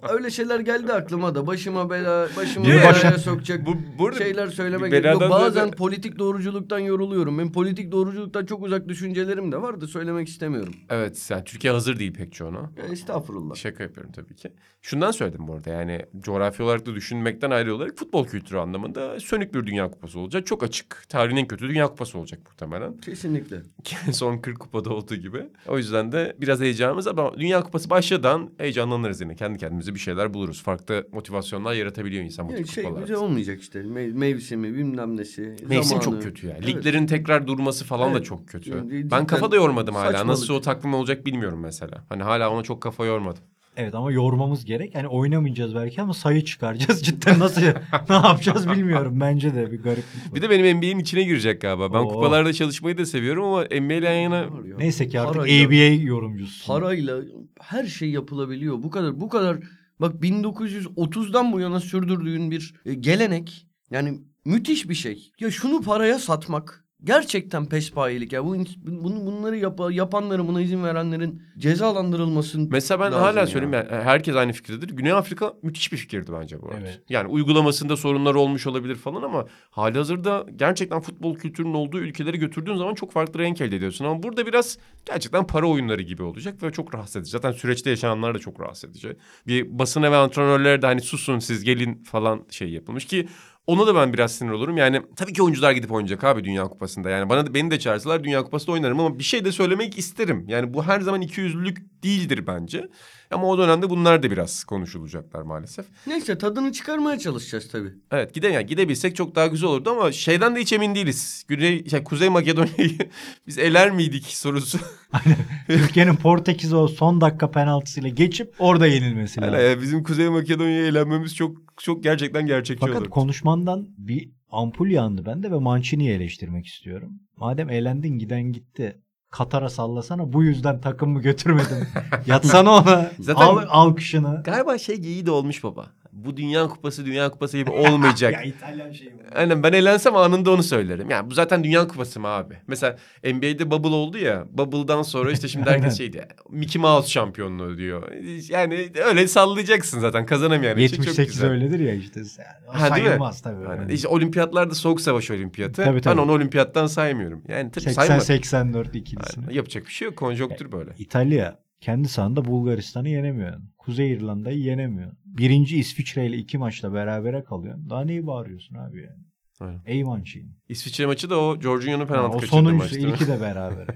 öyle 0.09 0.29
şeyler 0.31 0.59
geldi 0.59 0.93
aklıma 0.93 1.35
da 1.35 1.47
başıma 1.47 1.89
bela 1.89 2.27
başımı 2.37 2.65
Niye 2.65 2.75
belaya 2.75 2.89
başa- 2.93 3.17
sokacak 3.17 3.65
Bu 3.65 3.75
burada 3.99 4.17
şeyler 4.17 4.47
söylemek 4.47 5.05
Yok, 5.05 5.21
bazen 5.29 5.71
da- 5.71 5.75
politik 5.75 6.19
doğruculuktan 6.19 6.79
yoruluyorum. 6.79 7.37
Ben 7.37 7.51
politik 7.51 7.91
doğruculuktan 7.91 8.45
çok 8.45 8.63
uzak 8.63 8.87
düşüncelerim 8.87 9.51
de 9.51 9.61
var 9.61 9.81
da 9.81 9.87
söylemek 9.87 10.27
istemiyorum. 10.27 10.73
Evet 10.89 11.27
yani 11.29 11.43
Türkiye 11.43 11.73
hazır 11.73 11.99
değil 11.99 12.13
pek 12.13 12.33
çoğuna. 12.33 12.71
Ya, 12.77 12.83
estağfurullah. 12.91 13.55
Şaka 13.55 13.83
yapıyorum 13.83 14.11
tabii 14.11 14.35
ki. 14.35 14.51
Şundan 14.81 15.11
söyledim 15.11 15.47
bu 15.47 15.53
arada 15.53 15.69
yani 15.69 16.05
coğrafi 16.19 16.63
olarak 16.63 16.85
da 16.85 16.95
düşünmekten 16.95 17.51
ayrı 17.51 17.75
olarak 17.75 17.97
futbol 17.97 18.27
kültürü 18.27 18.57
anlamında 18.57 19.19
sönük 19.19 19.53
bir 19.53 19.65
Dünya 19.65 19.91
Kupası 19.91 20.19
olacak. 20.19 20.45
Çok 20.47 20.63
açık. 20.63 21.03
Tarihin 21.09 21.37
en 21.37 21.47
kötü 21.47 21.69
Dünya 21.69 21.87
Kupası 21.87 22.17
olacak 22.19 22.39
muhtemelen. 22.45 22.97
Kesinlikle. 22.97 23.61
Son 24.11 24.37
40 24.37 24.59
kupada 24.59 24.89
olduğu 24.89 25.15
gibi. 25.15 25.43
O 25.67 25.77
yüzden 25.77 26.11
de 26.11 26.35
biraz 26.41 26.59
heyecanımız 26.59 27.07
ama 27.07 27.33
Dünya 27.39 27.61
Kupası 27.63 27.89
başladan 27.89 28.49
heyecanlanırız 28.57 29.21
yine. 29.21 29.35
Kendi 29.35 29.57
kendimize 29.65 29.93
bir 29.93 29.99
şeyler 29.99 30.33
buluruz. 30.33 30.63
Farklı 30.63 31.07
motivasyonlar 31.11 31.73
yaratabiliyor 31.73 32.23
insan 32.23 32.47
bu 32.47 32.51
Ya, 32.51 32.57
tip 32.57 32.67
şey 32.67 32.83
kupalarda. 32.83 33.07
güzel 33.07 33.23
olmayacak 33.23 33.61
işte. 33.61 33.79
Me- 33.79 34.13
mevsimi 34.13 34.73
bilmem 34.73 35.17
nesi. 35.17 35.41
Mevsim 35.41 35.83
zamanı. 35.83 36.03
çok 36.03 36.23
kötü 36.23 36.47
ya. 36.47 36.53
Evet. 36.59 36.67
Liglerin 36.67 37.07
tekrar 37.07 37.47
durması 37.47 37.85
falan 37.85 38.13
da 38.13 38.17
Evet. 38.17 38.25
çok 38.27 38.47
kötü. 38.47 38.69
Yani 38.69 39.11
ben 39.11 39.27
kafa 39.27 39.51
da 39.51 39.55
yormadım 39.55 39.95
hala. 39.95 40.05
saçmalık. 40.05 40.27
Nasıl 40.27 40.53
o 40.53 40.61
takvim 40.61 40.93
olacak 40.93 41.25
bilmiyorum 41.25 41.59
mesela. 41.59 42.03
Hani 42.09 42.23
hala 42.23 42.49
ona 42.51 42.63
çok 42.63 42.81
kafa 42.81 43.05
yormadım. 43.05 43.43
Evet 43.77 43.95
ama 43.95 44.11
yormamız 44.11 44.65
gerek. 44.65 44.95
Yani 44.95 45.07
oynamayacağız 45.07 45.75
belki 45.75 46.01
ama 46.01 46.13
sayı 46.13 46.43
çıkaracağız. 46.45 47.01
Cidden 47.05 47.39
nasıl 47.39 47.61
ne 48.09 48.15
yapacağız 48.15 48.69
bilmiyorum. 48.69 49.19
Bence 49.19 49.55
de 49.55 49.71
bir 49.71 49.83
gariplik 49.83 50.25
var. 50.27 50.35
Bir 50.35 50.41
de 50.41 50.49
benim 50.49 50.77
NBA'nin 50.77 50.99
içine 50.99 51.23
girecek 51.23 51.61
galiba. 51.61 51.93
Ben 51.93 51.99
Oo. 51.99 52.07
kupalarda 52.07 52.53
çalışmayı 52.53 52.97
da 52.97 53.05
seviyorum 53.05 53.43
ama 53.43 53.61
NBA 53.63 53.93
ile 53.93 54.09
yan 54.09 54.21
yana. 54.21 54.49
Neyse 54.77 55.07
ki 55.07 55.19
artık 55.19 55.35
Parayla- 55.41 55.65
ABA 55.67 56.03
yorumcusu. 56.03 56.67
parayla 56.67 57.21
her 57.61 57.85
şey 57.85 58.09
yapılabiliyor. 58.09 58.83
Bu 58.83 58.89
kadar 58.89 59.21
bu 59.21 59.29
kadar 59.29 59.57
bak 59.99 60.15
1930'dan 60.23 61.53
bu 61.53 61.59
yana 61.59 61.79
sürdürdüğün 61.79 62.51
bir 62.51 62.73
e, 62.85 62.93
gelenek 62.93 63.67
yani 63.91 64.19
müthiş 64.45 64.89
bir 64.89 64.95
şey. 64.95 65.31
Ya 65.39 65.51
şunu 65.51 65.81
paraya 65.81 66.19
satmak 66.19 66.84
gerçekten 67.05 67.65
pespayelik 67.65 68.33
ya. 68.33 68.45
Bu 68.45 68.55
bunu 68.77 69.25
bunları 69.25 69.57
yap, 69.57 69.79
yapanların 69.91 70.47
buna 70.47 70.61
izin 70.61 70.83
verenlerin 70.83 71.41
cezalandırılmasın. 71.57 72.67
Mesela 72.71 72.99
ben 72.99 73.11
lazım 73.11 73.21
hala 73.21 73.39
ya. 73.39 73.47
söyleyeyim 73.47 73.73
yani 73.73 74.03
herkes 74.03 74.35
aynı 74.35 74.53
fikirdedir. 74.53 74.89
Güney 74.89 75.11
Afrika 75.11 75.53
müthiş 75.61 75.91
bir 75.91 75.97
fikirdi 75.97 76.31
bence 76.41 76.61
bu 76.61 76.67
arada. 76.67 76.79
Evet. 76.81 77.01
Yani 77.09 77.27
uygulamasında 77.27 77.97
sorunlar 77.97 78.35
olmuş 78.35 78.67
olabilir 78.67 78.95
falan 78.95 79.21
ama 79.21 79.45
halihazırda 79.69 80.45
gerçekten 80.55 80.99
futbol 80.99 81.35
kültürünün 81.35 81.73
olduğu 81.73 81.99
ülkeleri 81.99 82.39
götürdüğün 82.39 82.75
zaman 82.75 82.93
çok 82.93 83.11
farklı 83.11 83.39
renk 83.39 83.61
elde 83.61 83.75
ediyorsun. 83.75 84.05
Ama 84.05 84.23
burada 84.23 84.47
biraz 84.47 84.77
gerçekten 85.05 85.47
para 85.47 85.67
oyunları 85.67 86.01
gibi 86.01 86.23
olacak 86.23 86.63
ve 86.63 86.71
çok 86.71 86.95
rahatsız 86.95 87.15
edici. 87.15 87.31
Zaten 87.31 87.51
süreçte 87.51 87.89
yaşananlar 87.89 88.35
da 88.35 88.39
çok 88.39 88.61
rahatsız 88.61 88.89
edici. 88.89 89.15
Bir 89.47 89.79
basına 89.79 90.11
ve 90.11 90.15
antrenörlere 90.15 90.81
de 90.81 90.85
hani 90.85 91.01
susun 91.01 91.39
siz 91.39 91.63
gelin 91.63 92.03
falan 92.03 92.45
şey 92.49 92.69
yapılmış 92.69 93.05
ki 93.05 93.27
ona 93.67 93.87
da 93.87 93.95
ben 93.95 94.13
biraz 94.13 94.35
sinir 94.35 94.51
olurum. 94.51 94.77
Yani 94.77 95.01
tabii 95.15 95.33
ki 95.33 95.43
oyuncular 95.43 95.71
gidip 95.71 95.91
oynayacak 95.91 96.23
abi 96.23 96.43
Dünya 96.43 96.63
Kupası'nda. 96.63 97.09
Yani 97.09 97.29
bana 97.29 97.45
da, 97.45 97.53
beni 97.53 97.71
de 97.71 97.79
çağırsalar 97.79 98.23
Dünya 98.23 98.43
Kupası'nda 98.43 98.71
oynarım 98.71 98.99
ama 98.99 99.19
bir 99.19 99.23
şey 99.23 99.45
de 99.45 99.51
söylemek 99.51 99.97
isterim. 99.97 100.45
Yani 100.47 100.73
bu 100.73 100.83
her 100.83 101.01
zaman 101.01 101.21
ikiyüzlülük 101.21 101.94
değildir 102.05 102.47
bence. 102.47 102.89
Ama 103.31 103.47
o 103.47 103.57
dönemde 103.57 103.89
bunlar 103.89 104.23
da 104.23 104.31
biraz 104.31 104.63
konuşulacaklar 104.63 105.41
maalesef. 105.41 105.85
Neyse 106.07 106.37
tadını 106.37 106.71
çıkarmaya 106.71 107.19
çalışacağız 107.19 107.67
tabii. 107.71 107.93
Evet 108.11 108.33
gide 108.33 108.47
yani 108.47 108.65
gidebilsek 108.65 109.15
çok 109.15 109.35
daha 109.35 109.47
güzel 109.47 109.69
olurdu 109.69 109.89
ama 109.89 110.11
şeyden 110.11 110.55
de 110.55 110.59
hiç 110.59 110.73
emin 110.73 110.95
değiliz. 110.95 111.45
Güney, 111.47 111.89
şey, 111.89 112.03
Kuzey 112.03 112.29
Makedonya'yı 112.29 112.97
biz 113.47 113.57
eler 113.57 113.91
miydik 113.91 114.25
sorusu. 114.25 114.79
Türkiye'nin 115.67 116.15
Portekiz'e 116.15 116.75
o 116.75 116.87
son 116.87 117.21
dakika 117.21 117.51
penaltısıyla 117.51 118.09
geçip 118.09 118.53
orada 118.59 118.87
yenilmesi 118.87 119.41
lazım. 119.41 119.59
Yani 119.59 119.81
bizim 119.81 120.03
Kuzey 120.03 120.29
Makedonya'ya 120.29 120.85
eğlenmemiz 120.85 121.35
çok 121.35 121.57
çok 121.77 122.03
gerçekten 122.03 122.45
gerçekçi 122.45 122.81
Fakat 122.81 122.95
olurdu. 122.95 123.09
konuşmandan 123.09 123.87
bir 123.97 124.29
ampul 124.51 124.87
yandı 124.89 125.25
bende 125.25 125.51
ve 125.51 125.55
Mancini'yi 125.55 126.09
eleştirmek 126.11 126.65
istiyorum. 126.65 127.11
Madem 127.37 127.69
eğlendin 127.69 128.19
giden 128.19 128.43
gitti. 128.51 129.01
Katar'a 129.37 129.69
sallasana 129.69 130.33
bu 130.33 130.43
yüzden 130.43 130.81
takımımı 130.81 131.21
götürmedin. 131.21 131.87
Yatsana 132.25 132.71
ona. 132.71 133.11
Zaten- 133.19 133.41
Al 133.45 133.57
alkışını. 133.69 134.41
Galiba 134.43 134.77
şey 134.77 134.95
geyiği 134.97 135.25
de 135.25 135.31
olmuş 135.31 135.63
baba. 135.63 135.85
Bu 136.15 136.37
Dünya 136.37 136.67
Kupası 136.67 137.05
Dünya 137.05 137.29
Kupası 137.29 137.57
gibi 137.57 137.69
olmayacak. 137.69 138.33
ya 138.33 138.41
İtalyan 138.43 138.91
şeyi 138.91 139.13
bu. 139.13 139.17
Aynen 139.35 139.63
ben 139.63 139.73
eğlensem 139.73 140.15
anında 140.15 140.51
onu 140.51 140.63
söylerim. 140.63 141.09
Yani 141.09 141.29
bu 141.29 141.33
zaten 141.33 141.63
Dünya 141.63 141.87
Kupası 141.87 142.19
mı 142.19 142.27
abi? 142.27 142.53
Mesela 142.67 142.97
NBA'de 143.23 143.71
bubble 143.71 143.87
oldu 143.89 144.17
ya. 144.17 144.45
Bubble'dan 144.51 145.01
sonra 145.01 145.31
işte 145.31 145.47
şimdi 145.47 145.69
herkes 145.69 145.97
şey 145.97 146.13
diyor. 146.13 146.25
Mickey 146.49 146.81
Mouse 146.81 147.09
şampiyonluğu 147.09 147.77
diyor. 147.77 148.11
Yani 148.49 148.89
öyle 149.05 149.27
sallayacaksın 149.27 149.99
zaten 149.99 150.25
kazanamayan 150.25 150.77
için 150.77 150.97
çok 150.97 151.05
78 151.05 151.33
güzel. 151.33 151.49
öyledir 151.51 151.79
ya 151.79 151.93
işte. 151.93 152.19
Yani, 152.19 152.47
o 152.67 152.73
Ha, 152.73 152.95
değil 152.95 153.01
mi? 153.03 153.07
sayılmaz 153.07 153.41
tabii. 153.41 153.67
Aynen. 153.67 153.81
Yani. 153.81 153.93
İşte 153.93 154.07
olimpiyatlarda 154.07 154.75
soğuk 154.75 155.01
savaş 155.01 155.31
olimpiyatı. 155.31 155.83
Tabii, 155.83 155.95
Ben 155.95 156.01
tabii. 156.01 156.21
onu 156.21 156.31
olimpiyattan 156.31 156.87
saymıyorum. 156.87 157.41
Yani 157.47 157.71
tabii 157.71 157.93
sayma. 157.93 158.15
80-84 158.15 158.97
ikilisini. 158.97 159.43
Aynen. 159.45 159.55
Yapacak 159.55 159.85
bir 159.87 159.91
şey 159.91 160.05
yok. 160.05 160.17
Konjonktür 160.17 160.71
böyle. 160.71 160.91
İtalya 160.97 161.64
kendi 161.81 162.07
sahanda 162.07 162.45
Bulgaristan'ı 162.45 163.09
yenemiyor. 163.09 163.53
Kuzey 163.77 164.11
İrlanda'yı 164.13 164.59
yenemiyor. 164.59 165.11
Birinci 165.25 165.77
İsviçre 165.77 166.25
ile 166.27 166.37
iki 166.37 166.57
maçla 166.57 166.93
berabere 166.93 167.43
kalıyor. 167.43 167.77
Daha 167.89 168.01
neyi 168.05 168.27
bağırıyorsun 168.27 168.75
abi 168.75 168.97
yani? 168.97 169.23
Aynen. 169.59 169.81
Ey 169.85 170.03
Mancini. 170.03 170.49
İsviçre 170.69 171.05
maçı 171.05 171.29
da 171.29 171.39
o 171.41 171.61
Jorginho'nun 171.61 172.05
penaltı 172.07 172.27
o 172.27 172.31
kaçırdığı 172.31 172.47
sonuncusu 172.51 172.77
maçtı. 172.77 172.95
değil 172.95 173.07
mi? 173.07 173.13
ilki 173.13 173.27
de 173.27 173.41
beraber. 173.41 173.87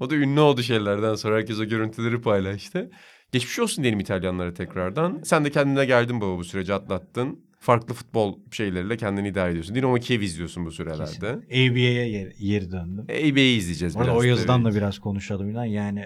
O 0.00 0.10
da 0.10 0.14
ünlü 0.16 0.40
oldu 0.40 0.62
şeylerden 0.62 1.14
sonra 1.14 1.36
herkes 1.36 1.58
o 1.60 1.64
görüntüleri 1.64 2.20
paylaştı. 2.20 2.90
Geçmiş 3.32 3.58
olsun 3.58 3.84
diyelim 3.84 4.00
İtalyanlara 4.00 4.54
tekrardan. 4.54 5.20
Sen 5.24 5.44
de 5.44 5.50
kendine 5.50 5.84
geldin 5.84 6.20
baba 6.20 6.36
bu 6.38 6.44
süreci 6.44 6.74
atlattın. 6.74 7.44
Farklı 7.60 7.94
futbol 7.94 8.38
şeyleriyle 8.52 8.96
kendini 8.96 9.28
idare 9.28 9.50
ediyorsun. 9.50 9.74
Dinamo 9.74 9.94
Kiev 9.94 10.20
izliyorsun 10.20 10.66
bu 10.66 10.70
sürelerde. 10.70 11.28
ABA'ya 11.30 12.08
geri, 12.08 12.32
geri 12.40 12.70
döndüm. 12.70 13.04
AB'yi 13.04 13.58
izleyeceğiz 13.58 13.96
Orada 13.96 14.08
biraz. 14.10 14.18
o 14.20 14.22
yazıdan 14.22 14.62
tabii. 14.62 14.72
da 14.74 14.76
biraz 14.76 14.98
konuşalım. 14.98 15.64
Yani 15.64 16.04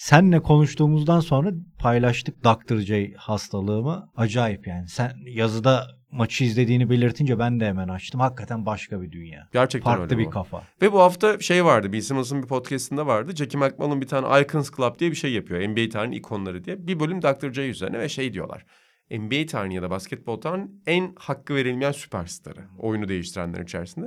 senle 0.00 0.40
konuştuğumuzdan 0.40 1.20
sonra 1.20 1.50
paylaştık 1.78 2.44
Dr. 2.44 2.76
J 2.76 3.14
hastalığımı. 3.16 4.10
Acayip 4.16 4.66
yani. 4.66 4.88
Sen 4.88 5.12
yazıda 5.26 5.86
maçı 6.10 6.44
izlediğini 6.44 6.90
belirtince 6.90 7.38
ben 7.38 7.60
de 7.60 7.66
hemen 7.66 7.88
açtım. 7.88 8.20
Hakikaten 8.20 8.66
başka 8.66 9.02
bir 9.02 9.12
dünya. 9.12 9.48
Gerçekten 9.52 9.90
Farklı 9.90 10.04
öyle 10.04 10.18
bir 10.18 10.26
bu. 10.26 10.30
kafa. 10.30 10.62
Ve 10.82 10.92
bu 10.92 11.00
hafta 11.00 11.40
şey 11.40 11.64
vardı. 11.64 11.92
Bill 11.92 12.00
Simmons'ın 12.00 12.42
bir 12.42 12.48
podcastında 12.48 13.06
vardı. 13.06 13.36
Jackie 13.36 13.60
McMullen 13.60 14.00
bir 14.00 14.06
tane 14.06 14.40
Icons 14.40 14.70
Club 14.76 14.98
diye 14.98 15.10
bir 15.10 15.16
şey 15.16 15.32
yapıyor. 15.32 15.68
NBA 15.68 15.88
tarihinin 15.88 16.16
ikonları 16.16 16.64
diye. 16.64 16.86
Bir 16.86 17.00
bölüm 17.00 17.22
Dr. 17.22 17.52
J 17.52 17.68
üzerine 17.68 17.98
ve 17.98 18.08
şey 18.08 18.32
diyorlar. 18.32 18.64
NBA 19.10 19.46
tarihinin 19.46 19.74
ya 19.74 19.82
da 19.82 19.90
basketbol 19.90 20.40
tarihinin 20.40 20.82
en 20.86 21.12
hakkı 21.16 21.54
verilmeyen 21.54 21.92
süperstarı. 21.92 22.64
Oyunu 22.78 23.08
değiştirenler 23.08 23.60
içerisinde. 23.60 24.06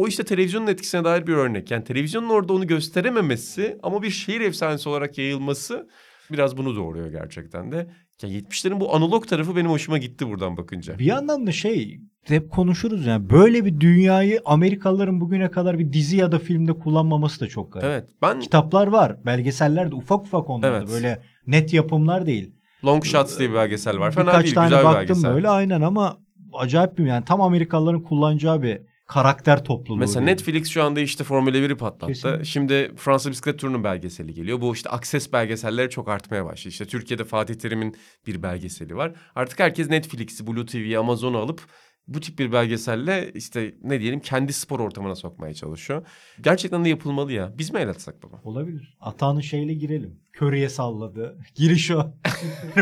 O 0.00 0.06
işte 0.08 0.24
televizyonun 0.24 0.66
etkisine 0.66 1.04
dair 1.04 1.26
bir 1.26 1.32
örnek. 1.32 1.70
Yani 1.70 1.84
televizyonun 1.84 2.28
orada 2.28 2.52
onu 2.52 2.66
gösterememesi 2.66 3.78
ama 3.82 4.02
bir 4.02 4.10
şehir 4.10 4.40
efsanesi 4.40 4.88
olarak 4.88 5.18
yayılması 5.18 5.88
biraz 6.32 6.56
bunu 6.56 6.76
doğuruyor 6.76 7.10
gerçekten 7.10 7.72
de. 7.72 7.76
Ya 8.22 8.28
70'lerin 8.28 8.80
bu 8.80 8.94
analog 8.94 9.28
tarafı 9.28 9.56
benim 9.56 9.70
hoşuma 9.70 9.98
gitti 9.98 10.28
buradan 10.28 10.56
bakınca. 10.56 10.98
Bir 10.98 11.04
yandan 11.04 11.46
da 11.46 11.52
şey 11.52 12.00
hep 12.24 12.50
konuşuruz 12.50 13.06
yani 13.06 13.30
böyle 13.30 13.64
bir 13.64 13.80
dünyayı 13.80 14.40
Amerikalıların 14.44 15.20
bugüne 15.20 15.50
kadar 15.50 15.78
bir 15.78 15.92
dizi 15.92 16.16
ya 16.16 16.32
da 16.32 16.38
filmde 16.38 16.72
kullanmaması 16.72 17.40
da 17.40 17.46
çok 17.48 17.72
garip. 17.72 17.86
Evet. 17.86 18.08
Ben 18.22 18.40
Kitaplar 18.40 18.86
var, 18.86 19.16
belgeseller 19.26 19.90
de 19.90 19.94
ufak 19.94 20.20
ufak 20.20 20.50
onlar 20.50 20.72
da 20.72 20.76
Evet. 20.78 20.88
böyle 20.92 21.22
net 21.46 21.72
yapımlar 21.72 22.26
değil. 22.26 22.54
Long 22.84 23.04
Shots 23.04 23.38
diye 23.38 23.50
bir 23.50 23.54
belgesel 23.54 23.98
var. 23.98 24.10
Fena 24.10 24.26
Birkaç 24.26 24.44
değil. 24.44 24.54
tane 24.54 24.66
Güzel 24.68 24.80
bir 24.80 24.84
baktım 24.84 25.00
belgesel. 25.00 25.34
böyle 25.34 25.48
aynen 25.48 25.80
ama 25.80 26.18
acayip 26.52 26.98
bir 26.98 27.04
yani 27.06 27.24
tam 27.24 27.40
Amerikalıların 27.40 28.02
kullanacağı 28.02 28.62
bir 28.62 28.89
karakter 29.10 29.64
topluluğu. 29.64 29.98
Mesela 29.98 30.26
diyelim. 30.26 30.32
Netflix 30.32 30.70
şu 30.70 30.82
anda 30.82 31.00
işte 31.00 31.24
Formula 31.24 31.56
1'i 31.56 31.76
patlattı. 31.76 32.06
Kesinlikle. 32.06 32.44
Şimdi 32.44 32.92
Fransa 32.96 33.30
Bisiklet 33.30 33.58
Turu'nun 33.58 33.84
belgeseli 33.84 34.34
geliyor. 34.34 34.60
Bu 34.60 34.74
işte 34.74 34.90
Access 34.90 35.32
belgeselleri 35.32 35.90
çok 35.90 36.08
artmaya 36.08 36.44
başladı. 36.44 36.68
İşte 36.68 36.84
Türkiye'de 36.84 37.24
Fatih 37.24 37.54
Terim'in 37.54 37.96
bir 38.26 38.42
belgeseli 38.42 38.96
var. 38.96 39.12
Artık 39.34 39.60
herkes 39.60 39.90
Netflix'i, 39.90 40.46
Blue 40.46 40.66
TV'yi, 40.66 40.98
Amazon'u 40.98 41.38
alıp 41.38 41.62
bu 42.08 42.20
tip 42.20 42.38
bir 42.38 42.52
belgeselle 42.52 43.30
işte 43.34 43.74
ne 43.82 44.00
diyelim 44.00 44.20
kendi 44.20 44.52
spor 44.52 44.80
ortamına 44.80 45.14
sokmaya 45.14 45.54
çalışıyor. 45.54 46.06
Gerçekten 46.40 46.84
de 46.84 46.88
yapılmalı 46.88 47.32
ya. 47.32 47.58
Biz 47.58 47.72
mi 47.72 47.80
el 47.80 47.88
atsak 47.88 48.22
baba? 48.22 48.40
Olabilir. 48.44 48.96
Atağının 49.00 49.40
şeyle 49.40 49.74
girelim. 49.74 50.20
Curry'e 50.40 50.68
salladı. 50.68 51.38
Giriş 51.54 51.90
o. 51.90 52.12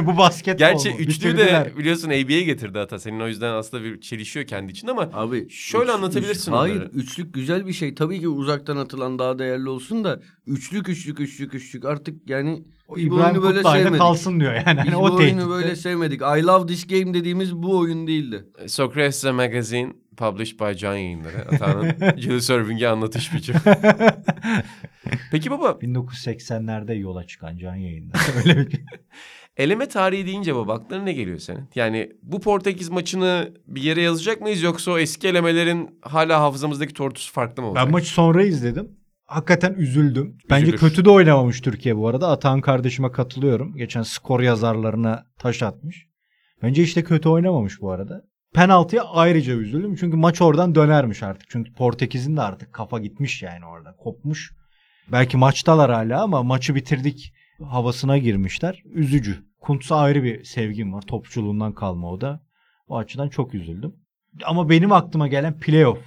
Bu 0.02 0.16
basketbol 0.18 0.58
Gerçi 0.58 0.90
üçlüyü 0.90 1.38
de 1.38 1.72
biliyorsun 1.78 2.08
NBA'ye 2.08 2.42
getirdi 2.42 2.78
Ata. 2.78 2.98
Senin 2.98 3.20
o 3.20 3.28
yüzden 3.28 3.52
aslında 3.52 3.84
bir 3.84 4.00
çelişiyor 4.00 4.46
kendi 4.46 4.72
için 4.72 4.88
ama 4.88 5.02
Abi 5.12 5.50
Şöyle 5.50 5.92
anlatabilirsin 5.92 6.52
Hayır, 6.52 6.76
onları. 6.76 6.88
üçlük 6.88 7.34
güzel 7.34 7.66
bir 7.66 7.72
şey. 7.72 7.94
Tabii 7.94 8.20
ki 8.20 8.28
uzaktan 8.28 8.76
atılan 8.76 9.18
daha 9.18 9.38
değerli 9.38 9.68
olsun 9.68 10.04
da 10.04 10.20
üçlük 10.46 10.88
üçlük 10.88 11.20
üçlük 11.20 11.54
üçlük 11.54 11.84
artık 11.84 12.30
yani 12.30 12.62
O 12.88 12.98
İbrahim 12.98 13.24
oyunu 13.24 13.42
böyle 13.42 13.62
sevmedik. 13.62 13.98
kalsın 13.98 14.40
diyor 14.40 14.52
yani. 14.54 14.66
Biz 14.66 14.92
Hani 14.92 14.94
bu 14.94 14.98
o 14.98 15.16
oyunu 15.16 15.50
böyle 15.50 15.76
sevmedik. 15.76 16.20
I 16.20 16.42
love 16.46 16.66
this 16.66 16.86
game 16.86 17.14
dediğimiz 17.14 17.56
bu 17.56 17.78
oyun 17.78 18.06
değildi. 18.06 18.44
Socrates 18.66 19.24
Magazine 19.24 19.92
published 20.16 20.60
by 20.60 20.76
Can 20.78 20.94
Yayınları. 20.94 21.38
Ata'nın 21.52 21.92
Julius 22.18 22.50
Irving'e 22.50 22.88
anlatış 22.88 23.34
biçimi. 23.34 23.58
Peki 25.30 25.50
baba 25.50 25.66
1980'lerde 25.70 26.98
yola 26.98 27.24
çıkan 27.24 27.56
can 27.56 27.74
yayında. 27.74 28.18
Öyle 28.36 28.66
bir 28.66 28.80
eleme 29.56 29.88
tarihi 29.88 30.26
deyince 30.26 30.54
baba 30.54 30.74
aklına 30.74 31.02
ne 31.02 31.12
geliyor 31.12 31.38
senin? 31.38 31.68
Yani 31.74 32.12
bu 32.22 32.40
Portekiz 32.40 32.88
maçını 32.88 33.54
bir 33.66 33.82
yere 33.82 34.02
yazacak 34.02 34.40
mıyız 34.40 34.62
yoksa 34.62 34.90
o 34.90 34.98
eski 34.98 35.28
elemelerin 35.28 35.98
hala 36.02 36.40
hafızamızdaki 36.40 36.94
tortusu 36.94 37.32
farklı 37.32 37.62
mı 37.62 37.68
olacak? 37.68 37.84
Ben 37.84 37.92
maçı 37.92 38.10
sonra 38.10 38.44
izledim. 38.44 38.98
Hakikaten 39.26 39.74
üzüldüm. 39.74 40.38
Bence 40.50 40.62
Üzülür. 40.62 40.78
kötü 40.78 41.04
de 41.04 41.10
oynamamış 41.10 41.60
Türkiye 41.60 41.96
bu 41.96 42.08
arada. 42.08 42.28
Atan 42.28 42.60
kardeşime 42.60 43.12
katılıyorum. 43.12 43.76
Geçen 43.76 44.02
skor 44.02 44.40
yazarlarına 44.40 45.24
taş 45.38 45.62
atmış. 45.62 46.06
Bence 46.62 46.82
işte 46.82 47.04
kötü 47.04 47.28
oynamamış 47.28 47.80
bu 47.80 47.90
arada. 47.90 48.22
Penaltıya 48.54 49.04
ayrıca 49.04 49.52
üzüldüm. 49.54 49.96
Çünkü 49.96 50.16
maç 50.16 50.42
oradan 50.42 50.74
dönermiş 50.74 51.22
artık. 51.22 51.50
Çünkü 51.50 51.72
Portekiz'in 51.72 52.36
de 52.36 52.40
artık 52.40 52.72
kafa 52.72 52.98
gitmiş 52.98 53.42
yani 53.42 53.66
orada. 53.66 53.96
Kopmuş. 53.96 54.52
Belki 55.12 55.36
maçtalar 55.36 55.90
hala 55.90 56.22
ama 56.22 56.42
maçı 56.42 56.74
bitirdik 56.74 57.34
havasına 57.62 58.18
girmişler. 58.18 58.82
Üzücü. 58.84 59.44
Kuntz'a 59.60 59.96
ayrı 59.96 60.22
bir 60.22 60.44
sevgim 60.44 60.92
var. 60.92 61.02
Topçuluğundan 61.02 61.72
kalma 61.72 62.10
o 62.10 62.20
da. 62.20 62.40
O 62.88 62.96
açıdan 62.96 63.28
çok 63.28 63.54
üzüldüm. 63.54 63.96
Ama 64.44 64.68
benim 64.68 64.92
aklıma 64.92 65.28
gelen 65.28 65.58
playoff 65.58 66.04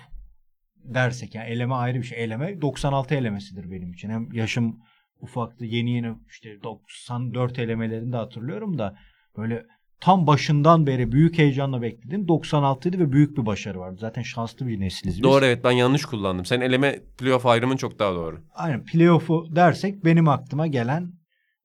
dersek 0.84 1.36
yani 1.36 1.50
eleme 1.50 1.74
ayrı 1.74 1.98
bir 1.98 2.04
şey. 2.04 2.24
Eleme 2.24 2.62
96 2.62 3.16
elemesidir 3.16 3.72
benim 3.72 3.94
için. 3.94 4.10
Hem 4.10 4.34
yaşım 4.34 4.80
ufaktı 5.20 5.66
yeni 5.66 5.92
yeni 5.92 6.14
işte 6.30 6.64
94 6.64 7.60
elemelerini 7.60 8.12
de 8.14 8.18
hatırlıyorum 8.18 8.78
da 8.78 8.98
böyle 9.38 9.66
tam 10.02 10.28
başından 10.28 10.88
beri 10.88 11.12
büyük 11.12 11.38
heyecanla 11.38 11.82
bekledim. 11.82 12.26
96'ydı 12.26 13.00
ve 13.00 13.12
büyük 13.12 13.38
bir 13.38 13.46
başarı 13.46 13.80
vardı. 13.80 13.98
Zaten 14.00 14.22
şanslı 14.22 14.68
bir 14.68 14.80
nesiliz 14.80 15.16
biz. 15.16 15.24
Doğru 15.24 15.46
evet 15.46 15.64
ben 15.64 15.72
yanlış 15.72 16.06
kullandım. 16.06 16.46
Sen 16.46 16.62
eleme 16.62 17.00
playoff 17.18 17.46
ayrımın 17.46 17.78
çok 17.78 18.00
daha 18.00 18.14
doğru. 18.16 18.40
Aynen 18.56 18.86
playoff'u 18.86 19.48
dersek 19.56 20.06
benim 20.06 20.28
aklıma 20.28 20.68
gelen 20.68 21.12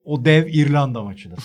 o 0.05 0.25
dev 0.25 0.47
İrlanda 0.47 1.03
maçıdır. 1.05 1.39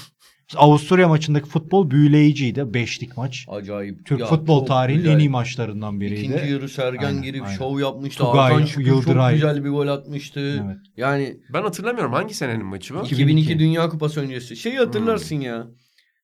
Avusturya 0.58 1.08
maçındaki 1.08 1.50
futbol 1.50 1.92
büyüleyiciydi. 1.92 2.74
Beşlik 2.74 3.18
maç. 3.18 3.46
Acayip. 3.50 4.06
Türk 4.06 4.20
Ya, 4.20 4.26
futbol 4.26 4.66
tarihinin 4.66 5.02
güzel. 5.04 5.16
en 5.16 5.20
iyi 5.20 5.30
maçlarından 5.30 6.02
biriydi. 6.02 6.20
İkinci 6.22 6.52
yarı 6.54 6.70
Sergen 6.70 7.08
Aynen, 7.08 7.22
girip 7.22 7.44
aynen. 7.44 7.56
şov 7.58 7.80
yapmıştı. 7.80 8.24
Tugay, 8.24 8.52
Hakan 8.52 8.66
Şükür 8.66 8.86
Yıldıray. 8.86 9.32
çok 9.40 9.42
güzel 9.50 9.64
bir 9.64 9.70
gol 9.70 9.88
atmıştı. 9.88 10.40
Evet. 10.66 10.78
Yani 10.98 11.38
Ben 11.54 11.62
hatırlamıyorum 11.62 12.14
hangi 12.14 12.34
senenin 12.34 12.66
maçı 12.66 12.94
bu? 12.96 12.98
2002. 13.00 13.24
2002 13.24 13.60
Dünya 13.60 13.90
Kupası 13.90 14.22
öncesi. 14.22 14.56
Şeyi 14.56 14.78
hatırlarsın 14.78 15.36
Hmm. 15.36 15.42
ya. 15.42 15.68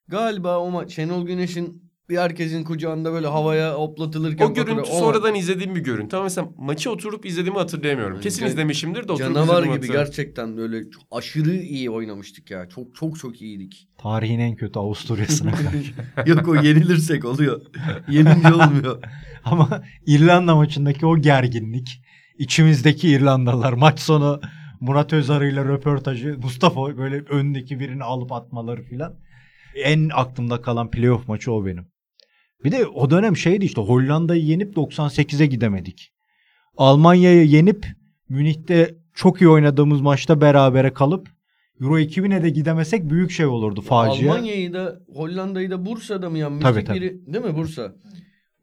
Galiba 0.07 0.57
o 0.59 0.71
maç 0.71 0.91
Şenol 0.93 1.25
Güneş'in 1.25 1.87
bir 2.09 2.17
herkesin 2.17 2.63
kucağında 2.63 3.11
böyle 3.13 3.27
havaya 3.27 3.73
hoplatılırken 3.73 4.45
O 4.45 4.53
görüntü 4.53 4.71
fotoğraf- 4.81 4.95
o 4.95 4.99
sonradan 4.99 5.35
izlediğim 5.35 5.75
bir 5.75 5.79
görüntü. 5.83 6.15
Ama 6.15 6.23
mesela 6.23 6.47
maçı 6.57 6.91
oturup 6.91 7.25
izlediğimi 7.25 7.57
hatırlayamıyorum. 7.59 8.19
Kesin 8.19 8.39
Can- 8.39 8.49
izlemişimdir 8.49 9.07
de 9.07 9.11
oturup 9.11 9.19
Canavar 9.19 9.43
izlediğimi 9.43 9.63
gibi 9.65 9.71
hatırlamıyorum. 9.75 10.05
gerçekten 10.05 10.57
böyle 10.57 10.89
çok 10.89 11.03
aşırı 11.11 11.55
iyi 11.55 11.89
oynamıştık 11.89 12.51
ya. 12.51 12.69
Çok 12.69 12.95
çok 12.95 13.19
çok 13.19 13.41
iyiydik. 13.41 13.87
Tarihin 13.97 14.39
en 14.39 14.55
kötü 14.55 14.79
Avusturya'sına 14.79 15.51
karşı. 15.55 15.93
Yok 16.31 16.47
o 16.47 16.55
yenilirsek 16.55 17.25
oluyor. 17.25 17.61
Yenince 18.09 18.53
olmuyor. 18.53 19.03
Ama 19.45 19.83
İrlanda 20.05 20.55
maçındaki 20.55 21.05
o 21.05 21.17
gerginlik, 21.17 22.01
içimizdeki 22.37 23.09
İrlandalılar 23.09 23.73
maç 23.73 23.99
sonu 23.99 24.41
Murat 24.79 25.13
Özarı 25.13 25.47
ile 25.49 25.63
röportajı 25.65 26.37
Mustafa 26.43 26.97
böyle 26.97 27.15
öndeki 27.29 27.79
birini 27.79 28.03
alıp 28.03 28.31
atmaları 28.31 28.81
filan. 28.83 29.15
En 29.83 30.09
aklımda 30.13 30.61
kalan 30.61 30.91
playoff 30.91 31.27
maçı 31.27 31.51
o 31.51 31.65
benim. 31.65 31.87
Bir 32.63 32.71
de 32.71 32.85
o 32.87 33.09
dönem 33.09 33.37
şeydi 33.37 33.65
işte 33.65 33.81
Hollanda'yı 33.81 34.43
yenip 34.43 34.75
98'e 34.77 35.45
gidemedik. 35.45 36.13
Almanya'yı 36.77 37.45
yenip 37.47 37.85
Münih'te 38.29 38.95
çok 39.13 39.41
iyi 39.41 39.49
oynadığımız 39.49 40.01
maçta 40.01 40.41
berabere 40.41 40.93
kalıp 40.93 41.29
Euro 41.81 41.99
2000'e 41.99 42.43
de 42.43 42.49
gidemesek 42.49 43.09
büyük 43.09 43.31
şey 43.31 43.45
olurdu 43.45 43.81
facia. 43.81 44.31
Almanya'yı 44.33 44.73
da 44.73 44.99
Hollanda'yı 45.15 45.71
da 45.71 45.85
Bursa'da 45.85 46.29
mı 46.29 46.37
yenmiştik? 46.37 46.63
Tabii, 46.73 46.83
tabii. 46.85 47.01
Biri, 47.01 47.33
değil 47.33 47.45
mi 47.45 47.55
Bursa? 47.55 47.95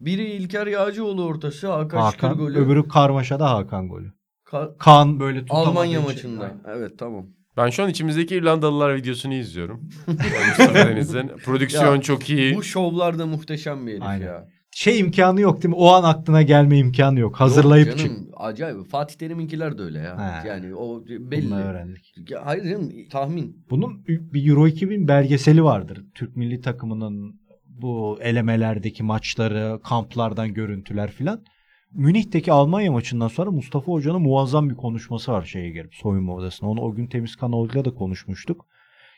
Biri 0.00 0.24
İlker 0.26 0.66
Yağcıoğlu 0.66 1.24
ortası 1.24 1.68
Hakan, 1.72 2.00
Hakan, 2.00 2.28
Şükür 2.32 2.42
golü. 2.44 2.58
öbürü 2.58 2.88
karmaşada 2.88 3.50
Hakan 3.50 3.88
golü. 3.88 4.12
Ka- 4.46 4.78
Kan 4.78 5.20
böyle 5.20 5.40
tutamadığı 5.40 5.68
Almanya 5.68 5.98
için- 6.00 6.10
maçında. 6.12 6.52
Evet 6.68 6.98
tamam. 6.98 7.26
Ben 7.56 7.70
şu 7.70 7.82
an 7.84 7.90
içimizdeki 7.90 8.34
İrlandalılar 8.36 8.96
videosunu 8.96 9.34
izliyorum. 9.34 9.88
Mustafa 10.06 10.74
Deniz'in. 10.74 11.28
Prodüksiyon 11.44 11.94
Ya, 11.96 12.00
çok 12.00 12.30
iyi. 12.30 12.54
Bu 12.56 12.62
şovlar 12.62 13.18
da 13.18 13.26
muhteşem 13.26 13.86
bir 13.86 13.92
herif 13.92 14.02
Aynen. 14.02 14.26
ya. 14.26 14.48
şey 14.70 14.98
imkanı 14.98 15.40
yok 15.40 15.56
değil 15.62 15.68
mi? 15.74 15.80
O 15.80 15.88
an 15.88 16.02
aklına 16.02 16.42
gelme 16.42 16.78
imkanı 16.78 17.20
yok. 17.20 17.36
Hazırlayıp 17.40 17.88
Yok 17.88 17.98
çık. 17.98 18.06
canım, 18.08 18.28
Acayip. 18.36 18.90
Fatih 18.90 19.14
Terim'inkiler 19.16 19.78
de 19.78 19.82
öyle 19.82 19.98
ya. 19.98 20.42
He. 20.44 20.48
Yani 20.48 20.74
o 20.74 21.04
belli. 21.08 21.46
Bunu 21.50 21.60
öğrendik. 21.60 22.30
Ya, 22.30 22.46
hayır 22.46 22.64
canım 22.64 22.92
tahmin. 23.10 23.64
Bunun 23.70 24.04
bir 24.06 24.48
Euro 24.50 24.66
2000 24.68 25.08
belgeseli 25.08 25.64
vardır. 25.64 26.04
Türk 26.14 26.36
milli 26.36 26.60
takımının 26.60 27.40
bu 27.66 28.18
elemelerdeki 28.22 29.02
maçları, 29.02 29.80
kamplardan 29.84 30.54
görüntüler 30.54 31.10
filan. 31.10 31.40
Münih'teki 31.94 32.52
Almanya 32.52 32.92
maçından 32.92 33.28
sonra 33.28 33.50
Mustafa 33.50 33.92
Hoca'nın 33.92 34.22
muazzam 34.22 34.70
bir 34.70 34.74
konuşması 34.74 35.32
var 35.32 35.44
şeye 35.44 35.70
gelip 35.70 35.94
soyunma 35.94 36.34
odasına. 36.34 36.70
Onu 36.70 36.80
o 36.80 36.94
gün 36.94 37.06
Temiz 37.06 37.36
Kanal'ıyla 37.36 37.84
da 37.84 37.94
konuşmuştuk. 37.94 38.66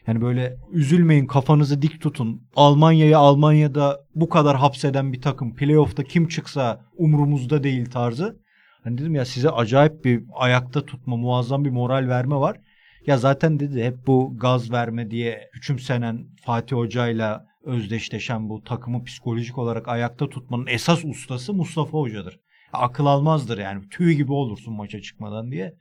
Yani 0.07 0.21
böyle 0.21 0.57
üzülmeyin 0.73 1.27
kafanızı 1.27 1.83
dik 1.83 2.01
tutun. 2.01 2.43
Almanya'yı 2.57 3.19
Almanya'da 3.19 4.01
bu 4.15 4.29
kadar 4.29 4.57
hapseden 4.57 5.13
bir 5.13 5.21
takım 5.21 5.55
playoff'ta 5.55 6.05
kim 6.05 6.29
çıksa 6.29 6.81
umurumuzda 6.97 7.63
değil 7.63 7.91
tarzı. 7.91 8.41
Hani 8.85 8.99
dedim 8.99 9.15
ya 9.15 9.25
size 9.25 9.51
acayip 9.51 10.05
bir 10.05 10.25
ayakta 10.35 10.87
tutma, 10.87 11.17
muazzam 11.17 11.65
bir 11.65 11.71
moral 11.71 12.09
verme 12.09 12.37
var. 12.37 12.61
Ya 13.07 13.19
zaten 13.19 13.61
dedi 13.61 13.85
hep 13.85 14.07
bu 14.07 14.39
gaz 14.39 14.73
verme 14.73 15.11
diye 15.11 15.51
küçümsenen 15.53 16.27
Fatih 16.45 16.77
Hoca'yla 16.77 17.47
özdeşleşen 17.65 18.49
bu 18.49 18.65
takımı 18.65 19.05
psikolojik 19.05 19.59
olarak 19.59 19.89
ayakta 19.89 20.29
tutmanın 20.29 20.67
esas 20.67 21.05
ustası 21.05 21.55
Mustafa 21.55 21.99
Hoca'dır. 21.99 22.41
Akıl 22.77 23.07
almazdır 23.07 23.59
yani 23.59 23.89
tüy 23.89 24.15
gibi 24.15 24.33
olursun 24.33 24.75
maça 24.75 25.01
çıkmadan 25.01 25.51
diye. 25.51 25.75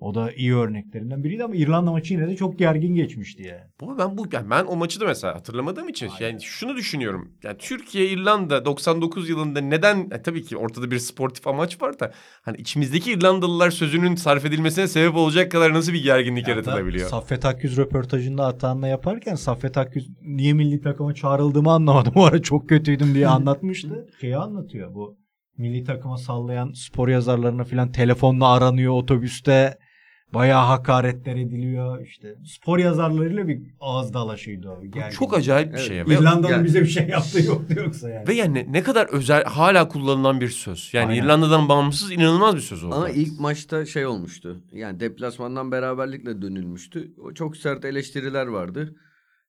O 0.00 0.14
da 0.14 0.32
iyi 0.32 0.54
örneklerinden 0.54 1.24
biriydi 1.24 1.44
ama 1.44 1.56
İrlanda 1.56 1.90
maçı 1.90 2.14
yine 2.14 2.28
de 2.28 2.36
çok 2.36 2.58
gergin 2.58 2.94
geçmişti 2.94 3.42
yani. 3.42 3.62
Bu 3.80 3.98
ben 3.98 4.18
bu 4.18 4.26
yani 4.32 4.50
ben 4.50 4.64
o 4.64 4.76
maçı 4.76 5.00
da 5.00 5.04
mesela 5.04 5.34
hatırlamadığım 5.34 5.88
için 5.88 6.10
yani 6.20 6.42
şunu 6.42 6.76
düşünüyorum. 6.76 7.32
Yani 7.42 7.56
Türkiye 7.58 8.08
İrlanda 8.08 8.64
99 8.64 9.28
yılında 9.28 9.60
neden 9.60 10.10
e, 10.10 10.22
tabii 10.22 10.42
ki 10.42 10.56
ortada 10.56 10.90
bir 10.90 10.98
sportif 10.98 11.46
amaç 11.46 11.82
var 11.82 11.98
da 12.00 12.12
hani 12.42 12.56
içimizdeki 12.56 13.12
İrlandalılar 13.12 13.70
sözünün 13.70 14.14
sarf 14.14 14.44
edilmesine 14.44 14.88
sebep 14.88 15.16
olacak 15.16 15.50
kadar 15.50 15.74
nasıl 15.74 15.92
bir 15.92 16.02
gerginlik 16.02 16.48
yaratılabiliyor? 16.48 17.08
Saffet 17.08 17.44
Akgüz 17.44 17.76
röportajında 17.76 18.46
Atahan'la 18.46 18.88
yaparken 18.88 19.34
Saffet 19.34 19.76
Akgüz 19.76 20.08
niye 20.22 20.52
milli 20.52 20.80
takıma 20.80 21.14
çağrıldığımı 21.14 21.70
anlamadım. 21.70 22.12
O 22.16 22.24
ara 22.24 22.42
çok 22.42 22.68
kötüydüm 22.68 23.14
diye 23.14 23.28
anlatmıştı. 23.28 24.06
Şeyi 24.20 24.36
anlatıyor 24.36 24.94
bu 24.94 25.25
milli 25.58 25.84
takıma 25.84 26.16
sallayan 26.18 26.72
spor 26.72 27.08
yazarlarına 27.08 27.64
falan 27.64 27.92
telefonla 27.92 28.48
aranıyor 28.52 28.92
otobüste. 28.92 29.78
Bayağı 30.34 30.64
hakaretler 30.64 31.36
ediliyor 31.36 32.00
işte. 32.06 32.34
Spor 32.44 32.78
yazarlarıyla 32.78 33.48
bir 33.48 33.62
ağız 33.80 34.14
dalaşıydı 34.14 34.68
o. 34.70 34.78
Bu 34.82 34.90
gergin. 34.90 35.16
çok 35.16 35.34
acayip 35.36 35.68
bir 35.72 35.78
Evet. 35.78 35.86
şey. 35.88 36.06
Ve, 36.06 36.14
İrlanda'nın 36.14 36.52
Yani- 36.52 36.64
bize 36.64 36.80
bir 36.80 36.86
şey 36.86 37.08
yaptığı 37.08 37.42
yoktu 37.42 37.74
yoksa 37.76 38.10
yani. 38.10 38.28
ve 38.28 38.34
yani 38.34 38.66
ne 38.70 38.82
kadar 38.82 39.06
özel 39.06 39.44
hala 39.44 39.88
kullanılan 39.88 40.40
bir 40.40 40.48
söz. 40.48 40.90
Yani 40.92 41.10
Aynen. 41.10 41.22
İrlanda'dan 41.22 41.68
bağımsız 41.68 42.12
inanılmaz 42.12 42.56
bir 42.56 42.60
söz 42.60 42.84
oldu. 42.84 42.94
Ama 42.94 43.08
ilk 43.10 43.40
maçta 43.40 43.86
şey 43.86 44.06
olmuştu. 44.06 44.62
Yani 44.72 45.00
deplasmandan 45.00 45.72
beraberlikle 45.72 46.42
dönülmüştü. 46.42 47.12
O 47.24 47.34
çok 47.34 47.56
sert 47.56 47.84
eleştiriler 47.84 48.46
vardı. 48.46 48.94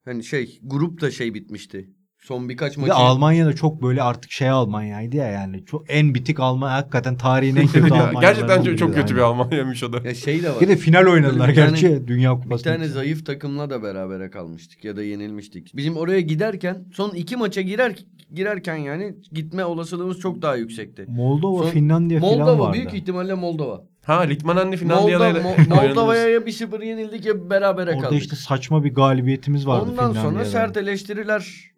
Hani 0.05 0.23
şey 0.23 0.59
grup 0.63 1.01
da 1.01 1.11
şey 1.11 1.33
bitmişti. 1.33 1.89
Son 2.27 2.49
birkaç 2.49 2.75
Bir 2.75 2.81
maçı. 2.81 2.89
de 2.89 2.93
Almanya'da 2.93 3.53
çok 3.55 3.81
böyle 3.83 4.01
artık 4.03 4.31
şey 4.31 4.49
Almanya'ydı 4.49 5.15
ya 5.15 5.27
yani. 5.27 5.65
Çok 5.65 5.83
en 5.87 6.13
bitik 6.15 6.39
Almanya 6.39 6.75
hakikaten 6.77 7.17
tarihin 7.17 7.55
en 7.55 7.67
kötü 7.67 7.79
Ya, 7.79 7.83
Almanya'larından 8.07 8.21
gerçekten 8.21 8.63
çok, 8.63 8.77
çok 8.77 8.95
kötü 8.95 9.15
bir. 9.15 9.21
Almanya'ymış 9.21 9.83
o 9.83 9.93
da. 9.93 10.07
Ya 10.07 10.15
şey 10.15 10.43
de 10.43 10.49
var. 10.49 10.61
Bir 10.61 10.67
de 10.67 10.75
final 10.75 11.05
oynadılar 11.07 11.49
Bir 11.49 11.55
tane- 11.55 11.69
gerçi 11.69 12.07
Dünya 12.07 12.37
Bir 12.37 12.41
Kupası. 12.43 12.63
tane 12.63 12.87
zayıf 12.87 13.25
takımla 13.25 13.69
da 13.69 13.83
berabere 13.83 14.29
kalmıştık 14.29 14.83
ya 14.85 14.95
da 14.97 15.03
yenilmiştik. 15.03 15.71
Bizim 15.75 15.97
oraya 15.97 16.21
giderken 16.21 16.85
son 16.93 17.09
iki 17.11 17.35
maça 17.37 17.61
girer 17.61 17.95
girerken 18.33 18.75
yani 18.75 19.15
gitme 19.31 19.65
olasılığımız 19.65 20.19
çok 20.19 20.41
daha 20.41 20.55
yüksekti. 20.55 21.05
Moldova, 21.07 21.63
Son- 21.63 21.69
Finlandiya 21.69 22.19
falan 22.19 22.37
Moldova 22.39 22.59
vardı. 22.59 22.73
büyük 22.73 22.93
ihtimalle 22.93 23.33
Moldova. 23.33 23.83
Ha 24.05 24.21
Litmanenli 24.21 24.65
Molda, 24.65 24.77
Finlandiya'yla 24.77 25.41
Mo- 25.41 25.69
Moldova'ya 25.87 26.27
ya 26.29 26.45
bir 26.45 26.51
sıfır 26.51 26.81
yenildik 26.81 27.25
ya 27.25 27.49
berabere 27.49 27.89
Orada 27.91 28.01
kaldık. 28.01 28.21
işte 28.21 28.35
saçma 28.35 28.83
bir 28.83 28.93
galibiyetimiz 28.93 29.67
vardı 29.67 29.89
Ondan 29.91 30.03
sonra 30.07 30.13
Finlandiya'da. 30.13 30.45
sert 30.49 30.77
eleştiriler 30.77 31.71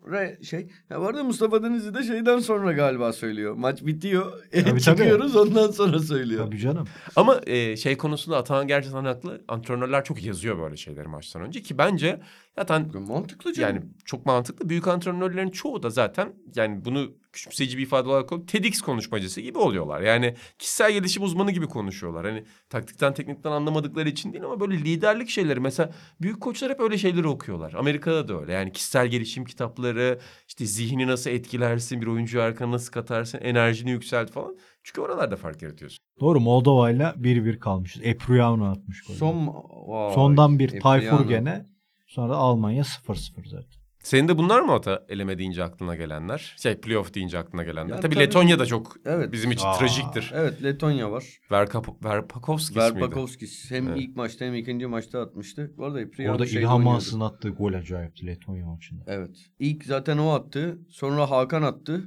şey. 0.44 0.68
Ya 0.90 1.02
bu 1.02 1.08
arada 1.08 1.24
Mustafa 1.24 1.64
Denizli 1.64 1.94
de 1.94 2.04
şeyden 2.04 2.40
sonra 2.40 2.72
galiba 2.74 3.14
söylüyor. 3.14 3.54
Maç 3.54 3.86
bitiyor. 3.86 4.32
Tabii, 4.52 4.64
tabii. 4.64 4.82
çıkıyoruz 4.82 5.36
ondan 5.36 5.72
sonra 5.72 6.00
söylüyor. 6.00 6.46
Tabii 6.46 6.58
canım. 6.58 6.88
Ama 7.16 7.42
e, 7.48 7.78
şey 7.78 7.98
konusunda 7.98 8.38
Atahan 8.38 8.68
gerçekten 8.68 9.06
haklı. 9.06 9.42
Antrenörler 9.48 10.04
çok 10.04 10.24
yazıyor 10.24 10.60
böyle 10.60 10.78
şeyleri 10.78 11.08
maçtan 11.08 11.42
önce 11.42 11.62
ki 11.62 11.78
bence 11.78 12.20
zaten 12.56 12.92
Mantıklı 13.08 13.54
canım. 13.54 13.76
yani 13.76 13.86
çok 14.06 14.26
mantıklı. 14.26 14.70
Büyük 14.70 14.88
antrenörlerin 14.88 15.50
çoğu 15.50 15.84
da 15.84 15.90
zaten 15.90 16.34
yani 16.56 16.86
bunu 16.86 17.12
küçümseyici 17.34 17.78
bir 17.78 17.84
ifade 17.84 18.10
olarak 18.10 18.30
koyup 18.30 18.48
TEDx 18.48 18.82
konuşmacısı 18.82 19.42
gibi 19.42 19.58
oluyorlar. 19.58 20.02
Yani 20.02 20.36
kişisel 20.60 20.92
gelişim 20.92 21.24
uzmanı 21.24 21.52
gibi 21.52 21.68
konuşuyorlar. 21.68 22.26
Hani 22.26 22.44
taktikten 22.70 23.14
teknikten 23.14 23.52
anlamadıkları 23.52 24.10
için 24.10 24.34
değil 24.34 24.44
ama 24.44 24.60
böyle 24.60 24.78
liderlik 24.78 25.30
şeyleri 25.30 25.60
mesela 25.60 25.92
büyük 26.22 26.42
koçlar 26.42 26.72
hep 26.72 26.80
öyle 26.80 26.98
şeyleri 26.98 27.28
okuyorlar. 27.28 27.74
Amerika'da 27.74 28.28
da 28.28 28.42
öyle. 28.42 28.54
Yani 28.54 28.72
kişisel 28.72 29.08
gelişim 29.08 29.46
kitapları, 29.46 29.99
işte 30.48 30.66
zihni 30.66 31.08
nasıl 31.08 31.30
etkilersin, 31.30 32.02
bir 32.02 32.08
oyuncuyu 32.08 32.44
arkana 32.44 32.72
nasıl 32.72 32.92
katarsın, 32.92 33.38
enerjini 33.38 33.92
yükselt 33.92 34.32
falan. 34.32 34.58
Çünkü 34.84 35.02
oralarda 35.02 35.36
fark 35.36 35.62
yaratıyorsun. 35.62 36.00
Doğru 36.20 36.40
Moldova'yla 36.40 37.10
1-1 37.10 37.60
kalmışız. 37.60 38.02
Epruyano 38.06 38.72
atmış 38.72 39.04
golü. 39.04 39.18
Son 39.18 39.48
Vay, 39.88 40.14
Sondan 40.14 40.60
bir. 40.60 40.80
Tayfur 40.80 41.28
gene. 41.28 41.66
Sonra 42.08 42.30
da 42.30 42.36
Almanya 42.36 42.84
0-0 42.84 43.50
zaten. 43.50 43.79
Senin 44.04 44.28
de 44.28 44.38
bunlar 44.38 44.62
mı 44.62 44.72
ata 44.74 45.06
eleme 45.10 45.38
deyince 45.38 45.64
aklına 45.64 45.96
gelenler? 45.96 46.56
Şey 46.60 46.76
playoff 46.82 47.14
deyince 47.14 47.38
aklına 47.38 47.64
gelenler. 47.64 47.96
Ya 47.96 48.00
tabii, 48.00 48.16
tabii. 48.16 48.24
Letonya 48.26 48.60
da 48.60 48.66
çok 48.66 48.96
Evet. 49.06 49.32
bizim 49.32 49.52
için 49.52 49.66
Aa. 49.68 49.78
trajiktir. 49.78 50.32
Evet 50.36 50.64
Letonya 50.64 51.12
var. 51.12 51.24
Verkap 51.52 52.04
Verpakovskis 52.06 52.76
miydi? 52.76 52.96
Verpakovskis 52.96 53.72
hem 53.72 53.88
Evet. 53.88 53.98
ilk 54.02 54.16
maçta 54.16 54.46
hem 54.46 54.56
ikinci 54.56 54.88
maçta 54.88 55.22
atmıştı. 55.22 55.74
Bu 55.78 55.86
arada 55.86 56.00
Orada 56.30 56.46
İlhan. 56.46 56.82
Mansız'ın 56.82 57.20
attığı 57.20 57.50
gol 57.50 57.74
acayipti 57.74 58.26
Letonya 58.28 58.66
maçında. 58.66 59.04
Evet. 59.08 59.38
İlk 59.60 59.86
zaten 59.86 60.18
o 60.18 60.30
attı. 60.30 60.80
Sonra 60.90 61.30
Hakan 61.32 61.62
attı. 61.62 62.04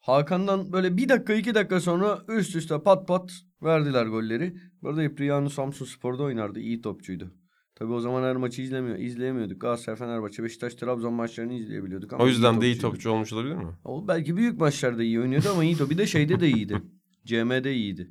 Hakan'dan 0.00 0.72
böyle 0.72 0.96
bir 0.96 1.08
dakika 1.08 1.34
iki 1.34 1.54
dakika 1.54 1.80
sonra 1.80 2.18
üst 2.28 2.56
üste 2.56 2.82
pat 2.82 3.08
pat 3.08 3.32
verdiler 3.62 4.06
golleri. 4.06 4.54
Bu 4.82 4.88
arada 4.88 5.02
Epriano 5.02 5.48
Samsun 5.48 5.84
Spor'da 5.86 6.22
oynardı. 6.22 6.60
İyi 6.60 6.80
topçuydu. 6.80 7.34
Tabii 7.74 7.92
o 7.92 8.00
zaman 8.00 8.22
her 8.22 8.36
maçı 8.36 8.62
izlemiyor, 8.62 8.98
izleyemiyorduk. 8.98 9.60
Galatasaray, 9.60 9.98
Fenerbahçe, 9.98 10.42
Beşiktaş, 10.42 10.74
Trabzon 10.74 11.14
maçlarını 11.14 11.54
izleyebiliyorduk. 11.54 12.12
Ama 12.12 12.24
O 12.24 12.26
yüzden 12.26 12.60
de 12.60 12.66
iyi 12.66 12.78
topçu 12.78 13.10
olmuş 13.10 13.32
olabilir 13.32 13.54
mi? 13.54 13.72
O 13.84 14.08
belki 14.08 14.36
büyük 14.36 14.60
maçlarda 14.60 15.02
iyi 15.02 15.20
oynuyordu 15.20 15.48
ama 15.52 15.64
iyi 15.64 15.76
top. 15.76 15.90
Bir 15.90 15.98
de 15.98 16.06
şeyde 16.06 16.40
de 16.40 16.48
iyiydi. 16.48 16.82
CM'de 17.24 17.74
iyiydi. 17.74 18.10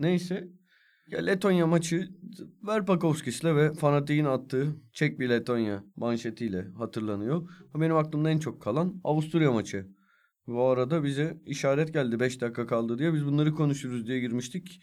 Neyse. 0.00 0.48
Ya 1.08 1.20
Letonya 1.20 1.66
maçı 1.66 2.08
Verpakovskis'le 2.66 3.44
ve 3.44 3.72
Fanatik'in 3.74 4.24
attığı 4.24 4.76
Çek 4.92 5.20
bir 5.20 5.28
Letonya 5.28 5.84
manşetiyle 5.96 6.66
hatırlanıyor. 6.78 7.48
Benim 7.74 7.96
aklımda 7.96 8.30
en 8.30 8.38
çok 8.38 8.62
kalan 8.62 9.00
Avusturya 9.04 9.52
maçı. 9.52 9.88
Bu 10.46 10.62
arada 10.62 11.04
bize 11.04 11.40
işaret 11.46 11.92
geldi 11.94 12.20
5 12.20 12.40
dakika 12.40 12.66
kaldı 12.66 12.98
diye 12.98 13.14
biz 13.14 13.26
bunları 13.26 13.54
konuşuruz 13.54 14.06
diye 14.06 14.20
girmiştik. 14.20 14.80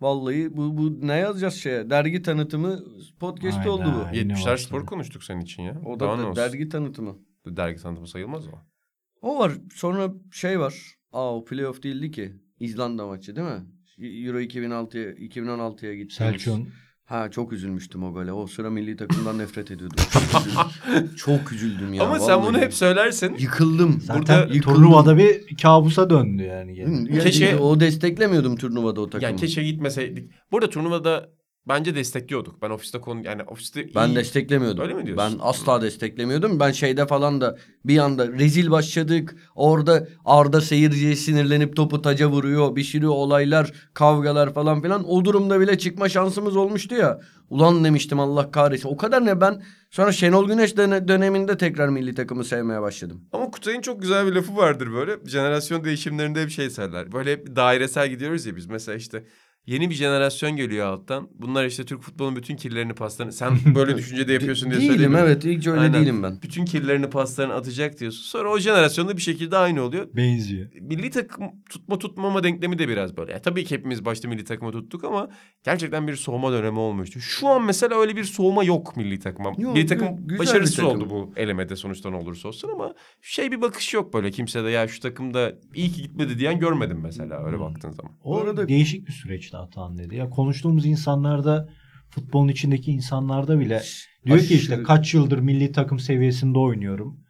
Vallahi 0.00 0.56
bu, 0.56 0.76
bu 0.78 1.06
ne 1.06 1.16
yazacağız 1.16 1.54
şeye? 1.54 1.90
Dergi 1.90 2.22
tanıtımı 2.22 2.84
podcast 3.20 3.58
Aynen. 3.58 3.70
oldu 3.70 3.84
bu. 3.84 4.16
Yine 4.16 4.32
70'ler 4.32 4.46
var 4.50 4.56
spor 4.56 4.86
konuştuk 4.86 5.24
senin 5.24 5.40
için 5.40 5.62
ya. 5.62 5.80
O 5.86 6.00
Daha 6.00 6.12
da, 6.12 6.16
ne 6.16 6.22
da 6.22 6.28
olsun? 6.28 6.42
dergi 6.42 6.68
tanıtımı. 6.68 7.18
Dergi 7.46 7.82
tanıtımı 7.82 8.08
sayılmaz 8.08 8.46
o. 8.48 8.50
O 9.22 9.38
var. 9.38 9.52
Sonra 9.74 10.12
şey 10.32 10.60
var. 10.60 10.74
Aa 11.12 11.36
o 11.36 11.44
playoff 11.44 11.82
değildi 11.82 12.10
ki. 12.10 12.32
İzlanda 12.60 13.06
maçı 13.06 13.36
değil 13.36 13.46
mi? 13.48 13.62
Euro 13.98 14.40
2006'ya 14.40 15.12
2016'ya 15.12 15.94
gitti. 15.94 16.14
Selçuk'un 16.14 16.68
Ha 17.10 17.30
çok 17.30 17.52
üzülmüştüm 17.52 18.02
o 18.04 18.12
gole. 18.12 18.32
O 18.32 18.46
sıra 18.46 18.70
milli 18.70 18.96
takımdan 18.96 19.38
nefret 19.38 19.70
ediyordum. 19.70 19.96
Çok 20.12 20.40
üzüldüm, 20.46 21.10
çok 21.16 21.52
üzüldüm 21.52 21.94
ya. 21.94 22.04
Ama 22.04 22.18
sen 22.20 22.42
bunu 22.42 22.48
vallahi. 22.48 22.62
hep 22.62 22.74
söylersin. 22.74 23.36
yıkıldım. 23.38 24.00
zaten 24.00 24.20
Burada 24.20 24.54
yıkıldım. 24.54 24.74
turnuvada 24.76 25.16
bir 25.18 25.56
kabusa 25.62 26.10
döndü 26.10 26.42
yani. 26.42 26.74
gene. 26.74 26.88
Hı, 26.88 27.12
ya 27.16 27.22
Keşke- 27.22 27.56
o 27.56 27.80
desteklemiyordum 27.80 28.56
turnuvada 28.56 29.00
o 29.00 29.04
takımı. 29.10 29.24
Yani 29.30 29.40
keşke 29.40 29.62
gitmeseydik. 29.62 30.30
Burada 30.52 30.70
turnuvada 30.70 31.28
bence 31.68 31.94
destekliyorduk. 31.94 32.62
Ben 32.62 32.70
ofiste 32.70 33.00
konu 33.00 33.24
yani 33.26 33.42
ofiste 33.42 33.94
Ben 33.94 34.08
iyi- 34.08 34.16
desteklemiyordum. 34.16 34.82
Öyle 34.84 34.94
mi 34.94 35.06
diyorsun? 35.06 35.38
Ben 35.40 35.44
asla 35.44 35.82
desteklemiyordum. 35.82 36.60
Ben 36.60 36.72
şeyde 36.72 37.06
falan 37.06 37.40
da 37.40 37.58
bir 37.84 37.98
anda 37.98 38.28
rezil 38.28 38.70
başladık. 38.70 39.36
Orada 39.54 40.08
Arda 40.24 40.60
seyirciye 40.60 41.16
sinirlenip 41.16 41.76
topu 41.76 42.02
taca 42.02 42.26
vuruyor. 42.26 42.76
Bir 42.76 42.84
sürü 42.84 43.06
olaylar, 43.06 43.72
kavgalar 43.94 44.54
falan 44.54 44.82
filan. 44.82 45.08
O 45.08 45.24
durumda 45.24 45.60
bile 45.60 45.78
çıkma 45.78 46.08
şansımız 46.08 46.56
olmuştu 46.56 46.94
ya. 46.94 47.20
Ulan 47.50 47.84
demiştim 47.84 48.20
Allah 48.20 48.50
kahretsin. 48.50 48.88
O 48.88 48.96
kadar 48.96 49.24
ne 49.26 49.40
ben 49.40 49.62
sonra 49.90 50.12
Şenol 50.12 50.46
Güneş 50.48 50.76
döne- 50.76 51.08
döneminde 51.08 51.56
tekrar 51.58 51.88
milli 51.88 52.14
takımı 52.14 52.44
sevmeye 52.44 52.80
başladım. 52.82 53.24
Ama 53.32 53.50
Kutay'ın 53.50 53.80
çok 53.80 54.02
güzel 54.02 54.26
bir 54.26 54.32
lafı 54.32 54.56
vardır 54.56 54.92
böyle. 54.92 55.16
Jenerasyon 55.26 55.84
değişimlerinde 55.84 56.42
hep 56.42 56.50
şey 56.50 56.70
söyler. 56.70 57.12
Böyle 57.12 57.32
hep 57.32 57.56
dairesel 57.56 58.08
gidiyoruz 58.10 58.46
ya 58.46 58.56
biz. 58.56 58.66
Mesela 58.66 58.96
işte 58.96 59.24
yeni 59.66 59.90
bir 59.90 59.94
jenerasyon 59.94 60.56
geliyor 60.56 60.86
alttan. 60.86 61.28
Bunlar 61.34 61.64
işte 61.64 61.84
Türk 61.84 62.02
futbolunun 62.02 62.36
bütün 62.36 62.56
kirlerini 62.56 62.94
paslarını... 62.94 63.32
Sen 63.32 63.58
böyle 63.74 63.96
düşüncede 63.96 64.32
yapıyorsun 64.32 64.70
diye 64.70 64.80
değilim 64.80 64.94
söylemiyorum. 64.94 65.26
evet 65.28 65.44
hiç 65.44 65.66
öyle 65.66 65.80
Aynen. 65.80 66.00
değilim 66.02 66.22
ben. 66.22 66.42
Bütün 66.42 66.64
kirlerini 66.64 67.10
paslarını 67.10 67.54
atacak 67.54 68.00
diyorsun. 68.00 68.22
Sonra 68.22 68.50
o 68.50 68.58
jenerasyonda 68.58 69.16
bir 69.16 69.22
şekilde 69.22 69.56
aynı 69.56 69.82
oluyor. 69.82 70.08
Benziyor. 70.16 70.68
Milli 70.80 71.10
takım 71.10 71.44
tutma 71.70 71.98
tutmama 71.98 72.42
denklemi 72.44 72.78
de 72.78 72.88
biraz 72.88 73.16
böyle. 73.16 73.32
Yani 73.32 73.42
tabii 73.42 73.64
ki 73.64 73.74
hepimiz 73.74 74.04
başta 74.04 74.28
milli 74.28 74.44
takımı 74.44 74.72
tuttuk 74.72 75.04
ama 75.04 75.28
gerçekten 75.64 76.08
bir 76.08 76.16
soğuma 76.16 76.52
dönemi 76.52 76.78
olmuştu. 76.78 77.20
Şu 77.20 77.48
an 77.48 77.64
mesela 77.64 78.00
öyle 78.00 78.16
bir 78.16 78.24
soğuma 78.24 78.64
yok 78.64 78.96
milli 78.96 79.18
takıma. 79.18 79.52
Yok, 79.58 79.74
milli 79.74 79.86
takım 79.86 80.08
gü- 80.08 80.16
güzel 80.16 80.34
bir 80.34 80.38
başarısız 80.38 80.76
takım. 80.76 80.90
oldu 80.90 81.10
bu 81.10 81.32
elemede 81.36 81.76
sonuçta 81.76 82.10
ne 82.10 82.16
olursa 82.16 82.48
olsun 82.48 82.68
ama 82.68 82.94
şey 83.20 83.52
bir 83.52 83.60
bakış 83.60 83.94
yok 83.94 84.14
böyle 84.14 84.30
kimse 84.30 84.64
de 84.64 84.70
ya 84.70 84.88
şu 84.88 85.00
takımda 85.00 85.52
iyi 85.74 85.92
ki 85.92 86.02
gitmedi 86.02 86.38
diyen 86.38 86.58
görmedim 86.58 87.00
mesela 87.02 87.46
öyle 87.46 87.60
baktığın 87.60 87.90
zaman. 87.90 88.12
O 88.24 88.38
arada- 88.40 88.68
değişik 88.68 89.06
bir 89.06 89.12
süreçti 89.12 89.56
Atan 89.60 89.98
dedi. 89.98 90.16
Ya 90.16 90.30
konuştuğumuz 90.30 90.86
insanlarda 90.86 91.68
futbolun 92.10 92.48
içindeki 92.48 92.90
insanlarda 92.92 93.60
bile 93.60 93.82
diyor 94.26 94.38
ki 94.38 94.54
işte 94.54 94.74
Aşırı- 94.74 94.84
kaç 94.86 95.14
yıldır 95.14 95.38
milli 95.38 95.72
takım 95.72 95.98
seviyesinde 95.98 96.58
oynuyorum. 96.58 97.20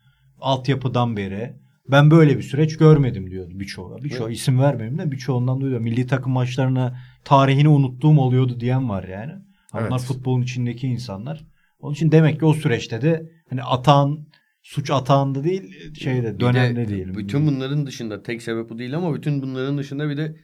Altyapıdan 0.40 1.16
beri. 1.16 1.56
Ben 1.90 2.10
böyle 2.10 2.38
bir 2.38 2.42
süreç 2.42 2.76
görmedim 2.76 3.30
diyordu 3.30 3.50
birçoğu. 3.60 3.98
Birçoğu 4.04 4.26
Evet. 4.26 4.36
isim 4.36 4.58
vermeyeyim 4.60 4.98
de 4.98 5.10
birçoğundan 5.12 5.60
duyuyor. 5.60 5.80
Milli 5.80 6.06
takım 6.06 6.32
maçlarını 6.32 6.96
tarihini 7.24 7.68
unuttuğum 7.68 8.18
oluyordu 8.18 8.60
diyen 8.60 8.88
var 8.88 9.04
yani. 9.08 9.32
Onlar 9.74 9.88
Evet. 9.90 10.00
futbolun 10.00 10.42
içindeki 10.42 10.86
insanlar. 10.86 11.44
Onun 11.80 11.94
için 11.94 12.12
demek 12.12 12.38
ki 12.38 12.44
o 12.46 12.54
süreçte 12.54 13.02
de 13.02 13.30
hani 13.50 13.62
atan 13.62 14.26
suç 14.62 14.90
atağında 14.90 15.44
değil 15.44 15.94
şeyde 15.94 16.40
dönemde 16.40 16.80
de 16.80 16.88
değil. 16.88 17.06
Bütün 17.16 17.46
bunların 17.46 17.86
dışında 17.86 18.22
tek 18.22 18.42
sebep 18.42 18.70
bu 18.70 18.78
değil 18.78 18.96
ama 18.96 19.14
bütün 19.14 19.42
bunların 19.42 19.78
dışında 19.78 20.08
bir 20.08 20.16
de 20.16 20.36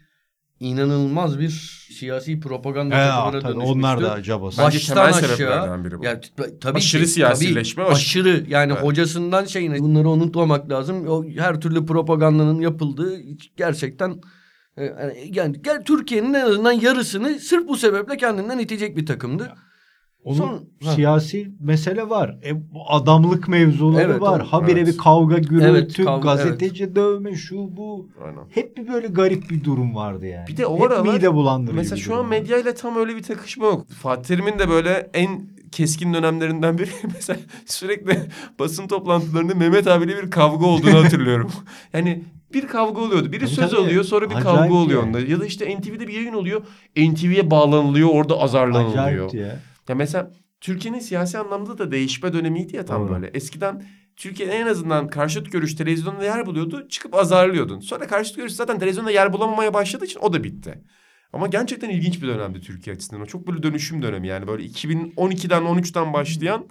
inanılmaz 0.60 1.38
bir 1.38 1.48
siyasi 1.98 2.40
propaganda 2.40 2.94
Ee, 2.94 2.98
takımına 3.08 3.30
tabii, 3.40 3.42
dönüşmüştü. 3.54 3.72
onlar 3.78 4.02
da 4.02 4.22
cabası. 4.22 4.62
Bence 4.62 4.78
Baştan 4.78 4.94
temel 4.96 5.08
aşağı. 5.08 5.36
sebeplerden 5.36 5.84
biri 5.84 5.98
bu. 5.98 6.04
Ya, 6.04 6.20
t- 6.20 6.58
tabii 6.60 6.76
Aşırı 6.78 7.02
ki, 7.02 7.08
siyasileşme, 7.08 7.82
tabii, 7.82 7.92
aş- 7.92 7.98
aşırı 7.98 8.44
yani 8.48 8.72
Evet. 8.72 8.82
hocasından 8.84 9.44
şeyine 9.44 9.78
bunları 9.78 10.08
unutmamak 10.08 10.70
lazım. 10.70 11.08
O 11.08 11.24
her 11.28 11.60
türlü 11.60 11.86
propagandanın 11.86 12.60
yapıldığı 12.60 13.18
hiç 13.18 13.50
gerçekten 13.56 14.20
e, 14.76 14.84
yani- 14.84 15.30
yani 15.32 15.62
gel 15.62 15.84
Türkiye'nin 15.84 16.34
en 16.34 16.44
azından 16.46 16.72
yarısını 16.72 17.38
sırf 17.38 17.68
bu 17.68 17.76
sebeple 17.76 18.16
kendinden 18.16 18.58
itecek 18.58 18.96
bir 18.96 19.06
takımdı. 19.06 19.52
Onun 20.26 20.38
Son- 20.38 20.64
Ha. 20.84 20.92
siyasi 20.92 21.50
mesele 21.60 22.08
var. 22.10 22.36
E, 22.44 22.72
bu 22.74 22.80
adamlık 22.88 23.48
mevzuları 23.48 24.02
Evet, 24.10 24.20
var. 24.20 24.40
o- 24.40 24.44
Habire 24.44 24.80
evet. 24.80 24.92
bir 24.92 24.98
kavga, 24.98 25.38
gürültü, 25.38 25.66
Evet, 25.66 25.96
kavga, 26.04 26.32
gazeteci 26.34 26.96
dövme, 26.96 27.34
şu 27.34 27.56
bu. 27.76 28.08
Aynen. 28.24 28.38
Hep 28.50 28.76
bir 28.76 28.88
böyle 28.88 29.06
garip 29.06 29.50
bir 29.50 29.64
durum 29.64 29.94
vardı 29.94 30.26
yani. 30.26 30.46
Bir 30.48 30.56
de 30.56 30.66
o 30.66 30.76
Hep 30.76 30.82
aralar 30.90 31.14
mide 31.14 31.34
bulandırıcı 31.34 31.76
Mesela 31.76 31.96
şu 31.96 32.16
an 32.16 32.26
medyayla 32.28 32.74
tam 32.74 32.96
öyle 32.96 33.16
bir 33.16 33.22
takışma 33.22 33.66
yok. 33.66 33.86
Fatih 33.88 34.24
Terim'in 34.24 34.58
de 34.58 34.68
böyle 34.68 35.10
en 35.14 35.46
keskin 35.72 36.14
dönemlerinden 36.14 36.78
biri 36.78 36.90
mesela 37.14 37.38
sürekli 37.66 38.18
basın 38.58 38.86
toplantılarında 38.88 39.54
Mehmet 39.54 39.86
abiyle 39.86 40.22
bir 40.22 40.30
kavga 40.30 40.66
olduğunu 40.66 41.04
hatırlıyorum. 41.04 41.50
yani 41.92 42.22
bir 42.54 42.66
kavga 42.66 43.00
oluyordu. 43.00 43.32
Biri 43.32 43.40
Tabii 43.40 43.50
söz 43.50 43.70
tabii. 43.70 43.80
alıyor 43.80 44.04
sonra 44.04 44.30
bir 44.30 44.34
Acayip 44.34 44.58
kavga 44.58 44.74
oluyor 44.74 45.02
onda. 45.02 45.20
Ya 45.20 45.40
da 45.40 45.46
işte 45.46 45.76
NTV'de 45.80 46.08
bir 46.08 46.14
yayın 46.14 46.32
oluyor. 46.34 46.62
NTV'ye 46.96 47.50
bağlanılıyor 47.50 48.08
orada 48.12 48.40
azarlanılıyor. 48.40 48.92
Acayipti 49.04 49.36
ya. 49.36 49.56
Ya 49.88 49.94
mesela 49.94 50.32
Türkiye'nin 50.60 50.98
siyasi 50.98 51.38
anlamda 51.38 51.78
da 51.78 51.90
değişme 51.90 52.32
dönemiydi 52.32 52.76
ya 52.76 52.84
tam 52.84 53.02
Doğru. 53.02 53.14
böyle. 53.14 53.26
Eskiden 53.26 53.84
Türkiye 54.16 54.48
en 54.48 54.66
azından 54.66 55.08
karşıt 55.08 55.52
görüş 55.52 55.74
televizyonda 55.74 56.24
yer 56.24 56.46
buluyordu. 56.46 56.88
Çıkıp 56.88 57.14
azarlıyordun. 57.14 57.80
Sonra 57.80 58.06
karşıt 58.06 58.36
görüş 58.36 58.52
zaten 58.52 58.78
televizyonda 58.78 59.10
yer 59.10 59.32
bulamamaya 59.32 59.74
başladığı 59.74 60.04
için 60.04 60.20
o 60.20 60.32
da 60.32 60.44
bitti. 60.44 60.82
Ama 61.32 61.46
gerçekten 61.46 61.90
ilginç 61.90 62.22
bir 62.22 62.28
dönemdi 62.28 62.60
Türkiye 62.60 62.96
açısından. 62.96 63.22
O 63.22 63.26
çok 63.26 63.46
böyle 63.46 63.62
dönüşüm 63.62 64.02
dönemi 64.02 64.28
yani 64.28 64.46
böyle 64.46 64.64
2012'den 64.66 65.62
13'ten 65.62 66.12
başlayan 66.12 66.66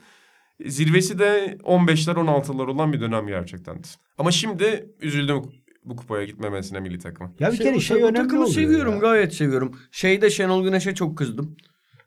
zirvesi 0.66 1.20
de 1.20 1.57
15'ler 1.63 2.13
16'lar 2.13 2.72
olan 2.72 2.93
bir 2.93 3.01
dönem 3.01 3.28
gerçekten. 3.28 3.78
Ama 4.18 4.32
şimdi 4.32 4.89
üzüldüm 5.01 5.41
bu 5.84 5.95
kupaya 5.95 6.26
gitmemesine 6.26 6.80
milli 6.80 6.99
takımın. 6.99 7.32
Ya 7.39 7.51
bir 7.51 7.57
Şey, 7.57 7.66
kere 7.66 7.80
şey 7.80 7.97
o 8.03 8.07
önemli 8.07 8.18
takımı 8.28 8.47
seviyorum 8.47 8.93
ya. 8.93 8.99
gayet 8.99 9.34
seviyorum. 9.34 9.80
Şeyde 9.91 10.30
Şenol 10.30 10.63
Güneş'e 10.63 10.95
çok 10.95 11.18
kızdım. 11.18 11.57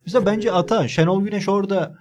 Mesela 0.07 0.27
bence 0.27 0.53
Ata, 0.53 0.89
Şenol 0.89 1.25
Güneş 1.25 1.49
orada 1.49 1.95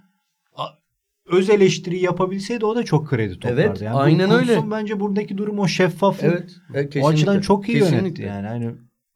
öz 1.31 1.49
eleştiri 1.49 1.99
yapabilseydi 1.99 2.65
o 2.65 2.75
da 2.75 2.83
çok 2.83 3.09
kredi 3.09 3.33
toplardı. 3.33 3.61
Evet, 3.61 3.81
yani 3.81 3.95
aynen 3.97 4.31
öyle. 4.31 4.71
Bence 4.71 4.99
buradaki 4.99 5.37
durum 5.37 5.59
o 5.59 5.67
şeffaflık. 5.67 6.23
Evet. 6.73 6.95
e, 6.95 7.01
O 7.01 7.07
açıdan 7.07 7.39
çok 7.41 7.69
iyi 7.69 7.77
yönetti 7.77 7.91
Kesinlikle. 7.93 8.25
yani. 8.25 8.47
Hani 8.47 8.71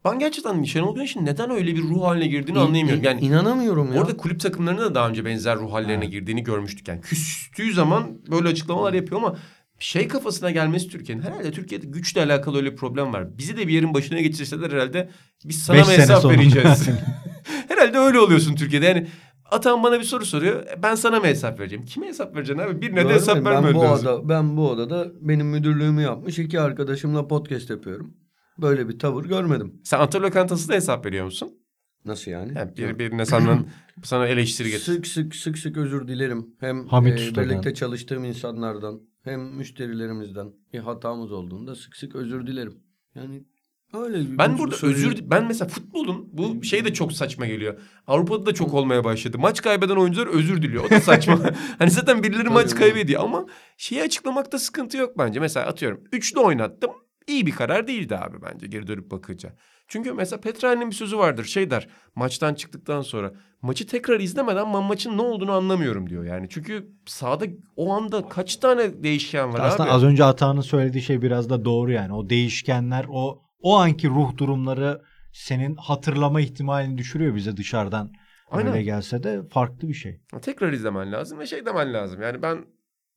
Ben 0.06 0.20
gerçekten 0.20 0.64
Şenol 0.64 0.96
Güneş'in 0.96 1.26
neden 1.26 1.50
öyle 1.52 1.76
bir 1.76 1.82
ruh 1.82 2.04
haline 2.04 2.28
girdiğini 2.28 2.58
İ- 2.58 2.62
anlayamıyorum. 2.62 3.04
Yani 3.04 3.22
inanamıyorum 3.22 3.94
ya. 3.94 4.02
Orada 4.02 4.18
kulüp 4.18 4.40
takımlarına 4.40 4.82
da 4.82 4.96
daha 4.96 5.10
önce 5.10 5.26
benzer 5.26 5.58
ruh 5.58 5.74
hallerine 5.74 6.04
Evet. 6.04 6.12
girdiğini 6.12 6.44
görmüştük. 6.44 6.88
Yani 6.88 7.02
küstüğü 7.02 7.74
zaman 7.74 8.04
böyle 8.32 8.48
açıklamalar 8.48 8.94
yapıyor 8.94 9.22
ama 9.22 9.36
şey 9.82 10.08
kafasına 10.08 10.52
gelmesi 10.52 10.88
Türkiye'nin 10.88 11.24
herhalde 11.24 11.52
Türkiye'de 11.52 11.86
güçle 11.88 12.24
alakalı 12.24 12.58
öyle 12.58 12.72
bir 12.72 12.78
problem 12.78 13.14
var. 13.14 13.38
Bizi 13.38 13.58
de 13.58 13.68
bir 13.68 13.74
yerin 13.74 13.94
başına 13.94 14.22
geçirseler 14.22 14.72
herhalde 14.72 15.10
biz 15.46 15.64
sana 15.64 15.78
Beş 15.78 15.88
mı 15.88 15.94
hesap 15.94 16.26
vereceğiz? 16.26 16.90
herhalde 17.68 17.98
öyle 17.98 18.20
oluyorsun 18.20 18.56
Türkiye'de. 18.56 18.86
Yani 18.86 19.08
Atan 19.52 19.84
bana 19.84 20.00
bir 20.00 20.04
soru 20.04 20.26
soruyor. 20.26 20.66
Ben 20.84 20.96
sana 20.96 21.20
mı 21.20 21.26
hesap 21.26 21.60
vereceğim? 21.60 21.86
Kime 21.86 22.08
hesap 22.08 22.36
vereceksin 22.36 22.64
abi? 22.64 22.82
Birine 22.82 22.96
de 22.96 23.02
Görmedim. 23.02 23.16
hesap 23.22 23.36
ben 23.36 23.46
verme 23.46 23.74
bu 23.74 23.82
lazım. 23.82 24.08
oda, 24.08 24.30
ben 24.30 24.58
bu 24.58 24.70
odada 24.70 25.12
benim 25.22 25.48
müdürlüğümü 25.48 26.02
yapmış 26.02 26.40
iki 26.40 26.60
arkadaşımla 26.60 27.28
podcast 27.28 27.70
yapıyorum. 27.70 28.14
Böyle 28.58 28.90
bir 28.90 29.00
tavır 29.00 29.26
görmedim. 29.26 29.82
Sen 29.84 30.00
Antalya 30.00 30.28
Lokantası'nda 30.28 30.74
hesap 30.74 31.06
veriyor 31.06 31.26
musun? 31.26 31.50
Nasıl 32.06 32.32
yani? 32.32 32.54
Yani 32.56 32.78
bir, 32.78 33.00
birine 33.00 33.26
senden 33.26 33.66
sana 34.04 34.28
eleştiri 34.28 34.70
getir. 34.70 34.84
Sık 34.84 35.08
sık 35.08 35.36
sık 35.36 35.58
sık 35.58 35.78
özür 35.78 36.08
dilerim. 36.08 36.48
Hem 36.60 36.88
Hamit 36.88 37.20
e, 37.20 37.42
birlikte 37.42 37.74
çalıştığım 37.74 38.26
insanlardan 38.26 39.02
hem 39.24 39.42
müşterilerimizden 39.42 40.54
bir 40.74 40.80
hatamız 40.80 41.32
olduğunda 41.32 41.76
sık 41.76 41.96
sık 41.96 42.16
özür 42.16 42.48
dilerim. 42.48 42.84
Yani 43.16 43.44
öyle. 43.94 44.38
Ben 44.38 44.54
bu- 44.54 44.58
burada 44.60 44.76
söyleyeyim. 44.76 45.10
özür 45.12 45.30
ben 45.30 45.48
mesela 45.48 45.70
futbolun 45.70 46.30
bu 46.34 46.64
şey 46.64 46.86
de 46.86 46.94
çok 46.94 47.14
saçma 47.14 47.46
geliyor. 47.46 47.80
Avrupa'da 48.08 48.46
da 48.46 48.54
çok 48.54 48.74
olmaya 48.74 49.04
başladı. 49.04 49.40
Maç 49.40 49.62
kaybeden 49.62 49.96
oyuncular 49.96 50.28
özür 50.28 50.62
diliyor. 50.62 50.84
O 50.86 50.90
da 50.90 51.00
saçma. 51.00 51.40
hani 51.80 51.92
zaten 51.92 52.24
birileri 52.24 52.50
maç 52.50 52.76
kaybediyor 52.76 53.24
ama 53.24 53.46
şeyi 53.78 54.04
açıklamakta 54.04 54.60
sıkıntı 54.60 54.98
yok 54.98 55.18
bence. 55.18 55.40
Mesela 55.40 55.66
atıyorum 55.66 56.04
üçlü 56.12 56.40
oynattım. 56.40 56.92
İyi 57.28 57.46
bir 57.46 57.52
karar 57.52 57.88
değildi 57.88 58.18
abi 58.18 58.38
bence 58.42 58.68
geri 58.68 58.88
dönüp 58.88 59.12
bakınca. 59.12 59.54
Çünkü 59.88 60.14
mesela 60.14 60.42
Petrani'nin 60.42 60.90
bir 60.90 60.96
sözü 60.96 61.18
vardır. 61.18 61.46
Şey 61.46 61.72
der 61.72 61.88
maçtan 62.16 62.54
çıktıktan 62.54 63.02
sonra 63.02 63.34
maçı 63.62 63.88
tekrar 63.88 64.20
izlemeden 64.20 64.74
ben 64.74 64.84
maçın 64.84 65.18
ne 65.18 65.22
olduğunu 65.22 65.52
anlamıyorum 65.52 66.10
diyor. 66.10 66.24
Yani 66.24 66.48
çünkü 66.50 66.92
sahada 67.06 67.46
o 67.76 67.94
anda 67.94 68.30
kaç 68.30 68.56
tane 68.56 69.04
değişken 69.04 69.54
var 69.54 69.60
aslında 69.60 69.84
abi. 69.84 69.92
az 69.92 70.04
önce 70.04 70.24
Ata'nın 70.24 70.62
söylediği 70.62 71.04
şey 71.04 71.22
biraz 71.22 71.50
da 71.50 71.66
doğru 71.66 71.92
yani. 71.92 72.14
O 72.14 72.30
değişkenler, 72.30 73.06
o 73.10 73.42
o 73.62 73.76
anki 73.76 74.10
ruh 74.10 74.38
durumları 74.38 75.02
senin 75.34 75.76
hatırlama 75.76 76.42
ihtimalini 76.42 76.98
düşürüyor 76.98 77.36
bize 77.36 77.58
dışarıdan. 77.58 78.12
Aynen. 78.52 78.72
Öyle 78.72 78.84
gelse 78.84 79.24
de 79.24 79.42
farklı 79.50 79.88
bir 79.88 79.94
şey. 79.94 80.22
Tekrar 80.42 80.74
izlemen 80.74 81.12
lazım 81.12 81.40
ve 81.40 81.46
şey 81.46 81.66
demen 81.66 81.94
lazım. 81.94 82.22
Yani 82.22 82.42
ben 82.42 82.66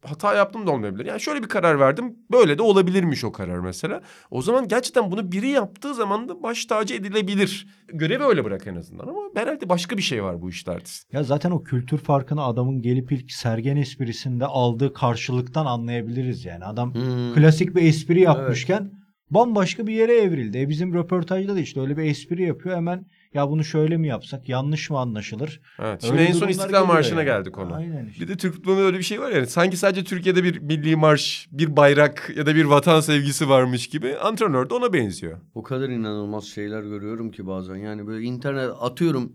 hata 0.05 0.35
yaptım 0.35 0.67
da 0.67 0.71
olmayabilir. 0.71 1.07
Yani 1.07 1.21
şöyle 1.21 1.43
bir 1.43 1.49
karar 1.49 1.81
verdim. 1.81 2.17
Böyle 2.33 2.59
de 2.59 2.63
olabilirmiş 2.63 3.25
o 3.25 3.33
karar 3.33 3.59
mesela. 3.59 4.03
O 4.31 4.43
zaman 4.43 4.69
gerçekten 4.69 5.11
bunu 5.11 5.33
biri 5.33 5.49
yaptığı 5.49 5.95
zaman 5.95 6.29
da 6.29 6.43
baş 6.43 6.67
tacı 6.67 6.95
edilebilir. 6.95 7.67
Görevi 7.89 8.23
öyle 8.25 8.45
bırak 8.45 8.67
en 8.67 8.77
azından 8.77 9.07
ama 9.09 9.21
herhalde 9.35 9.69
başka 9.69 9.97
bir 9.97 10.03
şey 10.03 10.25
var 10.25 10.43
bu 10.43 10.51
işlerde. 10.51 10.85
Ya 11.13 11.23
zaten 11.23 11.51
o 11.51 11.63
kültür 11.63 11.99
farkını 11.99 12.43
adamın 12.45 12.83
gelip 12.83 13.13
ilk 13.13 13.33
sergen 13.33 13.77
esprisinde 13.77 14.47
aldığı 14.47 14.93
karşılıktan 14.93 15.67
anlayabiliriz 15.67 16.45
yani. 16.45 16.65
Adam 16.65 16.95
Hmm. 16.95 17.35
klasik 17.35 17.77
bir 17.77 17.83
espri 17.83 18.21
yapmışken 18.21 18.93
bambaşka 19.31 19.87
bir 19.87 19.95
yere 19.95 20.17
evrildi. 20.17 20.59
E 20.59 20.69
bizim 20.69 20.95
röportajda 20.95 21.55
da 21.55 21.61
işte 21.61 21.81
öyle 21.81 21.97
bir 21.97 22.05
espri 22.05 22.43
yapıyor 22.43 22.77
hemen 22.77 23.07
ya 23.35 23.49
bunu 23.51 23.65
şöyle 23.65 23.97
mi 23.97 24.09
yapsak 24.09 24.49
yanlış 24.49 24.91
mı 24.91 24.99
anlaşılır? 24.99 25.61
Evet. 25.79 26.01
Şimdi 26.03 26.13
Öyle 26.13 26.25
en 26.25 26.33
son 26.33 26.49
İstiklal 26.49 26.87
Marşı'na 26.87 27.23
yani. 27.23 27.27
geldik 27.27 27.55
konu. 27.55 27.75
Aynen 27.75 28.07
işte. 28.07 28.25
Bir 28.25 28.29
de 28.29 28.37
Türk 28.37 28.55
futbolunda 28.55 28.83
öyle 28.83 28.99
bir 28.99 29.03
şey 29.03 29.21
var 29.21 29.31
yani. 29.31 29.47
Sanki 29.47 29.77
sadece 29.77 30.05
Türkiye'de 30.05 30.45
bir 30.45 30.59
milli 30.59 30.97
marş, 30.97 31.49
bir 31.53 31.77
bayrak 31.77 32.33
ya 32.37 32.47
da 32.47 32.55
bir 32.55 32.65
vatan 32.65 33.01
sevgisi 33.01 33.49
varmış 33.49 33.87
gibi. 33.87 34.17
Antrenör 34.19 34.71
de 34.71 34.75
ona 34.75 34.93
benziyor. 34.93 35.39
O 35.55 35.63
kadar 35.63 35.89
inanılmaz 35.89 36.45
şeyler 36.45 36.83
görüyorum 36.83 37.31
ki 37.31 37.47
bazen. 37.47 37.77
Yani 37.77 38.07
böyle 38.07 38.25
internet 38.27 38.71
atıyorum. 38.81 39.33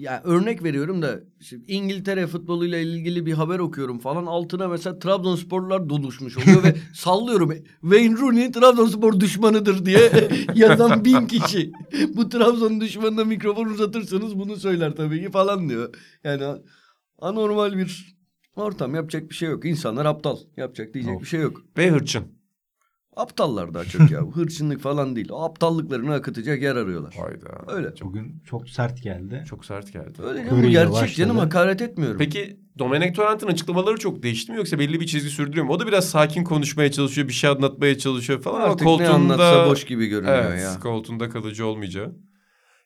Ya 0.00 0.22
örnek 0.24 0.62
veriyorum 0.64 1.02
da 1.02 1.20
işte 1.40 1.56
İngiltere 1.66 2.26
futboluyla 2.26 2.78
ilgili 2.78 3.26
bir 3.26 3.32
haber 3.32 3.58
okuyorum 3.58 3.98
falan. 3.98 4.26
Altına 4.26 4.68
mesela 4.68 4.98
Trabzonsporlular 4.98 5.88
doluşmuş 5.88 6.38
oluyor 6.38 6.64
ve 6.64 6.74
sallıyorum. 6.94 7.52
Wayne 7.80 8.18
Rooney 8.18 8.52
Trabzonspor 8.52 9.20
düşmanıdır 9.20 9.86
diye 9.86 10.12
yazan 10.54 11.04
bin 11.04 11.26
kişi. 11.26 11.72
Bu 12.16 12.28
Trabzon 12.28 12.80
düşmanına 12.80 13.24
mikrofon 13.24 13.66
uzatırsanız 13.66 14.38
bunu 14.38 14.56
söyler 14.56 14.96
tabii 14.96 15.24
ki 15.24 15.30
falan 15.30 15.68
diyor. 15.68 15.94
Yani 16.24 16.44
anormal 17.18 17.78
bir 17.78 18.16
ortam 18.56 18.94
yapacak 18.94 19.30
bir 19.30 19.34
şey 19.34 19.50
yok. 19.50 19.64
İnsanlar 19.64 20.06
aptal. 20.06 20.36
Yapacak 20.56 20.94
diyecek 20.94 21.16
Of. 21.16 21.22
bir 21.22 21.26
şey 21.26 21.40
yok. 21.40 21.62
Ve 21.76 21.90
hırçın. 21.90 22.39
Aptallar 23.20 23.74
daha 23.74 23.84
çok 23.84 24.10
ya. 24.10 24.20
Hırçınlık 24.34 24.80
falan 24.80 25.16
değil. 25.16 25.28
O 25.30 25.42
aptallıklarını 25.42 26.14
akıtacak 26.14 26.62
yer 26.62 26.76
arıyorlar. 26.76 27.14
Hayda. 27.14 27.72
Öyle. 27.72 27.92
Bugün 28.02 28.42
çok 28.46 28.68
sert 28.68 29.02
geldi. 29.02 29.44
Çok 29.48 29.64
sert 29.64 29.92
geldi. 29.92 30.22
Öyle 30.22 30.44
canım. 30.44 30.62
İle 30.62 30.70
gerçek 30.70 30.92
başladı. 30.92 31.12
canım 31.12 31.38
hakaret 31.38 31.82
etmiyorum. 31.82 32.18
Peki 32.18 32.60
Domenek 32.78 33.16
Torrent'in 33.16 33.46
açıklamaları 33.46 33.98
çok 33.98 34.22
değişti 34.22 34.52
mi 34.52 34.58
yoksa 34.58 34.78
belli 34.78 35.00
bir 35.00 35.06
çizgi 35.06 35.30
sürdürüyor 35.30 35.66
mu? 35.66 35.72
O 35.72 35.80
da 35.80 35.86
biraz 35.86 36.10
sakin 36.10 36.44
konuşmaya 36.44 36.92
çalışıyor, 36.92 37.28
bir 37.28 37.32
şey 37.32 37.50
anlatmaya 37.50 37.98
çalışıyor 37.98 38.42
falan 38.42 38.60
Artık 38.60 38.86
ama 38.86 38.90
ne 38.90 39.06
koltuğunda... 39.06 39.34
anlatsa 39.34 39.70
boş 39.70 39.84
gibi 39.84 40.06
görünüyor 40.06 40.44
evet, 40.50 40.62
ya. 40.62 40.80
koltuğunda 40.80 41.28
kalıcı 41.28 41.66
olmayacağı. 41.66 42.14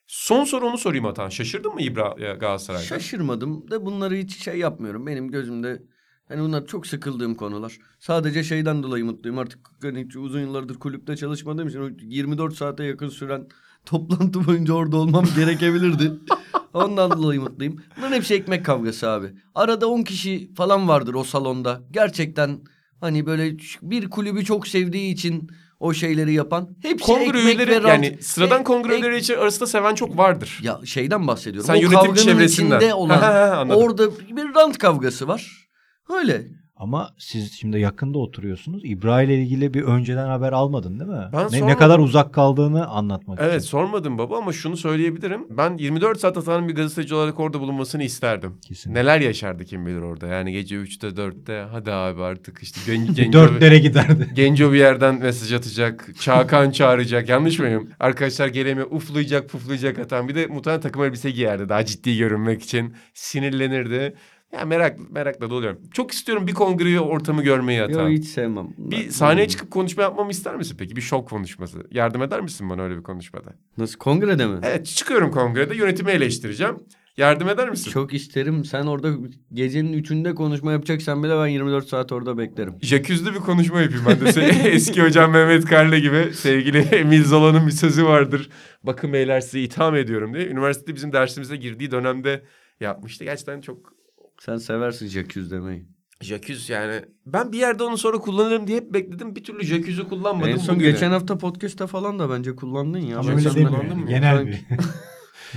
Son 0.07 0.43
soru 0.43 0.67
onu 0.67 0.77
sorayım 0.77 1.05
Atan. 1.05 1.29
Şaşırdın 1.29 1.73
mı 1.73 1.81
İbra 1.81 2.15
Galatasaray'da? 2.17 2.85
Şaşırmadım 2.85 3.71
da 3.71 3.85
bunları 3.85 4.15
hiç 4.15 4.43
şey 4.43 4.57
yapmıyorum. 4.57 5.07
Benim 5.07 5.31
gözümde 5.31 5.81
hani 6.27 6.41
bunlar 6.41 6.65
çok 6.65 6.87
sıkıldığım 6.87 7.35
konular. 7.35 7.77
Sadece 7.99 8.43
şeyden 8.43 8.83
dolayı 8.83 9.05
mutluyum. 9.05 9.37
Artık 9.39 9.59
hani 9.81 10.07
uzun 10.17 10.39
yıllardır 10.39 10.75
kulüpte 10.75 11.15
çalışmadığım 11.15 11.67
için 11.67 11.79
o 11.81 11.89
24 12.01 12.53
saate 12.55 12.83
yakın 12.83 13.09
süren 13.09 13.47
toplantı 13.85 14.47
boyunca 14.47 14.73
orada 14.73 14.97
olmam 14.97 15.25
gerekebilirdi. 15.35 16.11
Ondan 16.73 17.11
dolayı 17.11 17.41
mutluyum. 17.41 17.81
Bunların 17.97 18.15
hepsi 18.15 18.33
ekmek 18.33 18.65
kavgası 18.65 19.09
abi. 19.09 19.27
Arada 19.55 19.87
10 19.87 20.03
kişi 20.03 20.53
falan 20.53 20.87
vardır 20.87 21.13
o 21.13 21.23
salonda. 21.23 21.81
Gerçekten 21.91 22.59
hani 23.01 23.25
böyle 23.25 23.57
bir 23.81 24.09
kulübü 24.09 24.45
çok 24.45 24.67
sevdiği 24.67 25.13
için 25.13 25.49
o 25.79 25.93
şeyleri 25.93 26.33
yapan. 26.33 26.69
Hepsi 26.81 27.05
Kongre 27.05 27.23
ekmek 27.25 27.43
üyeleri 27.45 27.83
ve 27.83 27.89
yani 27.89 28.17
sıradan 28.21 28.61
E- 28.61 28.63
kongre 28.63 28.93
ek- 28.93 29.01
üyeleri 29.01 29.19
için 29.21 29.33
arasında 29.37 29.67
seven 29.67 29.95
çok 29.95 30.17
vardır. 30.17 30.59
Ya 30.63 30.79
şeyden 30.85 31.27
bahsediyorum. 31.27 31.67
Sen 31.67 31.73
o 31.73 31.77
yönetim 31.81 32.13
çevresinden. 32.15 32.77
içinde 32.79 32.93
olan 32.93 33.17
Ha, 33.19 33.27
ha, 33.33 33.49
ha, 33.49 33.57
anladım. 33.57 33.81
orada 33.81 34.11
bir 34.17 34.55
rant 34.55 34.77
kavgası 34.77 35.27
var. 35.27 35.64
Öyle. 36.09 36.47
Ama 36.77 37.09
siz 37.17 37.51
şimdi 37.53 37.79
yakında 37.79 38.17
oturuyorsunuz. 38.17 38.81
İbra 38.85 39.21
ile 39.21 39.35
ilgili 39.41 39.73
bir 39.73 39.81
önceden 39.81 40.27
haber 40.27 40.51
almadın 40.51 40.99
değil 40.99 41.11
mi? 41.11 41.25
Ben 41.33 41.47
ne, 41.51 41.67
ne 41.67 41.77
kadar 41.77 41.99
uzak 41.99 42.33
kaldığını 42.33 42.87
anlatmak 42.87 43.39
Evet 43.41 43.61
için. 43.61 43.69
sormadım 43.69 44.17
baba 44.17 44.37
ama 44.37 44.53
şunu 44.53 44.77
söyleyebilirim. 44.77 45.47
Ben 45.49 45.77
24 45.77 46.19
saat 46.19 46.37
Atan'ın 46.37 46.67
bir 46.67 46.75
gazeteci 46.75 47.15
olarak 47.15 47.39
orada 47.39 47.59
bulunmasını 47.59 48.03
isterdim. 48.03 48.53
Kesinlikle. 48.67 49.01
Neler 49.01 49.21
yaşardı 49.21 49.65
kim 49.65 49.85
bilir 49.85 50.01
orada. 50.01 50.27
Yani 50.27 50.51
gece 50.51 50.75
3'te 50.75 51.07
4'te 51.07 51.65
hadi 51.71 51.91
abi 51.91 52.21
artık 52.23 52.59
işte 52.63 52.81
gen, 52.85 53.13
genco, 53.15 53.39
Dörtlere 53.39 53.79
giderdi. 53.79 54.29
genco 54.35 54.73
bir 54.73 54.77
yerden 54.79 55.15
mesaj 55.19 55.53
atacak. 55.53 56.09
Çağkan 56.19 56.71
çağıracak. 56.71 57.29
Yanlış 57.29 57.59
mıyım? 57.59 57.89
Arkadaşlar 57.99 58.47
gelemiyor. 58.47 58.87
Uflayacak 58.91 59.49
puflayacak 59.49 59.99
Atan. 59.99 60.27
Bir 60.27 60.35
de 60.35 60.47
muhtemelen 60.47 60.81
takım 60.81 61.03
elbise 61.03 61.31
giyerdi 61.31 61.69
daha 61.69 61.85
ciddi 61.85 62.17
görünmek 62.17 62.63
için. 62.63 62.93
Sinirlenirdi. 63.13 64.15
Ya 64.53 64.65
merak 64.65 65.11
merakla 65.11 65.49
doluyorum. 65.49 65.79
Çok 65.93 66.11
istiyorum 66.11 66.47
bir 66.47 66.53
kongre 66.53 66.99
ortamı 66.99 67.43
görmeyi 67.43 67.81
Atan. 67.81 68.01
Yok 68.01 68.19
hiç 68.19 68.25
sevmem. 68.25 68.67
Bir 68.77 69.09
sahneye 69.09 69.47
çıkıp 69.47 69.71
konuşma 69.71 70.03
yapmamı 70.03 70.31
ister 70.31 70.55
misin 70.55 70.75
peki? 70.79 70.95
Bir 70.95 71.01
şok 71.01 71.29
konuşması. 71.29 71.77
Yardım 71.91 72.21
eder 72.21 72.41
misin 72.41 72.69
bana 72.69 72.81
öyle 72.81 72.97
bir 72.97 73.03
konuşmada? 73.03 73.53
Nasıl 73.77 73.97
kongrede 73.97 74.45
mi? 74.45 74.59
Evet 74.63 74.85
çıkıyorum 74.85 75.31
kongrede 75.31 75.75
yönetimi 75.75 76.11
eleştireceğim. 76.11 76.75
Yardım 77.17 77.49
eder 77.49 77.69
misin? 77.69 77.91
Çok 77.91 78.13
isterim. 78.13 78.65
Sen 78.65 78.85
orada 78.85 79.13
gecenin 79.53 79.93
üçünde 79.93 80.35
konuşma 80.35 80.71
yapacaksan 80.71 81.23
bile 81.23 81.37
ben 81.37 81.47
24 81.47 81.87
saat 81.87 82.11
orada 82.11 82.37
beklerim. 82.37 82.73
Jacuzzi'de 82.81 83.33
bir 83.33 83.39
konuşma 83.39 83.81
yapayım 83.81 84.05
ben 84.07 84.19
de. 84.35 84.41
Eski 84.69 85.01
hocam 85.01 85.31
Mehmet 85.31 85.65
Karlı 85.65 85.97
gibi 85.97 86.33
sevgili 86.33 86.77
Emil 86.91 87.23
Zola'nın 87.23 87.67
bir 87.67 87.71
sözü 87.71 88.05
vardır. 88.05 88.49
Bakın 88.83 89.13
beyler 89.13 89.41
sizi 89.41 89.59
itham 89.61 89.95
ediyorum 89.95 90.33
diye. 90.33 90.47
Üniversitede 90.47 90.95
bizim 90.95 91.13
dersimize 91.13 91.55
girdiği 91.55 91.91
dönemde 91.91 92.43
yapmıştı. 92.79 93.23
Gerçekten 93.23 93.61
çok 93.61 93.94
Sen 94.39 94.57
seversin 94.57 95.07
jacuzzi 95.07 95.51
demeyi. 95.51 95.85
jacuzzi 96.21 96.73
yani. 96.73 97.01
Ben 97.25 97.51
bir 97.51 97.57
yerde 97.57 97.83
onu 97.83 97.97
sonra 97.97 98.17
kullanırım 98.17 98.67
diye 98.67 98.77
hep 98.77 98.93
bekledim. 98.93 99.35
Bir 99.35 99.43
türlü 99.43 99.63
jacuzzi 99.65 100.03
kullanmadım. 100.03 100.49
en 100.51 100.57
son 100.57 100.75
bugüne. 100.75 100.91
geçen 100.91 101.11
hafta 101.11 101.37
podcast'ta 101.37 101.87
falan 101.87 102.19
da 102.19 102.29
bence 102.29 102.55
kullandın 102.55 102.99
ya. 102.99 103.19
Ama 103.19 103.29
öyle 103.31 103.41
sen 103.41 103.55
değil 103.55 103.67
kullandın 103.67 103.97
mı? 103.99 104.07
Genel 104.09 104.47
bir. 104.47 104.61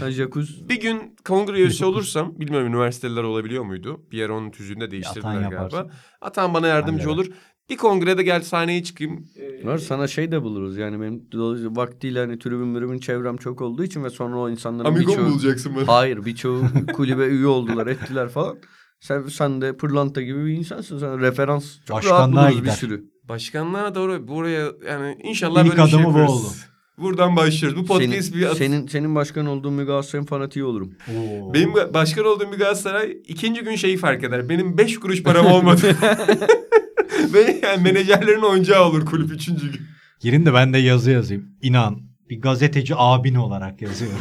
Ben 0.01 0.11
jacuzzi 0.11 0.69
Bir 0.69 0.81
gün 0.81 1.17
kongre 1.25 1.57
üyesi 1.61 1.85
olursam, 1.85 2.41
bilmiyorum 2.41 2.69
üniversiteliler 2.69 3.23
olabiliyor 3.23 3.65
muydu? 3.65 4.01
Bir 4.13 4.19
yer 4.19 4.29
onun 4.29 4.51
tüzüğünde 4.51 4.91
değiştirdiler 4.91 5.31
Atan 5.31 5.41
galiba. 5.43 5.55
yaparsın. 5.63 5.91
Atan 6.21 6.55
bana 6.55 6.67
yardımcı 6.67 7.05
Halleder. 7.05 7.23
olur. 7.23 7.33
Bir 7.71 7.77
kongrede 7.77 8.23
gel 8.23 8.43
sahneye 8.43 8.83
çıkayım. 8.85 9.27
Ee, 9.37 9.67
var. 9.67 9.79
Sana 9.79 10.07
şey 10.07 10.33
de 10.33 10.43
buluruz 10.43 10.77
yani 10.77 11.01
benim 11.01 11.23
dolayısıyla 11.33 11.77
vaktiyle 11.77 12.19
hani 12.19 12.39
tribün 12.39 12.69
mürümün 12.69 12.99
çevrem 12.99 13.37
çok 13.37 13.61
olduğu 13.63 13.85
için 13.85 14.05
ve 14.05 14.11
sonra 14.11 14.37
o 14.39 14.51
insanların 14.51 14.89
Amigo 14.89 15.11
mu 15.11 15.17
birçoğu... 15.19 15.31
bulacaksın 15.31 15.77
bana? 15.77 15.89
Hayır 15.89 16.25
birçoğu 16.25 16.63
kulübe 16.93 17.27
üye 17.27 17.47
oldular 17.47 17.87
ettiler 17.87 18.29
falan. 18.29 18.57
Sen, 19.01 19.23
sen 19.23 19.61
de 19.61 19.77
pırlanta 19.77 20.23
gibi 20.23 20.47
bir 20.47 20.53
insansın. 20.53 20.99
Sen 20.99 21.21
referans 21.21 21.65
çok 21.85 21.97
rahat 21.97 22.05
Başkanlığa 22.05 22.43
buluruz 22.43 22.57
bir 22.57 22.61
gider. 22.63 22.73
sürü. 22.73 23.05
Başkanlığa 23.29 23.95
doğru 23.95 24.29
buraya 24.29 24.73
yani 24.89 25.17
inşallah 25.23 25.65
İlk 25.65 25.71
böyle 25.77 25.85
bir 25.85 25.91
şey 25.91 26.01
adımı 26.01 26.15
bu 26.15 26.19
yaparız. 26.19 26.45
oldu. 26.45 26.53
Buradan 26.99 27.37
başlıyoruz. 27.37 27.79
Bu 27.83 27.87
podcast 27.87 28.13
senin, 28.25 28.41
bir 28.43 28.47
at- 28.47 28.57
senin, 28.57 28.87
senin 28.87 29.15
başkan 29.15 29.47
olduğun 29.47 29.79
bir 29.79 29.85
Galatasaray'ın 29.85 30.27
fanatiği 30.27 30.65
olurum. 30.65 30.95
Oo. 31.17 31.55
Benim 31.55 31.75
başkan 31.95 32.25
olduğum 32.25 32.53
bir 32.53 32.59
Galatasaray 32.59 33.17
ikinci 33.29 33.61
gün 33.65 33.77
şeyi 33.77 33.97
fark 33.97 34.25
eder. 34.25 34.49
Benim 34.49 34.79
beş 34.79 35.01
kuruş 35.01 35.23
param 35.23 35.47
olmadı. 35.47 35.97
Ve 37.33 37.61
yani 37.63 37.83
menajerlerin 37.83 38.43
oyuncağı 38.43 38.85
olur 38.85 39.07
kulüp 39.07 39.33
üçüncü 39.33 39.73
gün. 39.73 39.81
Girin 40.21 40.47
de 40.47 40.55
ben 40.55 40.73
de 40.73 40.79
yazı 40.79 41.11
yazayım. 41.11 41.47
İnan. 41.63 42.01
Bir 42.31 42.41
gazeteci 42.41 42.95
abin 42.97 43.35
olarak 43.35 43.83
yazıyorum. 43.83 44.19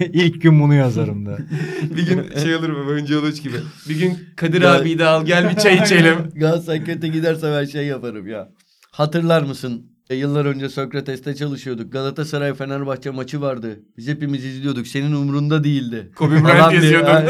İlk 0.00 0.42
gün 0.42 0.60
bunu 0.60 0.74
yazarım 0.74 1.26
da. 1.26 1.38
Bir 1.96 2.06
gün 2.06 2.38
şey 2.42 2.56
olur 2.56 2.68
mu 2.68 2.90
oyuncu 2.90 3.18
Uluç 3.20 3.42
gibi. 3.42 3.56
Bir 3.88 3.98
gün 3.98 4.18
Kadir 4.36 4.62
Ya- 4.62 4.74
abiyi 4.74 4.98
de 4.98 5.06
al 5.06 5.26
gel 5.26 5.50
bir 5.50 5.56
çay 5.56 5.76
içelim. 5.78 6.16
Galatasaray 6.34 6.84
kötü 6.84 7.06
giderse 7.06 7.52
ben 7.60 7.64
şey 7.64 7.86
yaparım 7.86 8.28
ya. 8.28 8.48
Hatırlar 8.92 9.42
mısın? 9.42 9.86
E, 10.10 10.14
yıllar 10.14 10.44
önce 10.44 10.68
Sokrates'te 10.68 11.34
çalışıyorduk. 11.34 11.92
Galatasaray 11.92 12.54
Fenerbahçe 12.54 13.10
maçı 13.10 13.40
vardı. 13.40 13.80
Biz 13.96 14.08
hepimiz 14.08 14.44
izliyorduk. 14.44 14.86
Senin 14.86 15.12
umurunda 15.12 15.64
değildi. 15.64 16.10
Kobe 16.16 16.44
Bryant 16.44 16.72
yazıyordun. 16.74 17.28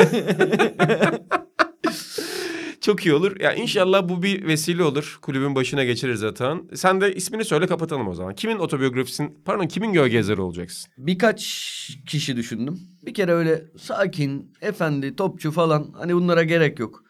Çok 2.80 3.06
iyi 3.06 3.14
olur. 3.14 3.40
Ya 3.40 3.54
inşallah 3.54 4.08
bu 4.08 4.22
bir 4.22 4.46
vesile 4.46 4.82
olur. 4.82 5.18
Kulübün 5.22 5.54
başına 5.54 5.84
geçiririz 5.84 6.20
zaten. 6.20 6.62
Sen 6.74 7.00
de 7.00 7.14
ismini 7.14 7.44
söyle 7.44 7.66
kapatalım 7.66 8.08
o 8.08 8.14
zaman. 8.14 8.34
Kimin 8.34 8.58
otobiyografisinin, 8.58 9.42
pardon 9.44 9.66
kimin 9.66 9.92
gölge 9.92 10.16
yazarı 10.16 10.42
olacaksın? 10.42 10.92
Birkaç 10.98 11.40
kişi 12.08 12.36
düşündüm. 12.36 12.80
Bir 13.06 13.14
kere 13.14 13.32
öyle 13.32 13.64
sakin, 13.78 14.52
efendi, 14.60 15.16
topçu 15.16 15.50
falan 15.50 15.94
hani 15.98 16.14
bunlara 16.14 16.42
gerek 16.42 16.78
yok. 16.78 17.04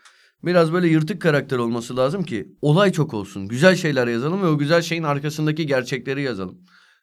Biraz 0.45 0.73
böyle 0.73 0.89
yırtık 0.89 1.23
karakter 1.23 1.59
olması 1.59 1.97
lazım 1.97 2.23
ki 2.23 2.49
olay 2.63 2.93
çok 2.93 3.15
olsun. 3.15 3.49
Güzel 3.49 3.77
şeyler 3.77 4.07
yazalım 4.07 4.43
ve 4.43 4.47
o 4.47 4.59
güzel 4.59 4.83
şeyin 4.83 5.03
arkasındaki 5.03 5.67
gerçekleri 5.67 6.23
yazalım. 6.23 6.59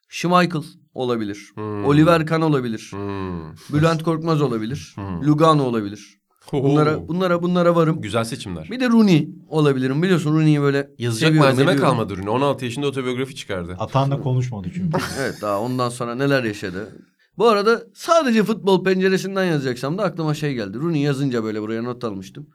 Schmeichel 0.09 0.63
olabilir. 0.93 1.51
Hmm. 1.55 1.85
Oliver 1.85 2.25
Kahn 2.25 2.41
olabilir. 2.41 2.89
Hmm. 2.91 3.53
Bülent 3.73 4.03
Korkmaz 4.03 4.41
olabilir. 4.41 4.91
Hmm. 4.95 5.27
Lugano 5.27 5.63
olabilir. 5.63 6.17
Bunlara 6.53 6.97
Oo. 6.97 7.07
bunlara 7.07 7.41
bunlara 7.43 7.75
varım. 7.75 8.01
Güzel 8.01 8.23
seçimler. 8.23 8.67
Bir 8.71 8.79
de 8.79 8.89
Rooney 8.89 9.29
olabilirim. 9.49 10.03
Biliyorsun 10.03 10.33
Rooney'i 10.33 10.61
böyle 10.61 10.89
Yazacak 10.97 11.27
seviyorum, 11.29 11.49
malzeme 11.49 11.71
ediyorum. 11.71 11.89
kalmadı 11.89 12.13
ürünü. 12.13 12.29
16 12.29 12.65
yaşında 12.65 12.87
otobiyografi 12.87 13.35
çıkardı. 13.35 13.75
Atan'la 13.79 14.21
konuşmadı 14.21 14.67
çünkü. 14.75 14.97
Evet 15.19 15.35
daha 15.41 15.61
ondan 15.61 15.89
sonra 15.89 16.15
neler 16.15 16.43
yaşadı. 16.43 16.95
Bu 17.37 17.47
arada 17.47 17.83
sadece 17.93 18.43
futbol 18.43 18.83
penceresinden 18.83 19.45
yazacaksam 19.45 19.97
da 19.97 20.03
aklıma 20.03 20.33
şey 20.33 20.53
geldi. 20.53 20.77
Rooney 20.79 21.01
yazınca 21.01 21.43
böyle 21.43 21.61
buraya 21.61 21.81
not 21.81 22.03
almıştım. 22.03 22.47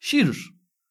Shearer. 0.00 0.36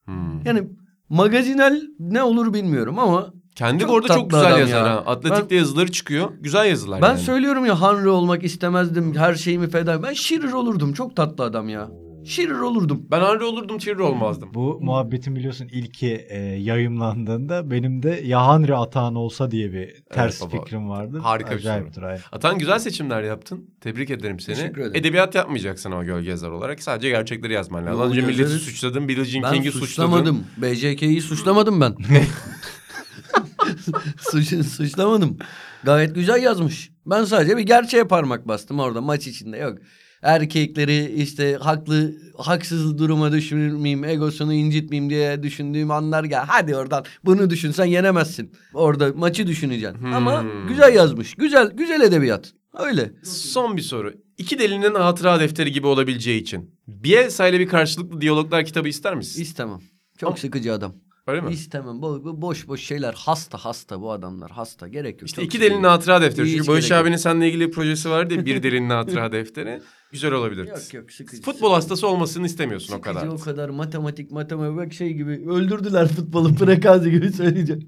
Hmm. 0.06 0.46
Yani 0.46 0.68
magazinel 1.10 1.82
ne 2.00 2.24
olur 2.24 2.54
bilmiyorum 2.54 3.00
ama 3.00 3.34
Kendi 3.56 3.84
Çok 3.84 3.92
orada 3.92 4.08
çok 4.14 4.30
güzel 4.30 4.60
yazar 4.60 4.86
ya. 4.86 4.96
ha. 4.96 5.04
Atletik'te 5.06 5.56
yazıları 5.56 5.92
çıkıyor. 5.92 6.30
Güzel 6.42 6.66
yazılar 6.70 7.02
ben 7.02 7.08
yani. 7.08 7.20
söylüyorum 7.20 7.66
ya 7.66 7.82
Henry 7.82 8.10
olmak 8.10 8.44
istemezdim. 8.44 9.16
Her 9.16 9.36
şeyimi 9.36 9.70
feda. 9.70 10.04
Ben 10.04 10.14
Shearer 10.14 10.52
olurdum. 10.52 10.94
Çok 10.94 11.16
tatlı 11.16 11.44
adam 11.44 11.70
ya. 11.70 11.90
Shearer 12.28 12.60
olurdum. 12.60 13.08
Ben 13.12 13.22
Henry 13.22 13.44
olurdum, 13.44 13.78
Thierry 13.78 14.02
olmazdım. 14.02 14.50
Bu 14.54 14.80
muhabbetin 14.82 15.36
biliyorsun 15.36 15.68
ilki 15.72 16.26
e, 16.30 16.38
yayımlandığında 16.40 17.72
benim 17.72 18.04
de 18.04 18.22
ya 18.26 18.54
Henry 18.54 18.76
Atan 18.76 19.16
olsa 19.16 19.52
diye 19.52 19.74
bir 19.74 20.04
ters 20.14 20.42
baba. 20.42 20.50
fikrim 20.50 20.90
vardı. 20.90 21.20
Harika 21.24 21.50
bir 21.52 21.56
Acayiptir, 21.56 22.02
aynen. 22.02 22.22
Atan 22.32 22.58
güzel 22.58 22.80
seçimler 22.80 23.24
yaptın. 23.24 23.70
Tebrik 23.82 24.10
ederim 24.10 24.40
seni. 24.40 24.56
Teşekkür 24.56 24.82
ederim. 24.82 24.96
Edebiyat 24.96 25.36
yapmayacaksın 25.36 25.92
ama 25.92 26.04
gölge 26.04 26.30
yazar 26.30 26.50
olarak. 26.50 26.84
Sadece 26.84 27.10
gerçekleri 27.10 27.54
yazman 27.54 27.86
lazım. 27.86 28.00
Yo, 28.02 28.10
Önce 28.10 28.22
milleti 28.22 28.42
yazarız. 28.42 28.62
suçladın, 28.62 29.08
Billie 29.08 29.26
Jean 29.26 29.44
Ben 29.44 29.54
King'i 29.54 29.72
suçladın. 29.72 29.86
suçlamadım. 29.88 30.44
BJK'yi 30.58 31.22
suçlamadım 31.22 31.82
ben. 31.82 31.96
Suç, 34.32 34.66
suçlamadım. 34.68 35.38
Gayet 35.84 36.16
güzel 36.16 36.44
yazmış. 36.44 36.92
Ben 37.06 37.24
sadece 37.24 37.58
bir 37.58 37.62
gerçeğe 37.64 38.04
parmak 38.04 38.48
bastım 38.48 38.80
orada 38.80 39.02
maç 39.02 39.28
içinde 39.28 39.58
yok. 39.58 39.78
Erkekleri 40.28 41.12
işte 41.16 41.58
haklı 41.62 42.14
haksız 42.38 42.98
duruma 42.98 43.32
düşürmeyeyim, 43.32 44.04
egosunu 44.04 44.54
incitmeyeyim 44.54 45.10
diye 45.10 45.44
düşündüğüm 45.44 45.92
anlar 45.92 46.24
gel. 46.24 46.44
Hadi 46.48 46.76
oradan 46.76 47.06
bunu 47.26 47.50
düşünsen 47.50 47.86
yenemezsin. 47.86 48.52
Orada 48.74 49.14
maçı 49.16 49.48
düşüneceksin. 49.48 50.00
Hmm. 50.00 50.14
Ama 50.14 50.46
güzel 50.68 50.96
yazmış. 50.96 51.34
Güzel 51.34 51.72
güzel 51.72 52.02
edebiyat. 52.02 52.54
Öyle. 52.80 53.12
Son 53.24 53.78
bir 53.78 53.82
soru. 53.82 54.14
İki 54.38 54.60
delinin 54.60 54.96
hatıra 54.96 55.40
defteri 55.40 55.72
gibi 55.72 55.88
olabileceği 55.88 56.42
için. 56.42 56.76
Bielsa 56.88 57.48
ile 57.48 57.60
bir 57.60 57.68
karşılıklı 57.68 58.22
diyaloglar 58.22 58.66
kitabı 58.66 58.88
ister 58.88 59.16
misin? 59.16 59.42
İstemem. 59.42 59.80
Çok 60.18 60.28
Ama- 60.30 60.38
sıkıcı 60.38 60.74
adam. 60.74 60.96
Öyle 61.28 61.42
mi? 61.42 61.54
İstemem. 61.54 61.96
Bo- 61.96 62.24
bo- 62.24 62.42
boş 62.42 62.68
boş 62.68 62.82
şeyler. 62.82 63.14
Hasta 63.18 63.58
hasta 63.58 64.02
bu 64.02 64.12
adamlar. 64.12 64.52
Hasta. 64.52 64.88
Gerek 64.88 65.22
yok. 65.22 65.30
İşte 65.30 65.42
Çok 65.42 65.46
iki 65.46 65.62
delinin 65.62 65.84
hatıra 65.84 66.22
defteri. 66.22 66.46
Hiç 66.48 66.56
Çünkü 66.56 66.68
Barış 66.68 66.92
abinin 66.92 67.16
seninle 67.16 67.48
ilgili 67.48 67.68
bir 67.68 67.72
projesi 67.72 68.10
vardı 68.10 68.34
ya. 68.34 68.46
Bir 68.46 68.64
delinin 68.64 68.90
hatıra 68.90 69.32
defteri. 69.32 69.82
Güzel 70.12 70.32
olabilir. 70.32 70.68
Yok 70.68 70.94
yok 70.94 71.12
sıkıcı. 71.12 71.42
Futbol 71.42 71.74
hastası 71.74 72.08
olmasını 72.08 72.46
istemiyorsun 72.46 72.94
o 72.94 72.98
Sıkıcı 72.98 73.16
kadar. 73.16 73.28
o 73.28 73.38
kadar 73.38 73.70
matematik 73.70 74.32
matematik 74.32 74.94
şey 74.94 75.14
gibi 75.14 75.32
öldürdüler 75.50 76.08
futbolu 76.08 76.56
prekazi 76.60 77.12
gibi 77.12 77.32
söyleyeceğim. 77.32 77.88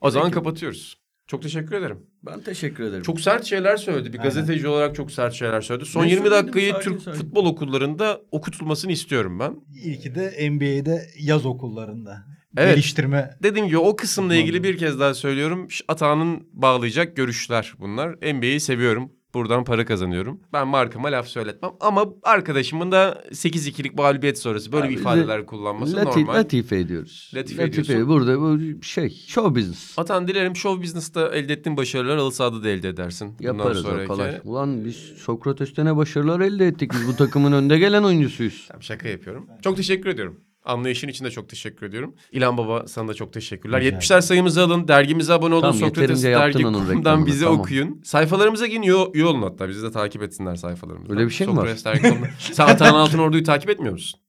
O 0.00 0.10
zaman 0.10 0.30
kapatıyoruz. 0.30 1.00
Çok 1.26 1.42
teşekkür 1.42 1.74
ederim. 1.76 1.98
Ben 2.22 2.40
teşekkür 2.40 2.84
ederim. 2.84 3.02
Çok 3.02 3.20
sert 3.20 3.44
şeyler 3.44 3.76
söyledi. 3.76 4.12
Bir 4.12 4.18
Aynen. 4.18 4.30
gazeteci 4.34 4.68
olarak 4.68 4.94
çok 4.94 5.12
sert 5.12 5.34
şeyler 5.34 5.60
söyledi. 5.60 5.86
Son 5.86 6.02
Ne 6.04 6.10
20 6.10 6.22
söyledim? 6.22 6.44
dakikayı 6.44 6.72
Sakin 6.72 6.90
Türk 6.90 7.02
sakin. 7.02 7.18
futbol 7.18 7.46
okullarında 7.46 8.20
okutulmasını 8.30 8.92
istiyorum 8.92 9.38
ben. 9.38 9.56
İlki 9.84 10.14
de 10.14 10.50
NBA'de 10.50 11.06
yaz 11.18 11.46
okullarında. 11.46 12.16
Evet. 12.56 12.74
Geliştirme 12.74 13.30
Dediğim 13.42 13.66
gibi 13.66 13.78
o 13.78 13.96
kısımla 13.96 14.34
ilgili 14.34 14.62
bir 14.62 14.78
kez 14.78 15.00
daha 15.00 15.14
söylüyorum. 15.14 15.68
Atağının 15.88 16.48
bağlayacak 16.52 17.16
görüşler 17.16 17.74
bunlar. 17.78 18.16
NBA'yi 18.34 18.60
seviyorum. 18.60 19.12
Buradan 19.34 19.64
para 19.64 19.84
kazanıyorum. 19.84 20.40
Ben 20.52 20.68
markama 20.68 21.08
laf 21.08 21.26
söyletmem. 21.26 21.70
Ama 21.80 22.04
arkadaşımın 22.22 22.92
da 22.92 23.22
8-2'lik 23.30 23.94
mağlubiyet 23.94 24.38
sonrası 24.38 24.72
böyle 24.72 24.84
Abi, 24.86 24.92
bir 24.94 24.98
ifadeler 24.98 25.46
kullanması 25.46 25.96
Lati- 25.96 26.20
normal. 26.20 26.34
Latife 26.34 26.76
ediyoruz. 26.78 27.30
Latife 27.34 27.62
ediyorsun. 27.62 28.08
Burada 28.08 28.40
bu 28.40 28.82
şey 28.82 29.10
show 29.26 29.54
business. 29.60 29.98
Atan 29.98 30.28
dilerim 30.28 30.56
show 30.56 30.82
business'ta 30.82 31.28
elde 31.34 31.52
ettiğin 31.52 31.76
başarılar 31.76 32.18
halı 32.18 32.32
sahada 32.32 32.62
da 32.64 32.68
elde 32.68 32.88
edersin. 32.88 33.36
Yaparız 33.40 33.84
o 33.84 33.88
sonraki- 33.88 34.08
kolay. 34.08 34.40
Ulan 34.44 34.84
biz 34.84 34.96
Sokrates'te 34.96 35.84
ne 35.84 35.96
başarılar 35.96 36.40
elde 36.40 36.66
ettik. 36.66 36.92
Biz 36.92 37.08
bu 37.08 37.16
takımın 37.16 37.52
önde 37.60 37.78
gelen 37.78 38.02
oyuncusuyuz. 38.02 38.64
Tamam, 38.68 38.82
şaka 38.82 39.08
yapıyorum. 39.08 39.46
Çok 39.62 39.76
teşekkür 39.76 40.08
ediyorum. 40.10 40.40
Anlayışın 40.70 41.08
için 41.08 41.24
de 41.24 41.30
çok 41.30 41.48
teşekkür 41.48 41.86
ediyorum. 41.86 42.14
İlhan 42.32 42.56
Baba 42.58 42.86
sana 42.86 43.08
da 43.08 43.14
çok 43.14 43.32
teşekkürler. 43.32 43.80
Rica 43.80 43.96
70'ler 43.96 44.22
sayımızı 44.22 44.62
alın. 44.62 44.88
Dergimize 44.88 45.32
abone 45.32 45.54
olun. 45.54 45.60
Tamam, 45.62 45.76
Sokrates 45.76 46.00
yeterince 46.02 46.28
yaptın 46.28 46.52
dergi 46.52 46.66
onun 46.66 46.78
kurumundan 46.78 47.10
reklamını, 47.10 47.26
bizi 47.26 47.44
tamam. 47.44 47.60
okuyun. 47.60 48.00
Sayfalarımıza 48.04 48.66
gelin 48.66 48.82
üye, 48.82 49.24
olun 49.26 49.42
hatta. 49.42 49.68
Bizi 49.68 49.82
de 49.82 49.90
takip 49.90 50.22
etsinler 50.22 50.56
sayfalarımızda. 50.56 51.12
Öyle 51.14 51.24
bir 51.26 51.30
şey 51.30 51.46
mi 51.46 51.52
var? 51.56 51.62
Sokrates 51.62 51.84
dergi 51.84 52.02
kurumundan. 52.02 52.30
Sen 52.52 52.66
Atahan 52.66 52.94
Altınordu'yu 52.94 53.44
takip 53.44 53.70
etmiyor 53.70 53.92
musun? 53.92 54.20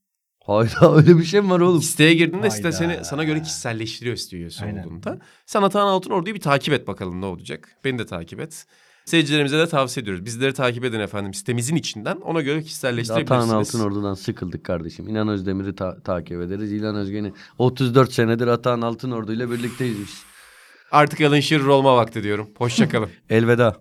Hayda 0.46 0.94
öyle 0.96 1.18
bir 1.18 1.24
şey 1.24 1.40
mi 1.40 1.50
var 1.50 1.60
oğlum? 1.60 1.82
Siteye 1.82 2.14
girdiğinde 2.14 2.50
site 2.50 2.62
Hayda. 2.62 2.76
seni 2.76 3.04
sana 3.04 3.24
göre 3.24 3.42
kişiselleştiriyor 3.42 4.16
site 4.16 4.36
üyesi 4.36 4.64
Aynen. 4.64 4.84
olduğunda. 4.84 5.18
Sen 5.46 5.62
Atahan 5.62 5.86
Altınordu'yu 5.86 6.34
bir 6.34 6.40
takip 6.40 6.74
et 6.74 6.86
bakalım 6.86 7.20
ne 7.20 7.26
olacak. 7.26 7.68
Beni 7.84 7.98
de 7.98 8.06
takip 8.06 8.40
et. 8.40 8.66
Seyircilerimize 9.04 9.58
de 9.58 9.66
tavsiye 9.68 10.02
ediyoruz. 10.02 10.24
Bizleri 10.24 10.52
takip 10.54 10.84
edin 10.84 11.00
efendim 11.00 11.34
sitemizin 11.34 11.76
içinden. 11.76 12.16
Ona 12.16 12.40
göre 12.40 12.62
kişiselleştirebilirsiniz. 12.62 13.40
Atahan 13.40 13.58
Altınordu'dan 13.58 14.14
sıkıldık 14.14 14.64
kardeşim. 14.64 15.08
İnan 15.08 15.28
Özdemir'i 15.28 15.74
ta- 15.74 16.00
takip 16.00 16.40
ederiz. 16.40 16.72
İlhan 16.72 16.96
Özgen'i 16.96 17.32
34 17.58 18.12
senedir 18.12 18.46
Atahan 18.46 18.80
Altınordu 18.82 19.32
ile 19.32 19.50
birlikteyiz 19.50 19.98
biz. 20.00 20.22
Artık 20.92 21.20
Alan 21.20 21.40
Shearer 21.40 21.64
olma 21.64 21.96
vakti 21.96 22.22
diyorum. 22.22 22.50
Hoşçakalın. 22.58 23.08
Elveda. 23.30 23.76